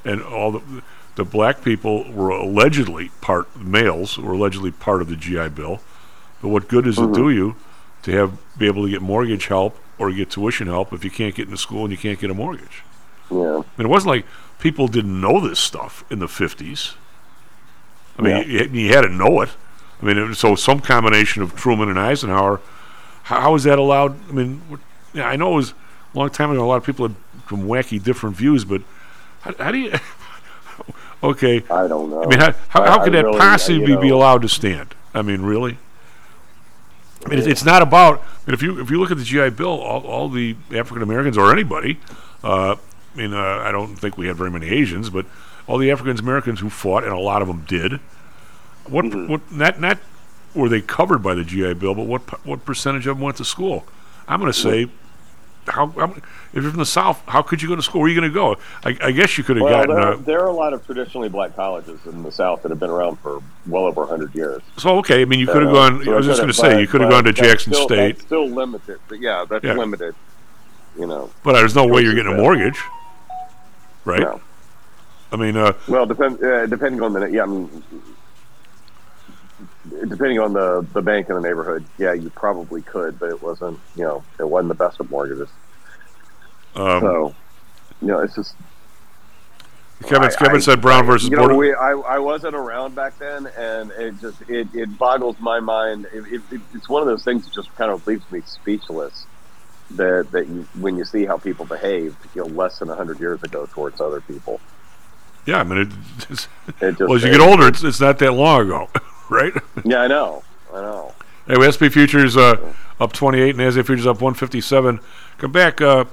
[0.05, 0.83] And all the
[1.17, 5.81] the black people were allegedly part males were allegedly part of the GI Bill.
[6.41, 7.37] But what good does it do mm-hmm.
[7.37, 7.57] you
[8.03, 11.35] to have be able to get mortgage help or get tuition help if you can't
[11.35, 12.83] get into school and you can't get a mortgage?
[13.31, 13.63] Yeah.
[13.77, 14.27] And it wasn't like
[14.59, 16.95] people didn't know this stuff in the 50s.
[18.19, 18.63] I mean, Yeah.
[18.63, 19.51] you, you had to know it.
[20.01, 22.61] I mean, it so some combination of Truman and Eisenhower.
[23.25, 24.17] How, how is that allowed?
[24.31, 24.63] I mean,
[25.13, 25.75] yeah, I know it was
[26.15, 26.65] a long time ago.
[26.65, 27.17] A lot of people had
[27.49, 28.83] some wacky different views, but
[29.41, 29.93] how, how do you?
[31.23, 32.25] okay, I don't know.
[32.25, 34.95] I mean, how, how, how could that really- possibly be know- allowed to stand?
[35.15, 35.77] I mean, really?
[37.25, 38.21] I mean, it's, it's not about.
[38.21, 41.03] I mean, if you if you look at the GI Bill, all, all the African
[41.03, 41.99] Americans or anybody,
[42.43, 42.77] uh,
[43.15, 45.27] I mean, uh, I don't think we had very many Asians, but
[45.67, 48.01] all the African Americans who fought, and a lot of them did.
[48.89, 49.31] What Mm-hmm.
[49.31, 49.99] what not not
[50.55, 53.45] were they covered by the GI Bill, but what what percentage of them went to
[53.45, 53.85] school?
[54.27, 54.89] I'm going to say.
[55.67, 56.05] How, how
[56.53, 58.01] if you're from the South, how could you go to school?
[58.01, 58.57] Where are you going to go?
[58.85, 59.95] I, I guess you could have Well, gotten.
[59.95, 62.81] there, are, there are a lot of traditionally black colleges in the South that have
[62.81, 64.63] been around for well over 100 years.
[64.79, 66.05] So okay, I mean, you could have Uh, gone.
[66.05, 68.21] so I was just going to say you could have gone to Jackson still- State,
[68.21, 68.99] still limited.
[69.09, 69.75] But yeah, that's Yeah.
[69.75, 70.15] limited.
[70.99, 71.31] You know.
[71.45, 72.79] but there's no way you're getting a mortgage,
[74.05, 74.21] right?
[74.21, 74.41] No.
[75.31, 77.85] I mean, uh, Well, depend, uh, depending on the yeah, I mean,
[79.89, 83.79] depending on the the bank in the neighborhood, yeah, you probably could, but it wasn't.
[83.97, 85.49] You know, it wasn't the best of mortgages.
[86.77, 87.35] um, so,
[88.03, 88.55] you know, it's just
[90.05, 93.19] Kevin, I- Kevin I- said Brown versus you know, we, I, I wasn't around back
[93.19, 96.07] then, and it just it, it boggles my mind.
[96.13, 99.27] It, it, it- it's one of those things that just kind of leaves me speechless.
[99.97, 103.43] That that you, when you see how people behaved, you know, less than hundred years
[103.43, 104.61] ago towards other people.
[105.47, 105.89] yeah, I mean, It
[106.29, 106.49] just-
[107.01, 108.89] well, as you get older, it's, it's not that long ago,
[109.37, 109.53] right?
[109.85, 110.43] Yeah, I know,
[110.73, 111.15] I know.
[111.49, 115.01] Anyway, SP futures uh, up 28, and NASDAQ futures up 157.
[115.39, 115.81] Come back.
[115.81, 116.05] Uh,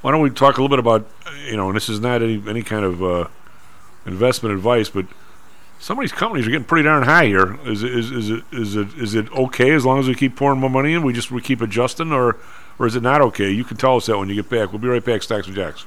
[0.00, 1.06] why don't we talk a little bit about
[1.46, 1.68] you know?
[1.68, 3.28] And this is not any any kind of uh,
[4.06, 5.06] investment advice, but
[5.78, 7.58] some of these companies are getting pretty darn high here.
[7.66, 10.36] Is it, is, is it is it is it okay as long as we keep
[10.36, 11.02] pouring more money in?
[11.02, 12.38] We just we keep adjusting, or
[12.78, 13.50] or is it not okay?
[13.50, 14.72] You can tell us that when you get back.
[14.72, 15.22] We'll be right back.
[15.22, 15.86] Stocks and Jocks.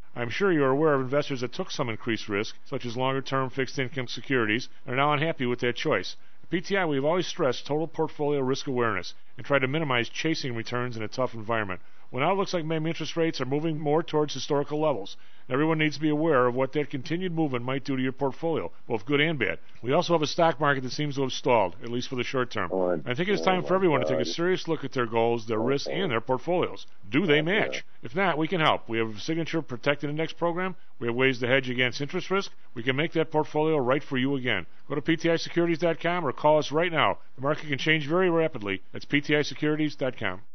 [0.13, 3.21] I'm sure you are aware of investors that took some increased risk, such as longer
[3.21, 6.17] term fixed income securities, and are now unhappy with that choice.
[6.43, 10.97] At PTI, we've always stressed total portfolio risk awareness and tried to minimize chasing returns
[10.97, 11.79] in a tough environment.
[12.11, 15.15] Well, now it looks like maybe interest rates are moving more towards historical levels.
[15.49, 18.69] Everyone needs to be aware of what that continued movement might do to your portfolio,
[18.85, 19.59] both good and bad.
[19.81, 22.23] We also have a stock market that seems to have stalled, at least for the
[22.25, 22.69] short term.
[23.05, 25.61] I think it's time for everyone to take a serious look at their goals, their
[25.61, 26.85] risks, and their portfolios.
[27.09, 27.85] Do they match?
[28.03, 28.89] If not, we can help.
[28.89, 30.75] We have a signature protected index program.
[30.99, 32.51] We have ways to hedge against interest risk.
[32.73, 34.65] We can make that portfolio right for you again.
[34.89, 37.19] Go to PTIsecurities.com or call us right now.
[37.35, 38.81] The market can change very rapidly.
[38.91, 40.41] That's PTIsecurities.com.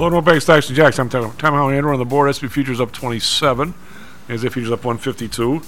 [0.00, 0.98] Hello, no bank stocks and jocks.
[0.98, 2.32] I'm Tom Tom Haugh Andrew on the board.
[2.32, 3.74] SP futures up 27.
[4.28, 5.60] NASDAQ futures up 152.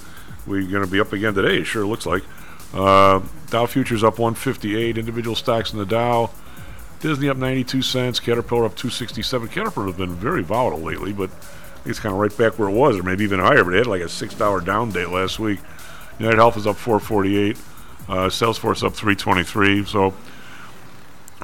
[0.47, 1.59] We're going to be up again today.
[1.59, 2.23] It sure looks like.
[2.73, 4.97] Uh, Dow futures up 158.
[4.97, 6.31] Individual stocks in the Dow.
[7.01, 8.21] Disney up 92 cents.
[8.21, 9.49] Caterpillar up 267.
[9.49, 12.71] Caterpillar has been very volatile lately, but I think it's kind of right back where
[12.71, 13.63] it was, or maybe even higher.
[13.65, 15.61] But it had like a six dollar down day last week.
[16.19, 17.59] United Health is up 448.
[18.09, 19.85] Uh, Salesforce up 323.
[19.85, 20.15] So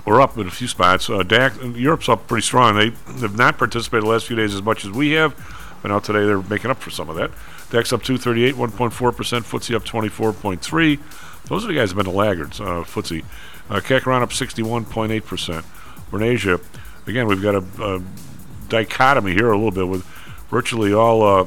[0.08, 1.10] we're up in a few spots.
[1.10, 2.76] Uh, DAX, Europe's up pretty strong.
[2.76, 2.90] They
[3.20, 5.34] have not participated the last few days as much as we have,
[5.82, 7.30] but now today they're making up for some of that.
[7.70, 8.90] DAX up 238, 1.4%.
[8.90, 10.98] FTSE up 24.3.
[11.48, 13.22] Those are the guys have been the laggards, uh, FTSE.
[13.68, 15.64] Uh, up 61.8%.
[16.10, 16.58] We're in Asia.
[17.06, 18.02] Again, we've got a, a
[18.70, 20.06] dichotomy here a little bit with
[20.48, 21.46] virtually all uh,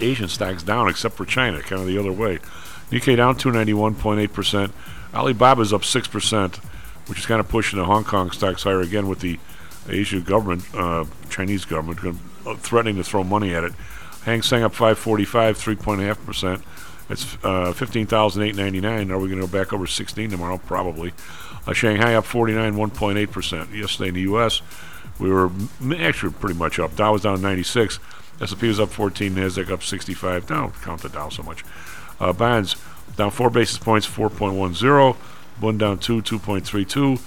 [0.00, 2.40] Asian stocks down except for China, kind of the other way.
[2.90, 4.72] Nikkei down 291.8%.
[5.12, 6.60] Alibaba's up 6%,
[7.06, 9.38] which is kind of pushing the Hong Kong stocks higher again with the
[9.88, 13.72] Asian government, uh, Chinese government, uh, threatening to throw money at it.
[14.24, 16.62] Hang Seng up 545, 3.5%.
[17.10, 19.10] It's uh, 15,899.
[19.10, 20.56] Are we going to go back over 16 tomorrow?
[20.56, 21.12] Probably.
[21.66, 23.74] Uh, Shanghai up 49, 1.8%.
[23.74, 24.62] Yesterday in the U.S.,
[25.18, 25.50] we were
[25.96, 26.96] actually pretty much up.
[26.96, 27.98] Dow was down 96.
[28.40, 29.34] S&P was up 14.
[29.34, 30.46] Nasdaq up 65.
[30.46, 31.64] Don't count the Dow so much.
[32.18, 32.76] Uh, bonds
[33.16, 35.16] down four basis points, 4.10.
[35.60, 37.20] Bund down two, 2.32.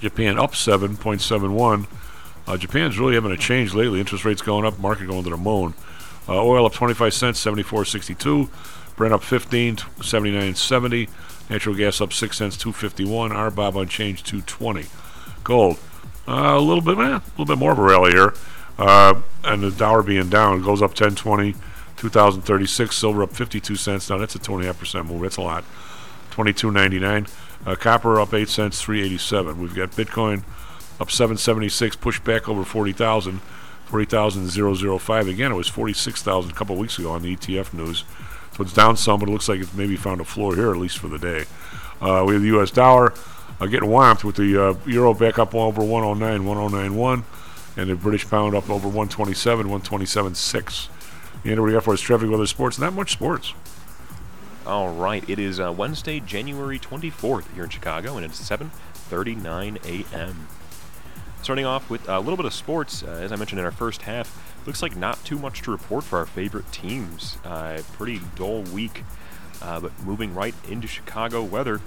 [0.00, 1.86] Japan up 7.71.
[2.46, 4.00] Uh, Japan's really having a change lately.
[4.00, 5.74] Interest rates going up, market going to the moon.
[6.28, 8.48] Uh, oil up 25 cents, 74.62.
[8.96, 11.08] Brent up 15, 79.70.
[11.50, 13.30] Natural gas up 6 cents, 251.
[13.30, 14.86] RBOB unchanged, 220.
[15.44, 15.78] Gold,
[16.28, 18.34] uh, a little bit, eh, a little bit more of a rally here.
[18.78, 21.54] Uh, and the dollar being down goes up 1020,
[21.96, 22.96] 2036.
[22.96, 24.08] Silver up 52 cents.
[24.08, 25.22] Now that's a 2.5% move.
[25.22, 25.64] That's a lot.
[26.32, 27.30] 22.99.
[27.64, 29.60] Uh, copper up 8 cents, 387.
[29.60, 30.42] We've got Bitcoin
[31.00, 33.40] up 776, pushed back over 40,000.
[33.92, 35.28] 40,005.
[35.28, 38.04] Again, it was 46,000 a couple weeks ago on the ETF news.
[38.56, 40.78] So it's down some, but it looks like it's maybe found a floor here, at
[40.78, 41.44] least for the day.
[42.00, 42.70] Uh, we have the U.S.
[42.70, 43.12] dollar
[43.60, 47.24] uh, getting whomped with the uh, euro back up over 109, 1091,
[47.76, 50.88] and the British pound up over 127, 127.6.
[51.44, 52.00] And what do we got for us?
[52.00, 52.78] Traffic, weather, sports.
[52.78, 53.52] Not much sports.
[54.64, 60.46] All right, it is uh, Wednesday, January 24th here in Chicago, and it's 7:39 a.m.
[61.42, 64.02] Starting off with a little bit of sports, uh, as I mentioned in our first
[64.02, 67.38] half, looks like not too much to report for our favorite teams.
[67.44, 69.02] Uh, pretty dull week,
[69.62, 71.80] uh, but moving right into Chicago weather.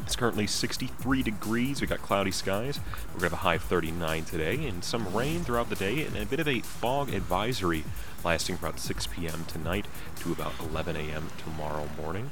[0.00, 1.80] It's currently 63 degrees.
[1.80, 2.80] We got cloudy skies.
[3.14, 6.04] We're going to have a high of 39 today, and some rain throughout the day,
[6.04, 7.84] and a bit of a fog advisory
[8.24, 9.44] lasting from about 6 p.m.
[9.46, 9.86] tonight
[10.20, 11.28] to about 11 a.m.
[11.38, 12.30] tomorrow morning.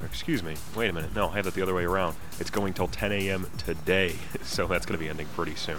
[0.00, 1.14] Or excuse me, wait a minute.
[1.14, 2.16] No, I have it the other way around.
[2.38, 3.46] It's going till 10 a.m.
[3.58, 5.78] today, so that's going to be ending pretty soon.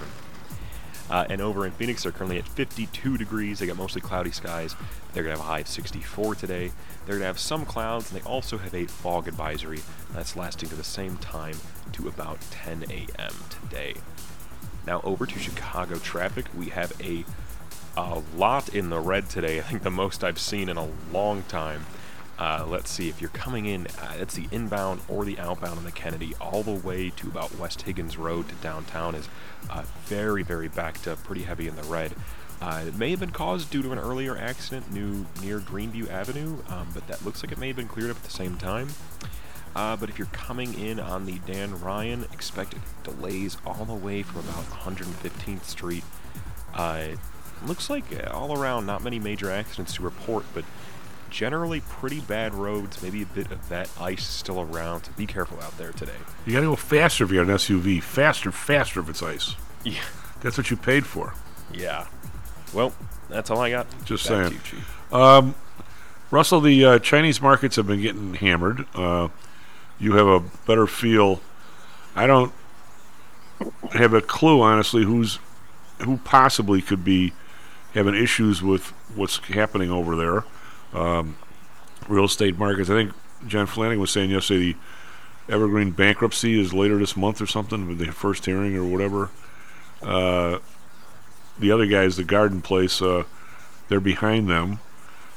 [1.09, 3.59] Uh, and over in Phoenix, they're currently at 52 degrees.
[3.59, 4.75] They got mostly cloudy skies.
[5.13, 6.71] They're going to have a high of 64 today.
[7.05, 9.79] They're going to have some clouds, and they also have a fog advisory
[10.13, 11.55] that's lasting to the same time
[11.93, 13.33] to about 10 a.m.
[13.49, 13.95] today.
[14.85, 16.45] Now over to Chicago traffic.
[16.55, 17.23] We have a
[17.97, 19.57] a lot in the red today.
[19.57, 21.85] I think the most I've seen in a long time.
[22.37, 23.87] Uh, let's see if you're coming in.
[23.99, 27.57] Uh, it's the inbound or the outbound on the Kennedy, all the way to about
[27.57, 29.27] West Higgins Road to downtown is
[29.71, 32.13] uh, very, very backed up, pretty heavy in the red.
[32.61, 36.57] Uh, it may have been caused due to an earlier accident new, near Greenview Avenue,
[36.69, 38.89] um, but that looks like it may have been cleared up at the same time.
[39.75, 44.21] Uh, but if you're coming in on the Dan Ryan, expect delays all the way
[44.21, 46.03] from about 115th Street.
[47.65, 50.63] Looks like uh, all around not many major accidents to report, but
[51.29, 53.01] generally pretty bad roads.
[53.01, 55.05] Maybe a bit of that ice still around.
[55.05, 56.13] So be careful out there today.
[56.45, 58.01] You got to go faster if you got an SUV.
[58.01, 59.55] Faster, faster if it's ice.
[59.83, 60.01] Yeah.
[60.41, 61.33] That's what you paid for.
[61.73, 62.07] Yeah.
[62.73, 62.93] Well,
[63.29, 63.87] that's all I got.
[64.05, 64.59] Just Back saying.
[65.11, 65.55] you, Um,
[66.29, 68.85] Russell, the uh, Chinese markets have been getting hammered.
[68.93, 69.29] Uh,
[69.99, 71.41] you have a better feel.
[72.15, 72.51] I don't
[73.93, 75.39] have a clue, honestly, who's
[76.03, 77.33] who possibly could be
[77.97, 80.43] having issues with what's happening over there.
[80.93, 81.35] Um,
[82.07, 82.89] real estate markets.
[82.89, 83.11] I think
[83.47, 84.75] John Flanagan was saying yesterday
[85.47, 89.29] the Evergrande bankruptcy is later this month or something with the first hearing or whatever.
[90.03, 90.59] Uh,
[91.57, 93.23] the other guys, the Garden Place, uh,
[93.89, 94.79] they're behind them.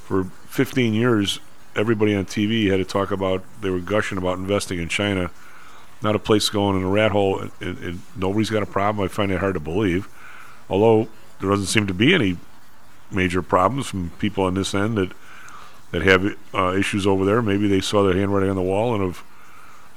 [0.05, 1.39] For 15 years,
[1.75, 5.31] everybody on TV had to talk about, they were gushing about investing in China.
[6.03, 9.03] Not a place going in a rat hole, and, and, and nobody's got a problem.
[9.03, 10.07] I find it hard to believe.
[10.69, 11.09] Although
[11.39, 12.37] there doesn't seem to be any
[13.11, 15.11] major problems from people on this end that
[15.91, 17.41] that have uh, issues over there.
[17.41, 19.23] Maybe they saw their handwriting on the wall and have,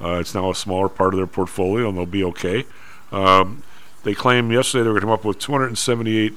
[0.01, 2.67] uh, it's now a smaller part of their portfolio and they'll be okay.
[3.13, 3.63] Um,
[4.03, 6.37] they claim yesterday they were going to come up with 278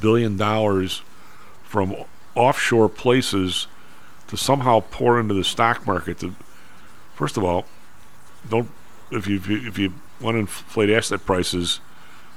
[0.00, 1.02] billion dollars
[1.64, 1.94] from
[2.34, 3.66] offshore places
[4.28, 6.18] to somehow pour into the stock market.
[6.20, 6.34] To,
[7.14, 7.64] first of all,
[8.48, 8.70] don't
[9.10, 11.80] if you if you, if you want to inflate asset prices,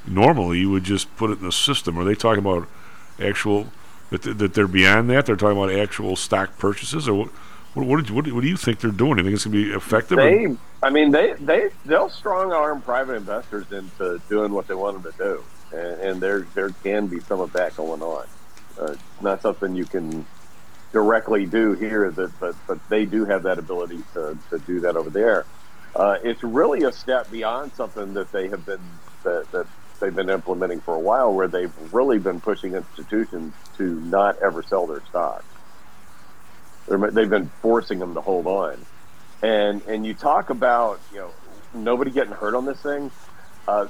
[0.07, 1.97] normally you would just put it in the system.
[1.99, 2.67] Are they talking about
[3.21, 3.67] actual
[4.09, 5.25] that that they're beyond that?
[5.25, 7.29] They're talking about actual stock purchases, or what?
[7.75, 9.17] What, what, what, do you think they're doing?
[9.17, 10.17] Do you think it's going to be effective?
[10.17, 15.01] They, I mean, they they they'll strong arm private investors into doing what they want
[15.01, 18.25] them to do, and, and there there can be some of that going on.
[18.79, 20.25] Uh, it's not something you can
[20.91, 24.95] directly do here, that but but they do have that ability to, to do that
[24.95, 25.45] over there.
[25.95, 28.81] Uh, it's really a step beyond something that they have been
[29.23, 29.67] that, that
[29.99, 34.63] they've been implementing for a while, where they've really been pushing institutions to not ever
[34.63, 35.45] sell their stocks.
[36.87, 38.77] They're, they've been forcing them to hold on,
[39.43, 41.31] and and you talk about you know
[41.73, 43.11] nobody getting hurt on this thing.
[43.67, 43.87] Uh,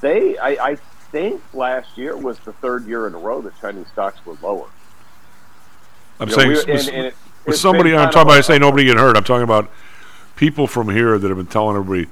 [0.00, 0.74] they, I, I
[1.10, 4.66] think last year was the third year in a row that Chinese stocks were lower.
[6.20, 7.14] I'm You know, saying we- with, and- and it-
[7.46, 7.94] with somebody.
[7.94, 8.38] I'm talking about.
[8.38, 9.16] I say nobody getting hurt.
[9.16, 9.70] I'm talking about
[10.36, 12.08] people from here that have been telling everybody.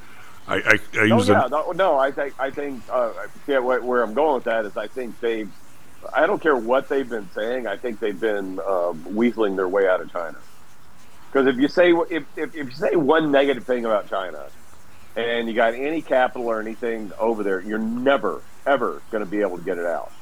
[0.49, 3.13] I I, I Oh use yeah, no, no, I think I think uh,
[3.47, 5.47] yeah, where, where I'm going with that is I think they,
[6.15, 7.67] I don't care what they've been saying.
[7.67, 10.39] I think they've been um, weaseling their way out of China.
[11.33, 14.47] Because if you say if, if, if you say one negative thing about China,
[15.17, 19.41] and you got any capital or anything over there, you're never ever going to be
[19.41, 20.13] able to get it out.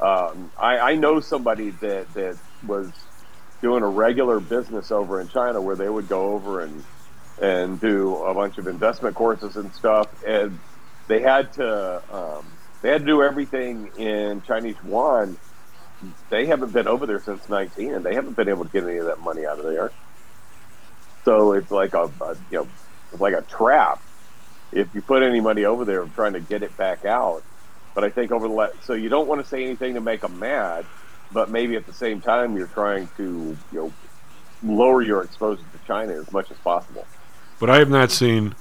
[0.00, 2.36] Um, I, I know somebody that that
[2.66, 2.90] was
[3.62, 6.84] doing a regular business over in China where they would go over and
[7.38, 10.60] and do a bunch of investment courses and stuff, and
[11.08, 15.38] they had to um, they had to do everything in Chinese yuan.
[16.30, 18.98] They haven't been over there since 19, and they haven't been able to get any
[18.98, 19.94] of that money out of there.
[21.24, 22.72] So it's like a, a you know,
[23.12, 24.00] it's like a trap.
[24.72, 27.44] If you put any money over there, trying to get it back out.
[27.94, 30.22] But I think over the la- so you don't want to say anything to make
[30.22, 30.88] them mad,
[31.30, 33.96] but maybe at the same time you're trying to you know
[34.62, 37.08] lower your exposure to China as much as possible.
[37.58, 38.54] But I have not seen,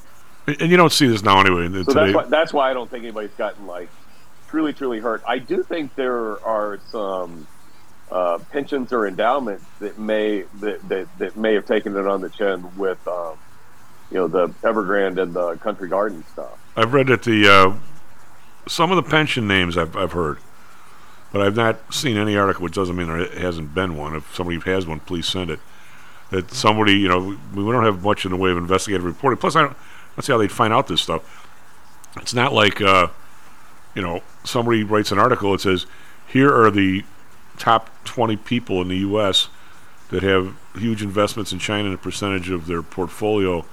[0.48, 1.68] and you don't see this now anyway.
[1.68, 1.94] So today.
[1.94, 3.90] that's why, that's why I don't think anybody's gotten like
[4.48, 5.22] truly, truly hurt.
[5.28, 7.48] I do think there are some
[8.12, 12.30] uh, pensions or endowments that may that, that, that may have taken it on the
[12.30, 13.38] chin with um,
[14.12, 16.58] you know the Evergrande and the Country Garden stuff.
[16.76, 17.74] I've read that the uh,
[18.68, 20.38] some of the pension names I've, I've heard,
[21.32, 24.16] but I've not seen any article, which doesn't mean there hasn't been one.
[24.16, 25.60] If somebody has one, please send it.
[26.32, 27.20] That somebody, you know,
[27.54, 29.38] we, we don't have much in the way of investigative reporting.
[29.38, 29.78] Plus, I don't,
[30.18, 31.48] let's see how they'd find out this stuff.
[32.18, 33.08] It's not like, uh,
[33.94, 35.86] you know, somebody writes an article that says,
[36.28, 37.04] here are the
[37.58, 39.50] top 20 people in the U.S.
[40.10, 43.66] that have huge investments in China and a percentage of their portfolio.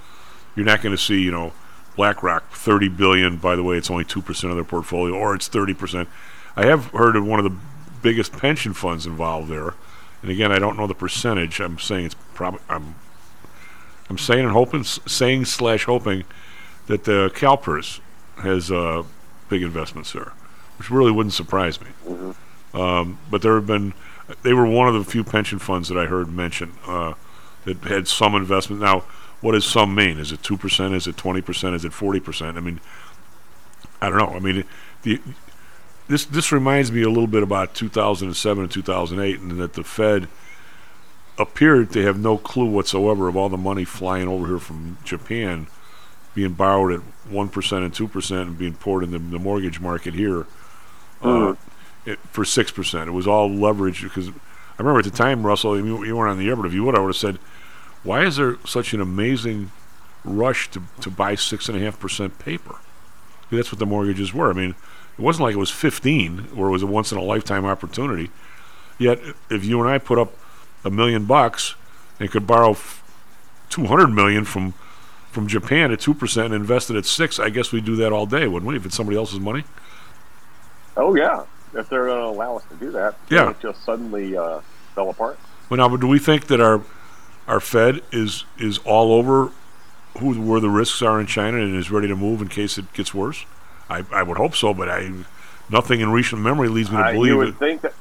[0.54, 1.52] You're not going to see, you know,
[1.96, 3.36] BlackRock 30 billion.
[3.36, 6.08] By the way, it's only two percent of their portfolio, or it's 30 percent.
[6.56, 7.56] I have heard of one of the
[8.02, 9.74] biggest pension funds involved there,
[10.22, 11.60] and again, I don't know the percentage.
[11.60, 12.96] I'm saying it's probably I'm
[14.10, 16.24] I'm saying and hoping, saying slash hoping
[16.86, 18.00] that the CalPERS
[18.38, 19.04] has uh,
[19.48, 20.32] big investments there,
[20.76, 21.86] which really wouldn't surprise me.
[22.74, 23.94] Um, but there have been,
[24.42, 27.14] they were one of the few pension funds that I heard mentioned uh,
[27.64, 28.82] that had some investment.
[28.82, 29.04] Now,
[29.40, 30.18] what does some mean?
[30.18, 30.94] Is it two percent?
[30.94, 31.76] Is it twenty percent?
[31.76, 32.56] Is it forty percent?
[32.56, 32.80] I mean,
[34.00, 34.34] I don't know.
[34.34, 34.64] I mean,
[35.02, 35.20] the
[36.08, 40.28] this this reminds me a little bit about 2007 and 2008, and that the Fed
[41.38, 45.66] appeared to have no clue whatsoever of all the money flying over here from Japan
[46.34, 47.00] being borrowed at
[47.30, 50.46] one percent and two percent and being poured into the mortgage market here
[51.22, 51.54] uh,
[52.06, 53.08] it, for six percent.
[53.08, 54.32] It was all leverage because I
[54.78, 56.96] remember at the time, Russell, you, you weren't on the air, but if you would,
[56.96, 57.36] I would have said,
[58.02, 59.70] "Why is there such an amazing
[60.24, 62.76] rush to to buy six and a half percent paper?"
[63.50, 64.50] That's what the mortgages were.
[64.50, 64.70] I mean,
[65.18, 68.30] it wasn't like it was 15 where it was a once in a lifetime opportunity.
[68.98, 69.18] Yet,
[69.50, 70.32] if you and I put up
[70.84, 71.74] a million bucks
[72.20, 72.76] and could borrow
[73.70, 74.74] 200 million from
[75.30, 78.12] from Japan at two percent and invest it at six, I guess we'd do that
[78.12, 78.76] all day, wouldn't we?
[78.76, 79.64] If it's somebody else's money.
[80.96, 81.44] Oh yeah,
[81.74, 83.48] if they're going to allow us to do that, Yeah.
[83.50, 84.60] it just suddenly uh,
[84.94, 85.38] fell apart.
[85.70, 86.82] Well, now, but do we think that our
[87.48, 89.50] our Fed is is all over
[90.18, 92.92] who where the risks are in China and is ready to move in case it
[92.92, 93.46] gets worse?
[93.88, 95.10] I, I would hope so, but I
[95.70, 97.56] nothing in recent memory leads me to I- believe you would it.
[97.58, 97.94] think that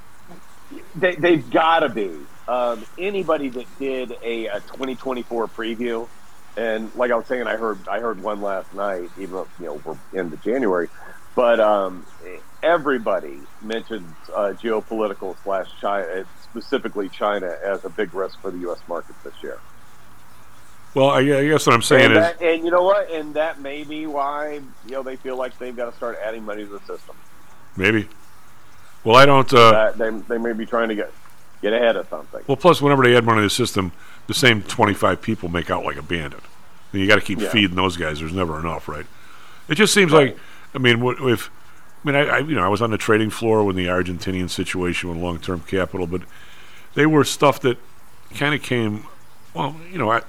[0.95, 2.11] they, they've got to be.
[2.51, 6.09] Um, anybody that did a, a 2024 preview,
[6.57, 9.09] and like I was saying, I heard I heard one last night.
[9.17, 10.89] Even though you know we're into January,
[11.33, 12.05] but um,
[12.61, 18.81] everybody mentioned uh, geopolitical slash China, specifically China, as a big risk for the U.S.
[18.85, 19.57] market this year.
[20.93, 23.09] Well, I, I guess what I'm saying and, is, that, and you know what?
[23.11, 24.55] And that may be why
[24.87, 27.15] you know they feel like they've got to start adding money to the system.
[27.77, 28.09] maybe.
[29.05, 29.51] Well, I don't.
[29.53, 31.13] Uh, that they they may be trying to get
[31.61, 32.41] get ahead of something.
[32.47, 33.91] well, plus, whenever they add money to the system,
[34.27, 36.39] the same 25 people make out like a bandit.
[36.91, 37.49] And you got to keep Yeah.
[37.49, 38.19] feeding those guys.
[38.19, 39.05] There's never enough, right?
[39.69, 40.37] It just seems like,
[40.73, 41.49] I mean, if
[42.03, 44.49] I mean, I, I you know, I was on the trading floor when the Argentinian
[44.49, 46.21] situation with long-term capital, but
[46.95, 47.77] they were stuff that
[48.35, 49.05] kind of came.
[49.53, 50.21] Well, you know, I,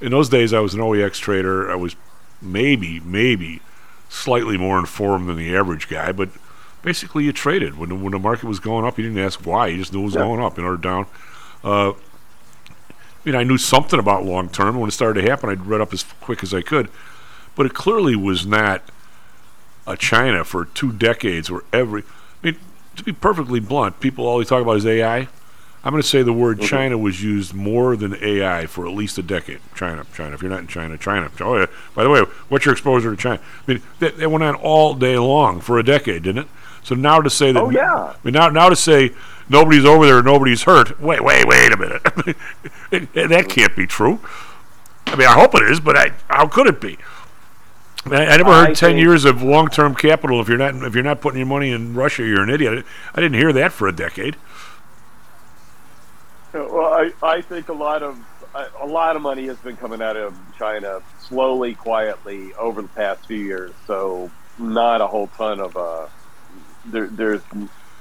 [0.00, 1.70] in those days, I was an OEX trader.
[1.70, 1.94] I was
[2.40, 3.60] maybe, maybe
[4.08, 6.30] slightly more informed than the average guy, but
[6.82, 8.98] basically, you traded when the, when the market was going up.
[8.98, 10.22] You didn't ask why; you just knew it was Yeah.
[10.22, 10.58] going up.
[10.58, 11.06] In order down,
[11.64, 11.94] uh, I
[13.24, 14.78] mean, I knew something about long term.
[14.78, 16.88] When it started to happen, I'd read up as quick as I could,
[17.54, 18.82] but it clearly was not
[19.86, 22.02] a China for two decades where every.
[22.42, 22.56] I mean,
[22.96, 25.28] to be perfectly blunt, people all they talk about is AI.
[25.82, 29.16] I'm going to say the word China was used more than AI for at least
[29.16, 29.60] a decade.
[29.74, 30.34] China, China.
[30.34, 31.30] If you're not in China, China.
[31.40, 31.66] Oh, yeah.
[31.94, 32.20] By the way,
[32.50, 33.40] what's your exposure to China?
[33.66, 36.48] I mean, that, that went on all day long for a decade, didn't it?
[36.82, 37.62] So now to say that.
[37.62, 37.94] Oh, yeah.
[37.94, 39.12] I mean, now now to say
[39.48, 41.00] nobody's over there, nobody's hurt.
[41.00, 42.02] Wait, wait, wait a minute.
[42.90, 44.18] That can't be true.
[45.06, 46.98] I mean, I hope it is, but I, how could it be?
[48.06, 50.40] I, I never heard I ten years of long-term capital.
[50.40, 52.84] If you're not if you're not putting your money in Russia, you're an idiot.
[53.14, 54.36] I didn't hear that for a decade.
[56.52, 58.18] Well, I, I think a lot of
[58.54, 62.88] a a lot of money has been coming out of China slowly, quietly over the
[62.88, 63.72] past few years.
[63.86, 66.06] So not a whole ton of uh,
[66.90, 67.42] there, there's.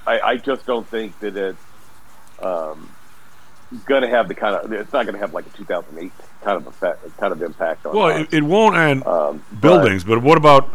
[0.08, 1.60] I, I just don't think that it's
[2.42, 2.90] um,
[3.86, 4.72] going to have the kind of.
[4.72, 6.12] It's not going to have like a 2008
[6.44, 7.96] kind of effect, kind of impact on.
[7.96, 10.70] Well, it, it won't on Um, buildings, but, what about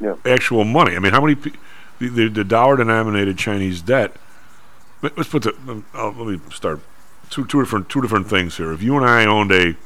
[0.00, 0.14] Yeah.
[0.24, 0.96] actual money?
[0.96, 1.52] I mean, how many the,
[2.08, 4.16] the, the dollar-denominated Chinese debt?
[5.02, 5.82] let- Let's put the.
[5.94, 6.80] Uh, let me start
[7.28, 8.72] two two different two different things here.
[8.72, 9.76] If you and I owned a,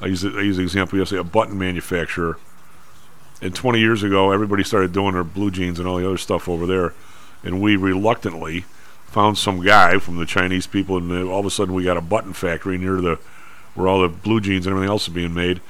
[0.00, 2.38] I use I use the example yesterday, a button manufacturer,
[3.42, 6.48] and 20 years ago everybody started doing their blue jeans and all the other stuff
[6.48, 6.94] over there,
[7.42, 8.64] and we reluctantly
[9.06, 12.00] found some guy from the Chinese people, and all of a sudden we got a
[12.00, 13.18] button factory near the
[13.74, 15.60] where all the blue jeans and everything else is being made,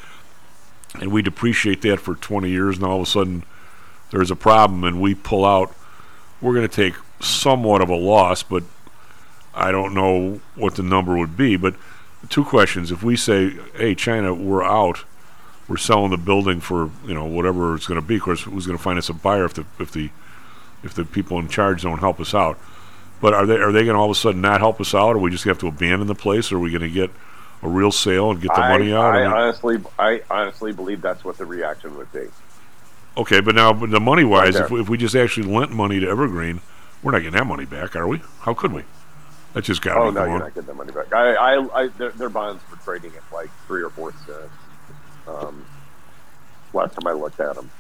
[1.00, 3.44] and we depreciate that for 20 years, and all of a sudden
[4.10, 5.74] there's a problem, and we pull out.
[6.40, 8.64] We're going to take somewhat of a loss, but
[9.54, 11.56] I don't know what the number would be.
[11.56, 11.76] But
[12.28, 15.04] two questions: If we say, "Hey, China, we're out,"
[15.72, 18.16] we're selling the building for you know whatever it's going to be.
[18.16, 20.10] Of course, who's going to find us a buyer if the if the
[20.82, 22.58] if the people in charge don't help us out?
[23.22, 25.16] But are they are they going to all of a sudden not help us out,
[25.16, 27.10] or we just have to abandon the place, or are we going to get
[27.62, 29.16] a real sale and get the I, money out?
[29.16, 32.26] I honestly, I honestly believe that's what the reaction would be.
[33.16, 35.72] okay, but now but the money wise, Right if, we, if we just actually lent
[35.72, 36.60] money to Evergrande,
[37.02, 38.20] we're not getting that money back, are we?
[38.40, 38.82] How could we?
[39.54, 41.14] That just got to Oh no, you're not getting that money back.
[41.14, 44.52] I, I, I their, their bonds were trading at like three or four cents.
[45.26, 45.64] Um,
[46.72, 47.70] last time I looked at them,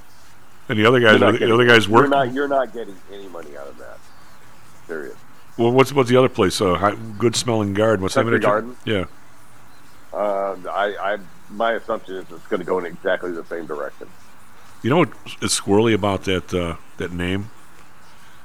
[0.68, 2.02] And the other guys, You're not are the, the getting- other guys work.
[2.02, 3.98] You're not, you're not getting any money out of that.
[4.86, 5.16] Period.
[5.58, 6.60] Well, what's what's the other place?
[6.60, 8.02] Uh, high, good smelling garden.
[8.02, 8.44] What's the Country that?
[8.46, 8.76] Garden?
[8.84, 9.04] Yeah.
[10.12, 11.18] Um, I, I,
[11.50, 14.08] my assumption is it's going to go in exactly the same direction.
[14.82, 15.10] You know what
[15.40, 17.50] is squirrely about that uh, that name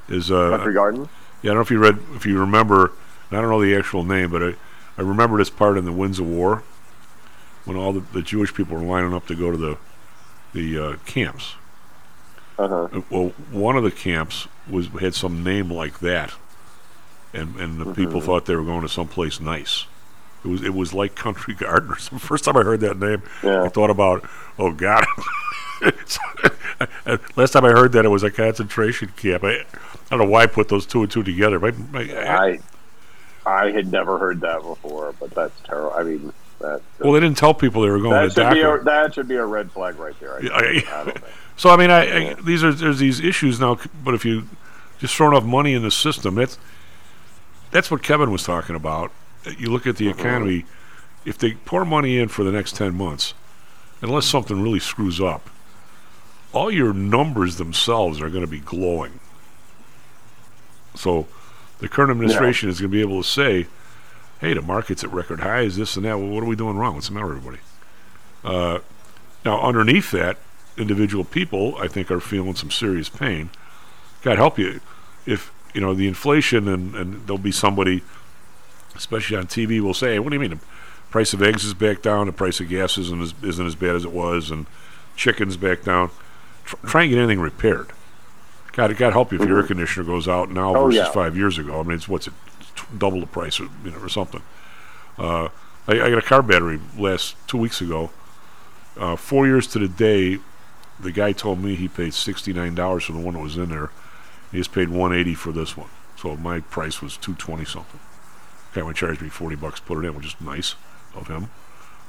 [0.09, 1.09] is uh, Country Garden.
[1.41, 2.91] Yeah, I don't know if you read, if you remember.
[3.31, 4.55] I don't know the actual name, but I
[4.97, 6.63] I remember this part in the Winds of War
[7.67, 9.77] when all the, the Jewish people were lining up to go to the
[10.53, 11.53] the uh, camps.
[12.57, 12.87] Uh-huh.
[12.91, 16.33] Uh, Well, one of the camps was had some name like that,
[17.33, 18.25] and and the people Mhm.
[18.25, 19.85] thought they were going to someplace nice.
[20.43, 22.19] It was it was like Country Garden The.
[22.19, 24.23] First time I heard that name, I thought about,
[24.57, 25.05] oh God.
[27.35, 29.43] Last time I heard that, it was a concentration camp.
[29.43, 29.63] I, I
[30.09, 31.59] don't know why I put those two and two together.
[31.59, 32.59] My, my, I,
[33.45, 35.93] I had never heard that before, but that's terrible.
[35.93, 36.81] I mean, that.
[36.99, 38.81] well, they didn't tell people they were going that to should be DACA.
[38.81, 40.35] a, that should be a red flag right there.
[40.37, 41.13] I, Yeah, I- I.
[41.55, 44.47] So I mean, I, I these are there's these issues now, but if you
[44.99, 46.57] just throw enough money in the system, that's
[47.71, 49.11] that's what Kevin was talking about.
[49.45, 50.65] Uh, You look at the economy.
[51.25, 53.33] If they pour money in for the next ten months,
[54.01, 55.49] unless something really screws up,
[56.53, 59.19] all your numbers themselves are going to be glowing.
[60.95, 61.27] So,
[61.79, 63.67] the current administration is going to be able to say,
[64.39, 66.17] "Hey, the market's at record highs, this and that.
[66.19, 66.95] Well, what are we doing wrong?
[66.95, 67.59] What's the matter, everybody?"
[68.43, 68.79] Uh,
[69.45, 70.37] now, underneath that,
[70.77, 73.49] individual people, I think, are feeling some serious pain.
[74.21, 74.79] God help you,
[75.25, 78.03] if you know the inflation, and, and there'll be somebody,
[78.95, 80.51] especially on TV, will say, "What do you mean?
[80.51, 80.59] The
[81.11, 82.27] price of eggs is back down.
[82.27, 84.65] The price of gas isn't as, isn't as bad as it was, and
[85.15, 86.09] chicken's back down."
[86.65, 87.91] Tr- try and get anything repaired.
[88.73, 91.11] God, God help you if your air conditioner goes out now Oh, versus yeah.
[91.11, 91.79] five years ago.
[91.79, 92.33] I mean, it's what's it,
[92.77, 94.41] t- double the price, or you know, or something.
[95.17, 95.49] Uh,
[95.87, 98.11] I, I got a car battery last two weeks ago.
[98.95, 100.39] Uh, four years to the day,
[100.99, 103.69] the guy told me he paid sixty nine dollars for the one that was in
[103.69, 103.89] there.
[104.51, 105.89] He just paid one eighty for this one.
[106.15, 107.99] So my price was two twenty something.
[108.73, 110.75] Guy would charge me forty bucks to put it in, which is nice
[111.13, 111.49] of him.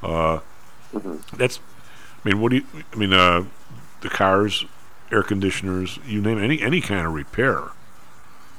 [0.02, 0.40] Uh,
[1.34, 1.60] That's,
[2.24, 2.64] I mean, what do you?
[2.92, 3.44] I mean, uh,
[4.00, 4.64] the cars,
[5.12, 7.64] air conditioners, you name it, any any kind of repair,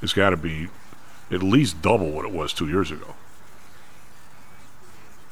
[0.00, 0.68] it's got to be
[1.30, 3.14] at least double what it was two years ago.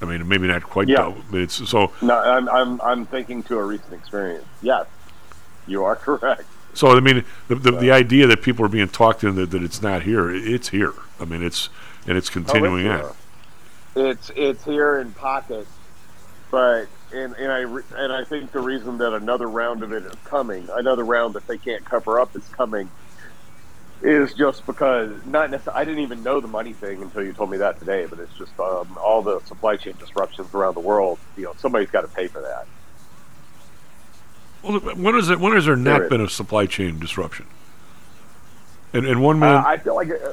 [0.01, 0.97] I mean, maybe not quite Yeah.
[0.97, 1.93] double, but it's so.
[2.03, 4.45] No, I'm, I'm, I'm thinking to a recent experience.
[4.63, 4.87] Yes,
[5.67, 6.45] you are correct.
[6.75, 9.63] So I mean, the the, the idea that people are being talked in that, that
[9.63, 10.93] it's not here, it's here.
[11.19, 11.69] I mean, it's
[12.07, 13.15] and it's continuing Oh,
[13.97, 15.71] it's, uh, It's it's here in pockets,
[16.53, 20.05] but and and I re- and I think the reason that another round of it
[20.05, 22.89] is coming, another round that they can't cover up is coming,
[24.03, 25.81] is just because not necessarily.
[25.83, 28.07] I didn't even know the money thing until you told me that today.
[28.07, 31.19] But it's just um, all the supply chain disruptions around the world.
[31.37, 32.67] You know, somebody's got to pay for that.
[34.63, 35.39] Well, when is it?
[35.41, 36.09] When has there There not is.
[36.11, 37.47] been a supply chain disruption?
[38.93, 40.33] And and one man, Uh, I feel like uh,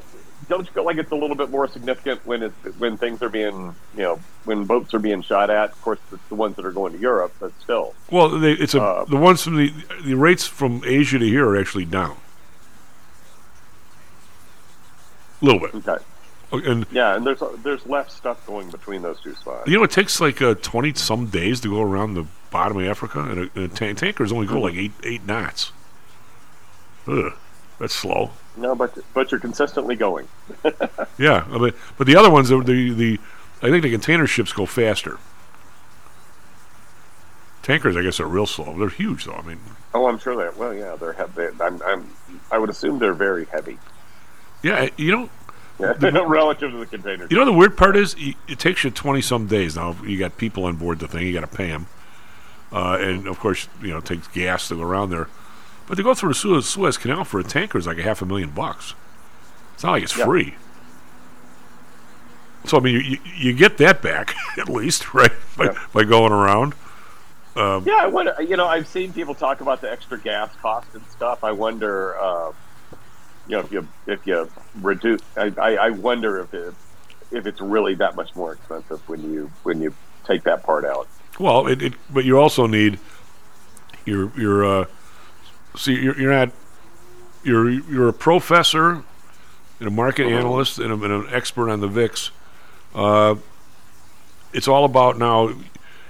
[0.49, 3.29] don't you feel like it's a little bit more significant when it's when things are
[3.29, 5.71] being you know when boats are being shot at.
[5.71, 7.93] Of course, it's the ones that are going to Europe, but still.
[8.11, 9.73] well, they, it's a uh, the ones from the
[10.03, 12.15] the rates from Asia to here are actually down
[15.41, 15.75] a little bit.
[15.75, 16.03] Okay.
[16.53, 19.67] Okay, And Yeah, and there's there's less stuff going between those two spots.
[19.67, 22.85] you know, it takes like uh, twenty some days to go around the bottom of
[22.85, 25.71] Africa, and a, and a tan- tankers only go like eight eight knots.
[27.07, 27.33] Ugh,
[27.79, 28.31] that's slow.
[28.57, 30.27] No, but but you're consistently going.
[31.17, 33.19] Yeah, I mean, but the other ones, the the, the
[33.61, 35.17] I think the container ships go faster.
[37.63, 38.77] Tankers, I guess, are real slow.
[38.77, 39.33] They're huge, though.
[39.33, 39.59] I mean,
[39.93, 40.57] Oh, I'm sure that.
[40.57, 41.47] Well, yeah, they're heavy.
[41.59, 42.09] I'm, I'm
[42.51, 43.79] I would assume they're very heavy.
[44.65, 45.29] Yeah, you know,
[45.79, 45.93] Yeah,
[46.25, 47.27] relative to the container.
[47.29, 49.75] You know the weird part is it takes you twenty some days.
[49.75, 51.85] Now you got people on board the thing, you got to pay them,
[52.71, 55.27] uh, and of course you know it takes gas to go around there.
[55.87, 58.23] But to go through the Suez, Suez Canal for a tanker is like a half
[58.23, 58.95] a million bucks.
[59.75, 60.55] It's not like it's free.
[62.63, 65.31] So I mean, you, you, you get that back at least, right?
[65.55, 66.73] By, by going around.
[67.55, 68.35] Um, Yeah, I wonder.
[68.41, 71.43] You know, I've seen people talk about the extra gas cost and stuff.
[71.43, 72.51] I wonder, uh,
[73.47, 74.49] you know, if you if you
[74.81, 76.73] reduce, I, I, I wonder if it
[77.31, 79.93] if it's really that much more expensive when you when you
[80.23, 81.07] take that part out.
[81.39, 82.99] Well, it, it but you also need
[84.05, 84.85] you're you're uh,
[85.75, 86.51] see you're, you're not
[87.43, 89.03] you're you're a professor
[89.79, 92.31] and a market analyst and, a, and an expert on the VIX.
[92.93, 93.35] Uh,
[94.53, 95.49] it's all about now.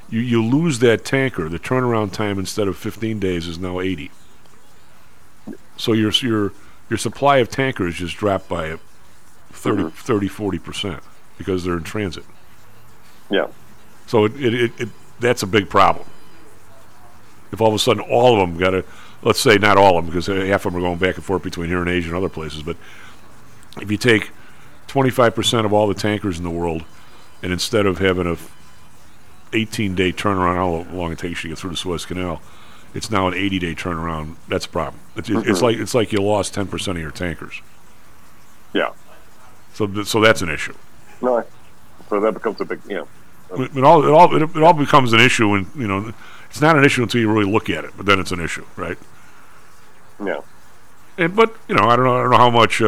[0.09, 1.49] You you lose that tanker.
[1.49, 4.11] The turnaround time instead of 15 days is now 80.
[5.77, 6.53] So your your
[6.89, 8.77] your supply of tankers just dropped by
[9.51, 9.89] 30, mm-hmm.
[9.89, 11.03] 30 40 percent
[11.37, 12.25] because they're in transit.
[13.29, 13.47] Yeah.
[14.07, 14.89] So it, it, it, it
[15.19, 16.07] that's a big problem.
[17.51, 18.85] If all of a sudden all of them got to,
[19.21, 21.43] let's say not all of them, because half of them are going back and forth
[21.43, 22.75] between here and Asia and other places, but
[23.81, 24.31] if you take
[24.87, 26.83] 25% of all the tankers in the world,
[27.41, 28.37] and instead of having a
[29.53, 32.41] 18 day turnaround, how long it takes you to get through the Suez Canal,
[32.95, 34.35] it's now an 80 day turnaround.
[34.47, 35.01] That's a problem.
[35.15, 35.61] It's, it's Mhm.
[35.61, 37.61] like it's like you lost 10% of your tankers.
[38.73, 38.91] Yeah.
[39.73, 40.73] So th- so that's an issue.
[41.21, 41.43] No.
[42.09, 43.07] So that becomes a big, you know.
[43.63, 46.11] It, it all it all it, it all becomes an issue when you know
[46.49, 48.65] it's not an issue until you really look at it, but then it's an issue,
[48.75, 48.97] right?
[50.23, 50.39] Yeah.
[51.17, 52.79] And but you know I don't know I don't know how much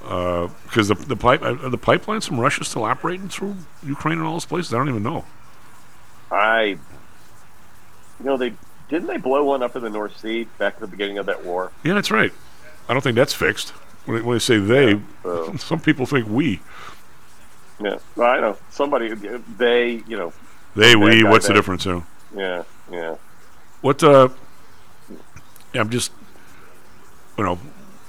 [0.00, 4.26] because the the pipe uh, are the pipelines from Russia still operating through Ukraine and
[4.26, 4.72] all those places.
[4.74, 5.24] I don't even know.
[6.30, 6.62] I,
[8.18, 8.52] you know, they
[8.88, 11.44] didn't they blow one up in the North Sea back at the beginning of that
[11.44, 11.72] war.
[11.82, 12.32] Yeah, that's right.
[12.88, 13.70] I don't think that's fixed.
[14.04, 16.60] When they, when they say they, so- some people think we.
[17.82, 19.12] Yeah, well, I know somebody.
[19.14, 20.32] They, you know,
[20.74, 21.24] They we.
[21.24, 21.84] What's the difference?
[21.84, 22.04] You know?
[22.34, 23.16] Yeah, yeah.
[23.82, 24.28] What uh?
[25.74, 26.10] Yeah, I'm just,
[27.36, 27.56] you know,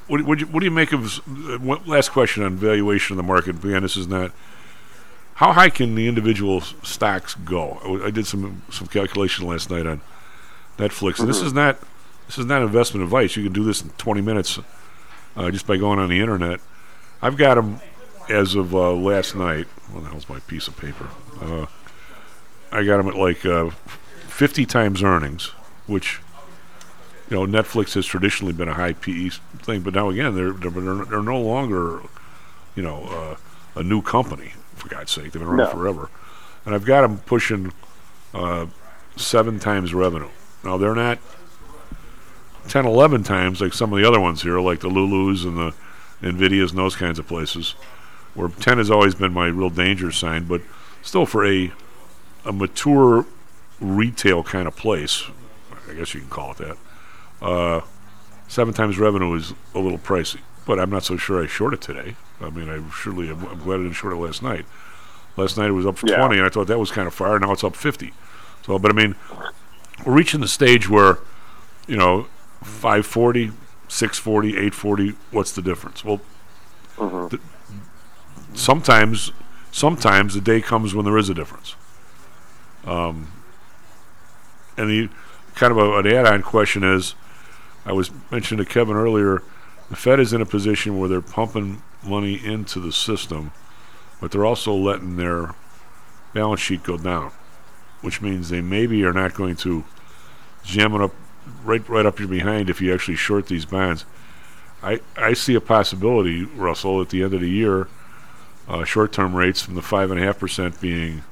[0.07, 1.19] what what, do you, what do you make of?
[1.27, 3.61] uh, What, last question on valuation of the market.
[3.63, 4.31] Again, this is not.
[5.35, 8.01] How high can the individual stocks go?
[8.05, 9.99] I did some some calculation last night on
[10.77, 11.77] Netflix, and this is not
[12.27, 13.35] this is not investment advice.
[13.35, 14.59] You can do this in 20 minutes,
[15.35, 16.59] uh, just by going on the internet.
[17.21, 17.79] I've got them
[18.29, 19.65] as of uh, last night.
[19.91, 21.07] What the hell's my piece of paper?
[21.41, 21.65] Uh,
[22.71, 23.69] I got them at like uh,
[24.27, 25.47] 50 times earnings,
[25.87, 26.19] which
[27.29, 29.29] you know Netflix has traditionally been a high PE
[29.59, 32.01] thing, but now again they're they're, they're they're no longer
[32.75, 33.03] you know
[33.75, 34.53] uh, a new company.
[34.75, 35.69] For God's sake, they've been around No.
[35.71, 36.09] forever,
[36.65, 37.73] and I've got them pushing
[38.35, 38.67] uh,
[39.15, 40.29] seven times revenue.
[40.63, 41.19] Now they're not
[42.67, 45.73] 10, 11 times like some of the other ones here, like the Lulus and the
[46.21, 47.71] Nvidias and those kinds of places,
[48.33, 50.61] where 10 has always been my real danger sign, but
[51.01, 51.71] still for a
[52.45, 53.25] a mature
[53.81, 55.23] retail kind of place,
[55.89, 56.77] I guess you can call it that,
[57.41, 57.81] uh,
[58.47, 60.39] seven times revenue is a little pricey.
[60.65, 62.15] But I'm not so sure I short it today.
[62.41, 64.65] I mean, I surely am, I'm glad I didn't short it last night.
[65.35, 66.17] Last night it was up for Yeah.
[66.17, 67.37] 20, and I thought that was kind of far.
[67.39, 68.13] Now it's up 50.
[68.65, 69.15] So, but I mean,
[70.05, 71.19] we're reaching the stage where,
[71.87, 72.27] you know,
[72.63, 73.51] 540,
[73.87, 75.15] 640, 840.
[75.31, 76.03] What's the difference?
[76.05, 76.21] Well,
[77.29, 77.41] th-
[78.53, 79.31] sometimes,
[79.71, 81.75] sometimes the day comes when there is a difference.
[82.85, 83.31] Um,
[84.77, 85.09] and the
[85.55, 87.15] kind of a, an add-on question is,
[87.85, 89.41] I was mentioning to Kevin earlier,
[89.89, 93.51] the Fed is in a position where they're pumping money into the system,
[94.19, 95.55] but they're also letting their
[96.33, 97.31] balance sheet go down,
[98.01, 99.83] which means they maybe are not going to
[100.63, 101.13] jam it up
[101.63, 104.05] right right up your behind if you actually short these bonds.
[104.83, 107.87] I I see a possibility, Russell, at the end of the year,
[108.67, 111.23] uh, short-term rates from the five and a half percent being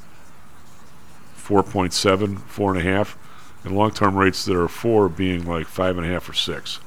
[1.38, 3.18] 4.7, four and a half,
[3.64, 6.80] and long-term rates that are four being like five and a half or six.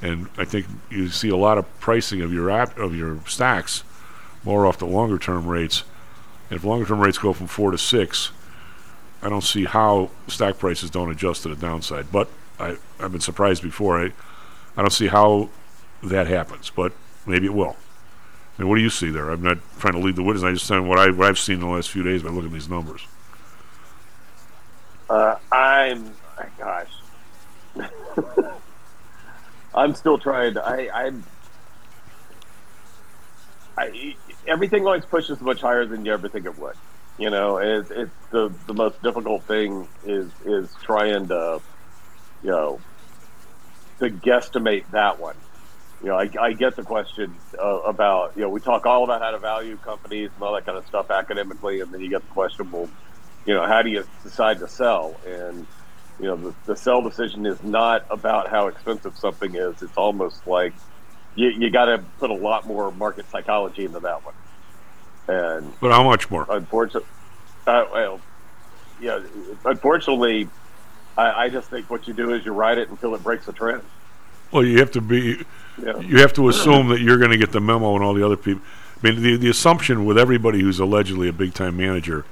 [0.00, 3.82] And I think you see a lot of pricing of your app of your stocks
[4.44, 5.82] more off the longer-term rates.
[6.50, 8.30] And if longer-term rates go from four to six,
[9.22, 12.12] I don't see how stock prices don't adjust to the downside.
[12.12, 12.28] But
[12.58, 14.00] I, I've been surprised before.
[14.00, 14.12] I,
[14.76, 15.48] I don't see how
[16.02, 16.92] that happens, but
[17.26, 17.76] maybe it will.
[18.58, 19.30] Mean, what do you see there?
[19.30, 20.42] I'm not trying to lead the witness.
[20.42, 22.46] I just saying what I what I've seen in the last few days by looking
[22.46, 23.06] at these numbers.
[25.08, 26.12] Uh, I'm,
[26.58, 26.90] gosh,
[29.74, 30.54] I'm still trying.
[30.54, 31.24] To, I, I'm,
[33.78, 34.16] I,
[34.46, 36.74] everything always pushes much higher than you ever think it would.
[37.18, 41.60] You know, it's, it's the the most difficult thing is is trying to,
[42.42, 42.80] you know,
[43.98, 45.36] to guesstimate that one.
[46.00, 49.20] You know, I, I get the question uh, about you know we talk all about
[49.20, 52.22] how to value companies and all that kind of stuff academically, and then you get
[52.22, 52.88] the question, well,
[53.44, 55.18] you know, how do you decide to sell?
[55.26, 55.66] And
[56.20, 59.82] you know, the, the sell decision is not about how expensive something is.
[59.82, 60.72] It's almost like
[61.34, 64.34] you, you got to put a lot more market psychology into that one.
[65.28, 66.46] And But how much more?
[66.48, 67.08] unfortunately,
[67.66, 68.20] uh, well,
[69.00, 69.20] yeah,
[69.64, 70.48] unfortunately,
[71.16, 73.52] I, I just think what you do is you ride it until it breaks the
[73.52, 73.82] trend.
[74.50, 75.44] Well, you have to be.
[75.80, 75.98] Yeah.
[75.98, 78.36] You have to assume that you're going to get the memo and all the other
[78.36, 78.62] people.
[79.02, 82.24] I mean, the the assumption with everybody who's allegedly a big time manager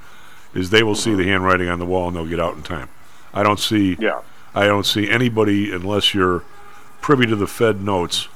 [0.55, 2.89] is they will see the handwriting on the wall and they'll get out in time.
[3.35, 3.97] I don't see.
[4.01, 4.23] Yeah.
[4.55, 6.43] I don't see anybody unless you're
[7.03, 8.29] privy to the Fed notes.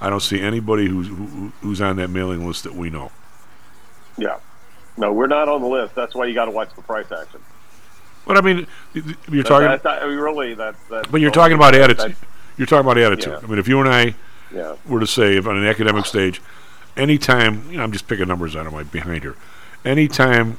[0.00, 3.12] I don't see anybody who's who, who's on that mailing list that we know.
[4.20, 4.38] Yeah.
[4.96, 5.94] No, we're not on the list.
[5.94, 7.40] That's why you got to watch the price action.
[8.26, 9.68] But I mean, you're That- talking.
[9.68, 12.16] that's I mean, really, that's, that's But you're talking about that- attitude.
[12.56, 13.32] You're talking about attitude.
[13.32, 13.40] Yeah.
[13.42, 14.14] I mean, if you and I
[14.54, 14.74] Yeah.
[14.86, 16.42] were to say, if on an academic stage,
[16.96, 19.36] anytime, you know, I'm just picking numbers out of my behind here,
[19.84, 20.58] anytime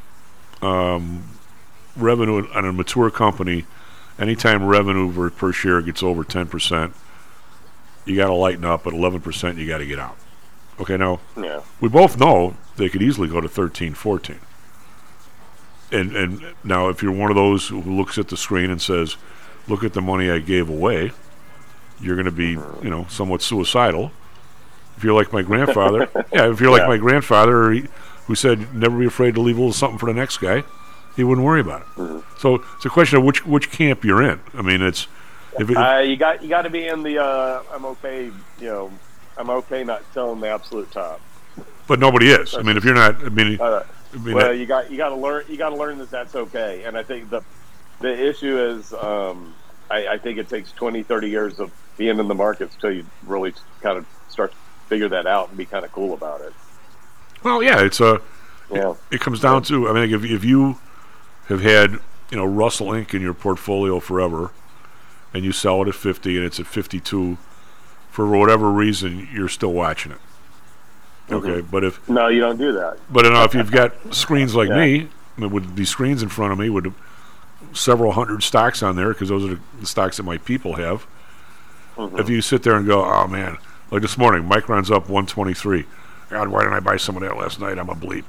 [0.63, 1.23] um,
[1.95, 3.65] revenue on a mature company,
[4.19, 6.93] anytime revenue per, per share gets over 10%,
[8.05, 8.85] you got to lighten up.
[8.87, 10.17] At 11%, you got to get out.
[10.81, 11.61] Okay, now, Yeah.
[11.79, 14.39] we both know they could easily go to 13, 14.
[15.91, 19.17] And, and now, if you're one of those who looks at the screen and says,
[19.67, 21.11] look at the money I gave away,
[21.99, 24.11] you're going to be, you know, somewhat suicidal.
[24.97, 26.87] If you're like my grandfather, yeah, if you're like Yeah.
[26.87, 27.85] my grandfather he,
[28.27, 30.63] who said, never be afraid to leave a little something for the next guy,
[31.15, 32.23] he wouldn't worry about it.
[32.39, 34.39] So it's a question of which which camp you're in.
[34.53, 35.07] I mean, it's
[35.59, 38.31] if it, Uh, you got you got to be in the uh, I'm okay.
[38.59, 38.91] You know,
[39.41, 41.19] I'm okay not selling the absolute top.
[41.87, 42.53] but nobody is.
[42.55, 43.83] I mean, if you're not, I mean, I
[44.17, 46.35] mean, well, that- you got you got to learn you got to learn that that's
[46.35, 46.83] okay.
[46.83, 47.41] And I think the
[47.99, 49.53] the issue is um,
[49.89, 53.05] I, I think it takes 20, 30 years of being in the markets till you
[53.25, 54.57] really kind of start to
[54.87, 56.53] figure that out and be kind of cool about it.
[57.43, 58.21] Well, yeah, it's a.
[58.71, 58.93] Yeah.
[59.11, 59.89] It, comes down to.
[59.89, 60.77] I mean, if if you
[61.47, 61.91] have had
[62.29, 63.13] you know Russell Inc.
[63.13, 64.51] in your portfolio forever,
[65.33, 67.37] and you sell it at fifty and it's at fifty two,
[68.11, 70.17] for whatever reason, you're still watching it.
[71.31, 72.97] Okay, but if No, you don't do that.
[73.09, 74.75] but you know, if you've got screens like Yeah.
[74.77, 75.07] me,
[75.37, 76.93] I mean, with these screens in front of me with
[77.73, 81.05] several hundred stocks on there, because those are the, the stocks that my people have.
[81.97, 82.19] Mm-hmm.
[82.19, 83.57] If you sit there and go, "Oh man,"
[83.91, 85.85] like this morning, Micron's up 123.
[86.29, 87.77] God, why didn't I buy some of that last night?
[87.77, 88.23] I'm a bleep.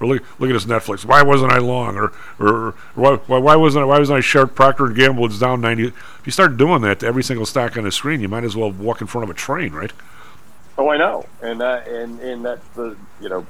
[0.00, 1.04] Or look, look at this Netflix.
[1.04, 1.96] Why wasn't I long?
[1.96, 5.26] Or, or, or why, why, why wasn't I, why wasn't I short Procter and Gamble?
[5.26, 5.86] It's down 90.
[5.88, 8.54] If you start doing that to every single stock on the screen, you might as
[8.56, 9.92] well walk in front of a train, right?
[10.76, 13.44] Oh, I know, and uh, and and that's the you know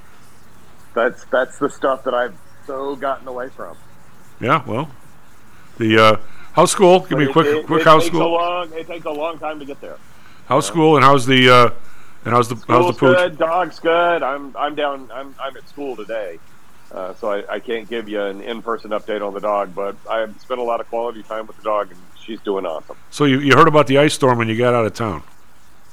[0.95, 2.35] that's that's the stuff that I've
[2.67, 3.77] so gotten away from.
[4.41, 4.63] Yeah.
[4.67, 4.91] Well,
[5.77, 6.17] the uh,
[6.55, 7.01] house school.
[7.01, 8.33] Give But me a quick, it, quick it house school.
[8.33, 9.99] long, it takes a long time to get there.
[10.47, 11.71] House school, and how's the uh,
[12.25, 13.17] and how's the how's the School's pooch?
[13.17, 14.23] good, dog's good.
[14.23, 15.11] I'm I'm down.
[15.13, 16.39] I'm I'm at school today.
[16.91, 20.27] Uh, so I, I can't give you an in-person update on the dog, but I
[20.39, 22.97] spent a lot of quality time with the dog, and she's doing awesome.
[23.11, 25.23] So you, you heard about the ice storm when you got out of town?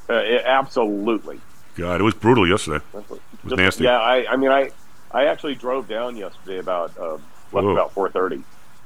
[0.10, 1.41] Uh, it, absolutely.
[1.76, 2.84] God, it was brutal yesterday.
[2.93, 3.84] It was Just- nasty.
[3.84, 4.72] Yeah, I, I mean, I,
[5.11, 7.22] I actually drove down yesterday about uh, left
[7.52, 7.72] Whoa.
[7.72, 8.41] about four thirty,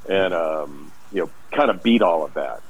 [0.09, 2.61] and um, you know, kind of beat all of that.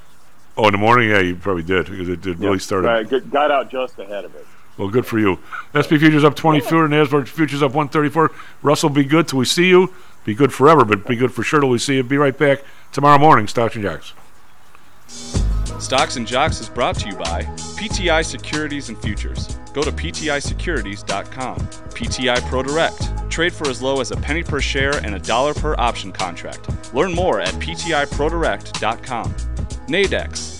[0.58, 2.88] Oh, in the morning, yeah, you probably did because it did really started.
[2.90, 4.46] I got out just ahead of it.
[4.80, 5.38] Well, good for you.
[5.76, 8.30] SP futures up 24, NASDAQ futures up 134.
[8.62, 9.92] Russell, be good till we see you.
[10.24, 12.02] Be good forever, but be good for sure till we see you.
[12.02, 14.14] Be right back tomorrow morning, Stocks and Jocks.
[15.78, 17.42] Stocks and Jocks is brought to you by
[17.76, 19.58] PTI Securities and Futures.
[19.74, 21.58] Go to PTIsecurities.com.
[21.58, 23.30] PTI Pro Direct.
[23.30, 26.94] Trade for as low as a penny per share and a dollar per option contract.
[26.94, 29.34] Learn more at PTIProDirect.com.
[29.88, 30.59] Nadex,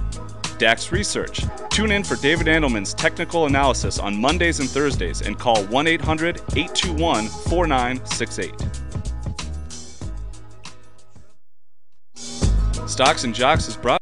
[0.61, 1.43] DAX Research.
[1.71, 6.35] Tune in for David Andelman's technical analysis on Mondays and Thursdays and call 1 800
[6.55, 8.53] 821 4968.
[12.87, 14.00] Stocks and Jocks is brought